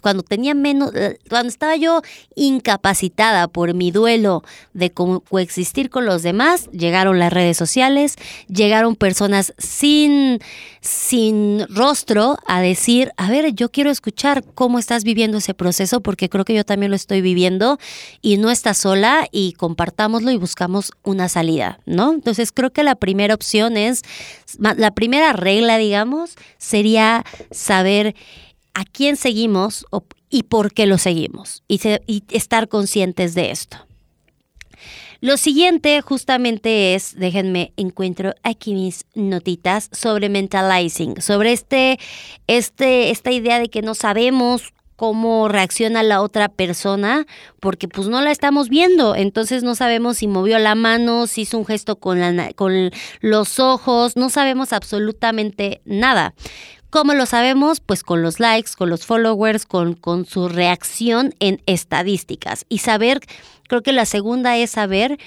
cuando 0.00 0.22
tenía 0.22 0.54
menos, 0.54 0.94
eh, 0.94 1.18
cuando 1.28 1.48
estaba 1.48 1.76
yo 1.76 2.02
incapacitada 2.34 3.48
por 3.48 3.74
mi 3.74 3.90
duelo 3.90 4.42
de 4.72 4.92
coexistir 4.92 5.90
con 5.90 6.06
los 6.06 6.22
demás, 6.22 6.70
llegaron 6.70 7.18
las 7.18 7.32
redes 7.32 7.56
sociales, 7.56 8.16
llegaron 8.48 8.96
personas 8.96 9.54
sin, 9.58 10.40
sin 10.80 11.66
rostro 11.68 12.38
a 12.46 12.60
decir, 12.60 13.12
a 13.16 13.30
ver, 13.30 13.52
yo 13.54 13.70
quiero 13.70 13.90
escuchar 13.90 14.44
cómo 14.54 14.78
estás 14.78 15.04
viviendo 15.04 15.38
ese 15.38 15.54
proceso 15.54 16.00
porque 16.00 16.28
creo 16.28 16.44
que 16.44 16.54
yo 16.54 16.64
también 16.64 16.90
lo 16.90 16.96
estoy 16.96 17.20
viviendo 17.20 17.78
y 18.22 18.36
no 18.36 18.50
estás 18.50 18.78
sola 18.78 19.26
y 19.30 19.52
compartámoslo 19.52 20.30
y 20.30 20.36
buscamos 20.36 20.92
una 21.02 21.28
salida, 21.28 21.80
¿no? 21.86 22.12
Entonces 22.12 22.52
creo 22.52 22.70
que 22.70 22.82
la 22.82 22.94
primera 22.94 23.34
opción 23.34 23.76
es, 23.76 24.02
la 24.58 24.90
primera 24.92 25.32
regla, 25.32 25.78
digamos, 25.78 26.34
sería 26.58 27.24
saber 27.50 28.14
a 28.74 28.84
quién 28.84 29.16
seguimos 29.16 29.86
y 30.30 30.44
por 30.44 30.72
qué 30.72 30.86
lo 30.86 30.98
seguimos 30.98 31.62
y, 31.68 31.80
estar 32.30 32.68
conscientes 32.68 33.34
de 33.34 33.50
esto. 33.50 33.76
Lo 35.20 35.36
siguiente 35.36 36.00
justamente 36.00 36.94
es, 36.94 37.14
déjenme 37.14 37.72
encuentro 37.76 38.32
aquí 38.42 38.72
mis 38.72 39.04
notitas 39.14 39.90
sobre 39.92 40.30
mentalizing, 40.30 41.20
sobre 41.20 41.52
este, 41.52 41.98
este, 42.46 43.10
esta 43.10 43.30
idea 43.30 43.58
de 43.58 43.68
que 43.68 43.82
no 43.82 43.94
sabemos 43.94 44.72
cómo 45.00 45.48
reacciona 45.48 46.02
la 46.02 46.20
otra 46.20 46.48
persona, 46.48 47.26
porque 47.58 47.88
pues 47.88 48.08
no 48.08 48.20
la 48.20 48.30
estamos 48.30 48.68
viendo, 48.68 49.14
entonces 49.14 49.62
no 49.62 49.74
sabemos 49.74 50.18
si 50.18 50.26
movió 50.26 50.58
la 50.58 50.74
mano, 50.74 51.26
si 51.26 51.42
hizo 51.42 51.56
un 51.56 51.64
gesto 51.64 51.96
con, 51.96 52.20
la, 52.20 52.52
con 52.52 52.90
los 53.20 53.58
ojos, 53.60 54.16
no 54.16 54.28
sabemos 54.28 54.74
absolutamente 54.74 55.80
nada. 55.86 56.34
¿Cómo 56.90 57.14
lo 57.14 57.24
sabemos? 57.24 57.78
Pues 57.80 58.02
con 58.02 58.22
los 58.22 58.40
likes, 58.40 58.72
con 58.76 58.90
los 58.90 59.06
followers, 59.06 59.64
con, 59.64 59.94
con 59.94 60.26
su 60.26 60.48
reacción 60.48 61.34
en 61.38 61.62
estadísticas. 61.66 62.66
Y 62.68 62.78
saber, 62.78 63.20
creo 63.68 63.82
que 63.82 63.92
la 63.92 64.06
segunda 64.06 64.56
es 64.56 64.72
saber 64.72 65.18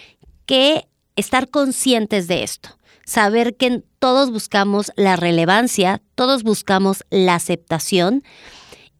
que 0.45 0.87
estar 1.15 1.49
conscientes 1.49 2.27
de 2.27 2.43
esto. 2.43 2.77
Saber 3.05 3.55
que 3.55 3.81
todos 3.99 4.31
buscamos 4.31 4.91
la 4.97 5.15
relevancia, 5.15 6.01
todos 6.15 6.43
buscamos 6.43 7.03
la 7.09 7.35
aceptación 7.35 8.23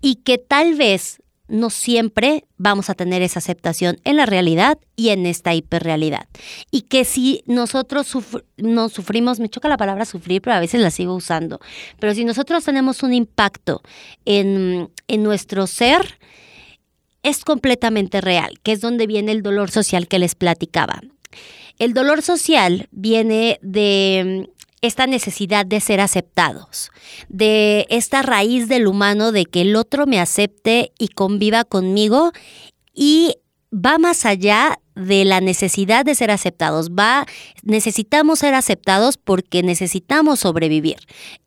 y 0.01 0.15
que 0.15 0.37
tal 0.37 0.75
vez 0.75 1.22
no 1.47 1.69
siempre 1.69 2.45
vamos 2.57 2.89
a 2.89 2.93
tener 2.93 3.21
esa 3.21 3.39
aceptación 3.39 3.97
en 4.05 4.15
la 4.15 4.25
realidad 4.25 4.77
y 4.95 5.09
en 5.09 5.25
esta 5.25 5.53
hiperrealidad. 5.53 6.27
Y 6.71 6.81
que 6.81 7.05
si 7.05 7.43
nosotros 7.45 8.15
no 8.57 8.89
sufrimos, 8.89 9.39
me 9.39 9.49
choca 9.49 9.67
la 9.67 9.77
palabra 9.77 10.05
sufrir, 10.05 10.41
pero 10.41 10.55
a 10.55 10.59
veces 10.59 10.81
la 10.81 10.91
sigo 10.91 11.13
usando, 11.13 11.59
pero 11.99 12.13
si 12.13 12.25
nosotros 12.25 12.63
tenemos 12.63 13.03
un 13.03 13.13
impacto 13.13 13.81
en, 14.25 14.89
en 15.07 15.23
nuestro 15.23 15.67
ser, 15.67 16.19
es 17.23 17.45
completamente 17.45 18.21
real, 18.21 18.59
que 18.63 18.73
es 18.73 18.81
donde 18.81 19.07
viene 19.07 19.31
el 19.31 19.43
dolor 19.43 19.71
social 19.71 20.07
que 20.07 20.19
les 20.19 20.35
platicaba. 20.35 21.01
El 21.79 21.93
dolor 21.93 22.21
social 22.21 22.87
viene 22.91 23.59
de 23.61 24.49
esta 24.83 25.07
necesidad 25.07 25.65
de 25.65 25.79
ser 25.79 26.01
aceptados, 26.01 26.91
de 27.29 27.87
esta 27.89 28.21
raíz 28.21 28.67
del 28.67 28.85
humano 28.85 29.31
de 29.31 29.45
que 29.45 29.61
el 29.61 29.77
otro 29.77 30.05
me 30.05 30.19
acepte 30.19 30.91
y 30.99 31.07
conviva 31.07 31.63
conmigo 31.63 32.33
y 32.93 33.37
va 33.73 33.97
más 33.97 34.25
allá 34.25 34.79
de 34.93 35.23
la 35.23 35.39
necesidad 35.39 36.03
de 36.03 36.15
ser 36.15 36.31
aceptados. 36.31 36.91
Va, 36.91 37.25
necesitamos 37.63 38.39
ser 38.39 38.53
aceptados 38.53 39.17
porque 39.17 39.63
necesitamos 39.63 40.41
sobrevivir. 40.41 40.97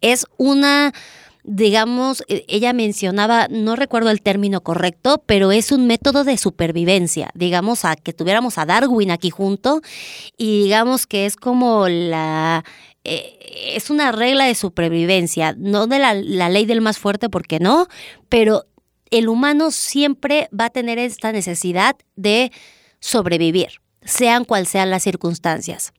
Es 0.01 0.26
una 0.39 0.93
digamos, 1.49 2.24
e, 2.26 2.45
ella 2.49 2.72
mencionaba, 2.72 3.47
no 3.49 3.76
recuerdo 3.76 4.11
el 4.11 4.20
término 4.20 4.62
correcto, 4.62 5.22
pero 5.26 5.53
es 5.53 5.70
un 5.70 5.87
método 5.87 6.24
de 6.24 6.39
supervivencia, 6.39 7.30
digamos, 7.34 7.84
a 7.84 7.95
que 7.95 8.12
tuviéramos 8.12 8.59
a 8.59 8.66
Darwin 8.66 9.12
aquí 9.12 9.30
junto 9.30 9.80
y 10.37 10.64
digamos 10.64 11.07
que 11.07 11.24
es 11.24 11.37
como 11.37 11.89
la 11.89 12.64
eh, 13.07 13.74
es 13.76 13.90
una 13.90 14.12
regla 14.12 14.44
de 14.44 14.54
supervivencia, 14.54 15.54
no 15.57 15.86
de 15.86 15.98
la, 15.98 16.14
la 16.14 16.48
ley 16.48 16.66
del 16.66 16.80
más 16.80 16.98
fuerte, 16.98 17.28
porque 17.28 17.59
no, 17.61 17.88
pero 18.28 18.64
el 19.11 19.28
humano 19.28 19.70
siempre 19.70 20.48
va 20.59 20.66
a 20.66 20.70
tener 20.70 20.98
esta 20.98 21.32
necesidad 21.32 21.96
de 22.16 22.52
sobrevivir, 23.00 23.80
sean 24.02 24.44
cual 24.44 24.66
sean 24.66 24.90
las 24.90 25.02
circunstancias. 25.02 25.92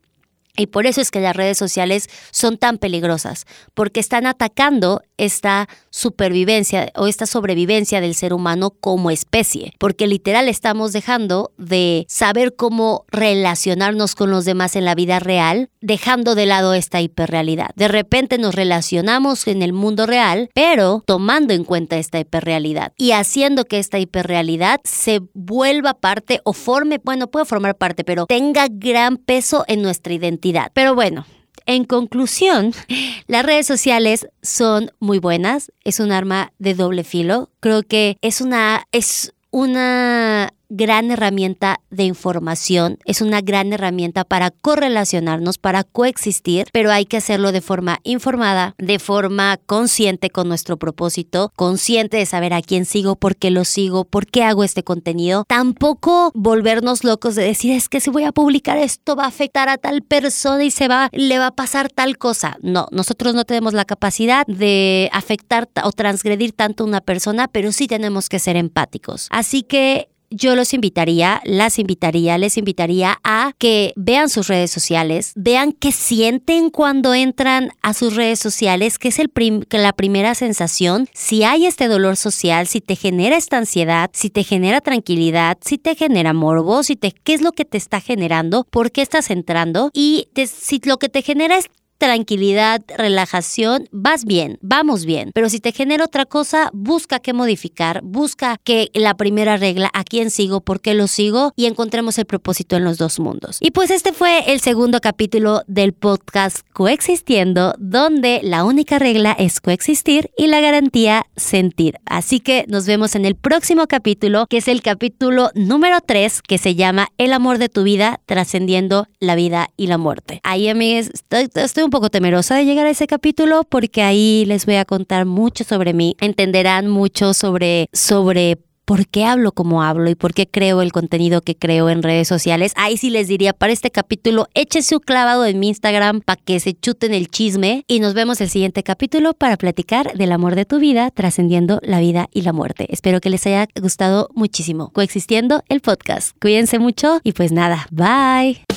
Y 0.57 0.67
por 0.67 0.87
eso 0.87 0.99
es 0.99 1.11
que 1.11 1.21
las 1.21 1.35
redes 1.35 1.57
sociales 1.57 2.09
son 2.31 2.57
tan 2.57 2.79
peligrosas, 2.79 3.45
porque 3.73 3.99
están 3.99 4.25
atacando 4.25 5.01
esta 5.17 5.69
supervivencia 5.89 6.91
o 6.95 7.07
esta 7.07 7.25
sobrevivencia 7.25 8.01
del 8.01 8.15
ser 8.15 8.33
humano 8.33 8.71
como 8.71 9.11
especie, 9.11 9.73
porque 9.79 10.07
literal 10.07 10.47
estamos 10.47 10.93
dejando 10.93 11.51
de 11.57 12.05
saber 12.09 12.55
cómo 12.55 13.05
relacionarnos 13.09 14.15
con 14.15 14.31
los 14.31 14.45
demás 14.45 14.75
en 14.75 14.85
la 14.85 14.95
vida 14.95 15.19
real, 15.19 15.69
dejando 15.81 16.35
de 16.35 16.45
lado 16.45 16.73
esta 16.73 17.01
hiperrealidad. 17.01 17.69
De 17.75 17.87
repente 17.87 18.37
nos 18.37 18.55
relacionamos 18.55 19.47
en 19.47 19.61
el 19.61 19.73
mundo 19.73 20.05
real, 20.05 20.49
pero 20.53 21.03
tomando 21.05 21.53
en 21.53 21.63
cuenta 21.63 21.97
esta 21.97 22.19
hiperrealidad 22.19 22.93
y 22.97 23.11
haciendo 23.11 23.65
que 23.65 23.79
esta 23.79 23.99
hiperrealidad 23.99 24.81
se 24.83 25.21
vuelva 25.33 25.93
parte 25.93 26.41
o 26.43 26.53
forme, 26.53 26.99
bueno, 27.03 27.27
puede 27.27 27.45
formar 27.45 27.75
parte, 27.75 28.03
pero 28.03 28.25
tenga 28.25 28.67
gran 28.69 29.17
peso 29.17 29.63
en 29.67 29.81
nuestra 29.81 30.13
identidad. 30.13 30.46
Pero 30.73 30.95
bueno, 30.95 31.25
en 31.65 31.83
conclusión, 31.83 32.73
las 33.27 33.45
redes 33.45 33.67
sociales 33.67 34.27
son 34.41 34.91
muy 34.99 35.19
buenas, 35.19 35.71
es 35.83 35.99
un 35.99 36.11
arma 36.11 36.51
de 36.59 36.73
doble 36.73 37.03
filo. 37.03 37.49
Creo 37.59 37.83
que 37.83 38.17
es 38.21 38.41
una 38.41 38.87
es 38.91 39.33
una 39.51 40.53
gran 40.69 41.11
herramienta 41.11 41.79
de 41.89 42.03
información, 42.03 42.97
es 43.05 43.21
una 43.21 43.41
gran 43.41 43.73
herramienta 43.73 44.23
para 44.23 44.51
correlacionarnos, 44.51 45.57
para 45.57 45.83
coexistir, 45.83 46.67
pero 46.71 46.91
hay 46.91 47.05
que 47.05 47.17
hacerlo 47.17 47.51
de 47.51 47.61
forma 47.61 47.99
informada, 48.03 48.75
de 48.77 48.99
forma 48.99 49.57
consciente 49.65 50.29
con 50.29 50.47
nuestro 50.47 50.77
propósito, 50.77 51.51
consciente 51.55 52.17
de 52.17 52.25
saber 52.25 52.53
a 52.53 52.61
quién 52.61 52.85
sigo, 52.85 53.15
por 53.15 53.35
qué 53.35 53.51
lo 53.51 53.65
sigo, 53.65 54.05
por 54.05 54.27
qué 54.27 54.43
hago 54.43 54.63
este 54.63 54.83
contenido. 54.83 55.43
Tampoco 55.47 56.31
volvernos 56.33 57.03
locos 57.03 57.35
de 57.35 57.43
decir 57.43 57.73
es 57.73 57.89
que 57.89 57.99
si 57.99 58.09
voy 58.09 58.23
a 58.23 58.31
publicar 58.31 58.77
esto 58.77 59.15
va 59.15 59.25
a 59.25 59.27
afectar 59.27 59.69
a 59.69 59.77
tal 59.77 60.01
persona 60.01 60.63
y 60.63 60.71
se 60.71 60.87
va, 60.87 61.09
le 61.11 61.39
va 61.39 61.47
a 61.47 61.55
pasar 61.55 61.89
tal 61.89 62.17
cosa. 62.17 62.57
No, 62.61 62.87
nosotros 62.91 63.33
no 63.33 63.45
tenemos 63.45 63.73
la 63.73 63.85
capacidad 63.85 64.45
de 64.47 65.09
afectar 65.13 65.69
o 65.83 65.91
transgredir 65.91 66.51
tanto 66.51 66.83
a 66.83 66.87
una 66.87 67.01
persona, 67.01 67.47
pero 67.47 67.71
sí 67.71 67.87
tenemos 67.87 68.29
que 68.29 68.39
ser 68.39 68.55
empáticos. 68.55 69.27
Así 69.31 69.63
que 69.63 70.09
yo 70.29 70.55
los 70.55 70.73
invitaría, 70.73 71.41
las 71.45 71.79
invitaría, 71.79 72.37
les 72.37 72.57
invitaría 72.57 73.19
a 73.23 73.53
que 73.57 73.93
vean 73.95 74.29
sus 74.29 74.47
redes 74.47 74.71
sociales, 74.71 75.33
vean 75.35 75.71
qué 75.71 75.91
sienten 75.91 76.69
cuando 76.69 77.13
entran 77.13 77.71
a 77.81 77.93
sus 77.93 78.15
redes 78.15 78.39
sociales, 78.39 78.97
qué 78.99 79.09
es 79.09 79.19
el 79.19 79.31
la 79.69 79.93
primera 79.93 80.35
sensación, 80.35 81.07
si 81.13 81.43
hay 81.43 81.65
este 81.65 81.87
dolor 81.87 82.17
social, 82.17 82.67
si 82.67 82.81
te 82.81 82.95
genera 82.95 83.37
esta 83.37 83.57
ansiedad, 83.57 84.09
si 84.13 84.29
te 84.29 84.43
genera 84.43 84.81
tranquilidad, 84.81 85.57
si 85.61 85.77
te 85.77 85.95
genera 85.95 86.33
morbo, 86.33 86.83
si 86.83 86.95
te, 86.95 87.11
qué 87.11 87.33
es 87.33 87.41
lo 87.41 87.51
que 87.51 87.65
te 87.65 87.77
está 87.77 88.01
generando, 88.01 88.65
por 88.69 88.91
qué 88.91 89.01
estás 89.01 89.29
entrando 89.29 89.91
y 89.93 90.27
si 90.45 90.81
lo 90.83 90.97
que 90.97 91.09
te 91.09 91.21
genera 91.21 91.57
es 91.57 91.69
tranquilidad, 91.97 92.81
relajación, 92.97 93.87
vas 93.91 94.25
bien, 94.25 94.57
vamos 94.61 95.05
bien. 95.05 95.31
Pero 95.33 95.49
si 95.49 95.59
te 95.59 95.71
genera 95.71 96.05
otra 96.05 96.25
cosa, 96.25 96.69
busca 96.73 97.19
qué 97.19 97.33
modificar, 97.33 98.01
busca 98.03 98.57
que 98.63 98.89
la 98.93 99.15
primera 99.15 99.57
regla, 99.57 99.89
a 99.93 100.03
quién 100.03 100.29
sigo, 100.29 100.61
por 100.61 100.81
qué 100.81 100.93
lo 100.93 101.07
sigo 101.07 101.53
y 101.55 101.65
encontremos 101.65 102.17
el 102.17 102.25
propósito 102.25 102.75
en 102.75 102.83
los 102.83 102.97
dos 102.97 103.19
mundos. 103.19 103.57
Y 103.61 103.71
pues 103.71 103.91
este 103.91 104.13
fue 104.13 104.51
el 104.51 104.59
segundo 104.59 104.99
capítulo 105.01 105.63
del 105.67 105.93
podcast 105.93 106.59
Coexistiendo, 106.73 107.73
donde 107.79 108.41
la 108.43 108.63
única 108.63 108.99
regla 108.99 109.35
es 109.37 109.59
coexistir 109.59 110.29
y 110.37 110.47
la 110.47 110.61
garantía 110.61 111.25
sentir. 111.35 111.99
Así 112.05 112.39
que 112.39 112.65
nos 112.67 112.85
vemos 112.85 113.15
en 113.15 113.25
el 113.25 113.35
próximo 113.35 113.87
capítulo, 113.87 114.45
que 114.47 114.57
es 114.57 114.67
el 114.67 114.81
capítulo 114.81 115.51
número 115.55 115.99
3, 116.05 116.41
que 116.41 116.57
se 116.57 116.75
llama 116.75 117.09
El 117.17 117.33
amor 117.33 117.57
de 117.57 117.69
tu 117.69 117.83
vida, 117.83 118.19
trascendiendo 118.25 119.07
la 119.19 119.35
vida 119.35 119.69
y 119.77 119.87
la 119.87 119.97
muerte. 119.97 120.39
Ahí, 120.43 120.67
amigos, 120.69 121.09
estoy, 121.13 121.49
estoy 121.55 121.83
un 121.87 121.91
poco 121.91 122.09
temerosa 122.09 122.55
de 122.55 122.65
llegar 122.65 122.85
a 122.85 122.89
ese 122.89 123.07
capítulo 123.07 123.63
porque 123.63 124.01
ahí 124.01 124.43
les 124.45 124.65
voy 124.65 124.75
a 124.75 124.83
contar 124.83 125.25
mucho 125.25 125.63
sobre 125.63 125.93
mí. 125.93 126.17
Entenderán 126.19 126.89
mucho 126.89 127.33
sobre, 127.33 127.87
sobre 127.93 128.57
por 128.83 129.07
qué 129.07 129.23
hablo 129.23 129.53
como 129.53 129.83
hablo 129.83 130.09
y 130.09 130.15
por 130.15 130.33
qué 130.33 130.47
creo 130.47 130.81
el 130.81 130.91
contenido 130.91 131.41
que 131.41 131.55
creo 131.55 131.89
en 131.89 132.03
redes 132.03 132.27
sociales. 132.27 132.73
Ahí 132.75 132.97
sí 132.97 133.09
les 133.09 133.29
diría, 133.29 133.53
para 133.53 133.71
este 133.71 133.89
capítulo, 133.89 134.47
échese 134.53 134.95
un 134.95 135.01
clavado 135.01 135.45
en 135.45 135.59
mi 135.59 135.69
Instagram 135.69 136.19
para 136.19 136.41
que 136.41 136.59
se 136.59 136.73
chuten 136.73 137.13
el 137.13 137.29
chisme 137.29 137.85
y 137.87 138.01
nos 138.01 138.13
vemos 138.13 138.41
el 138.41 138.49
siguiente 138.49 138.83
capítulo 138.83 139.33
para 139.33 139.55
platicar 139.55 140.13
del 140.17 140.33
amor 140.33 140.55
de 140.55 140.65
tu 140.65 140.79
vida, 140.79 141.09
trascendiendo 141.11 141.79
la 141.83 142.01
vida 142.01 142.27
y 142.33 142.41
la 142.41 142.51
muerte. 142.51 142.87
Espero 142.89 143.21
que 143.21 143.29
les 143.29 143.45
haya 143.45 143.67
gustado 143.81 144.29
muchísimo. 144.35 144.91
Coexistiendo 144.91 145.63
el 145.69 145.79
podcast. 145.79 146.35
Cuídense 146.41 146.79
mucho 146.79 147.21
y 147.23 147.31
pues 147.31 147.53
nada, 147.53 147.87
bye. 147.91 148.76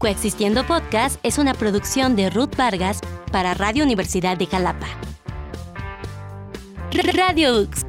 Coexistiendo 0.00 0.66
Podcast 0.66 1.20
es 1.22 1.36
una 1.36 1.52
producción 1.52 2.16
de 2.16 2.30
Ruth 2.30 2.56
Vargas 2.56 3.00
para 3.30 3.52
Radio 3.52 3.84
Universidad 3.84 4.38
de 4.38 4.46
Jalapa. 4.46 4.86
Radio 7.14 7.60
UX 7.60 7.84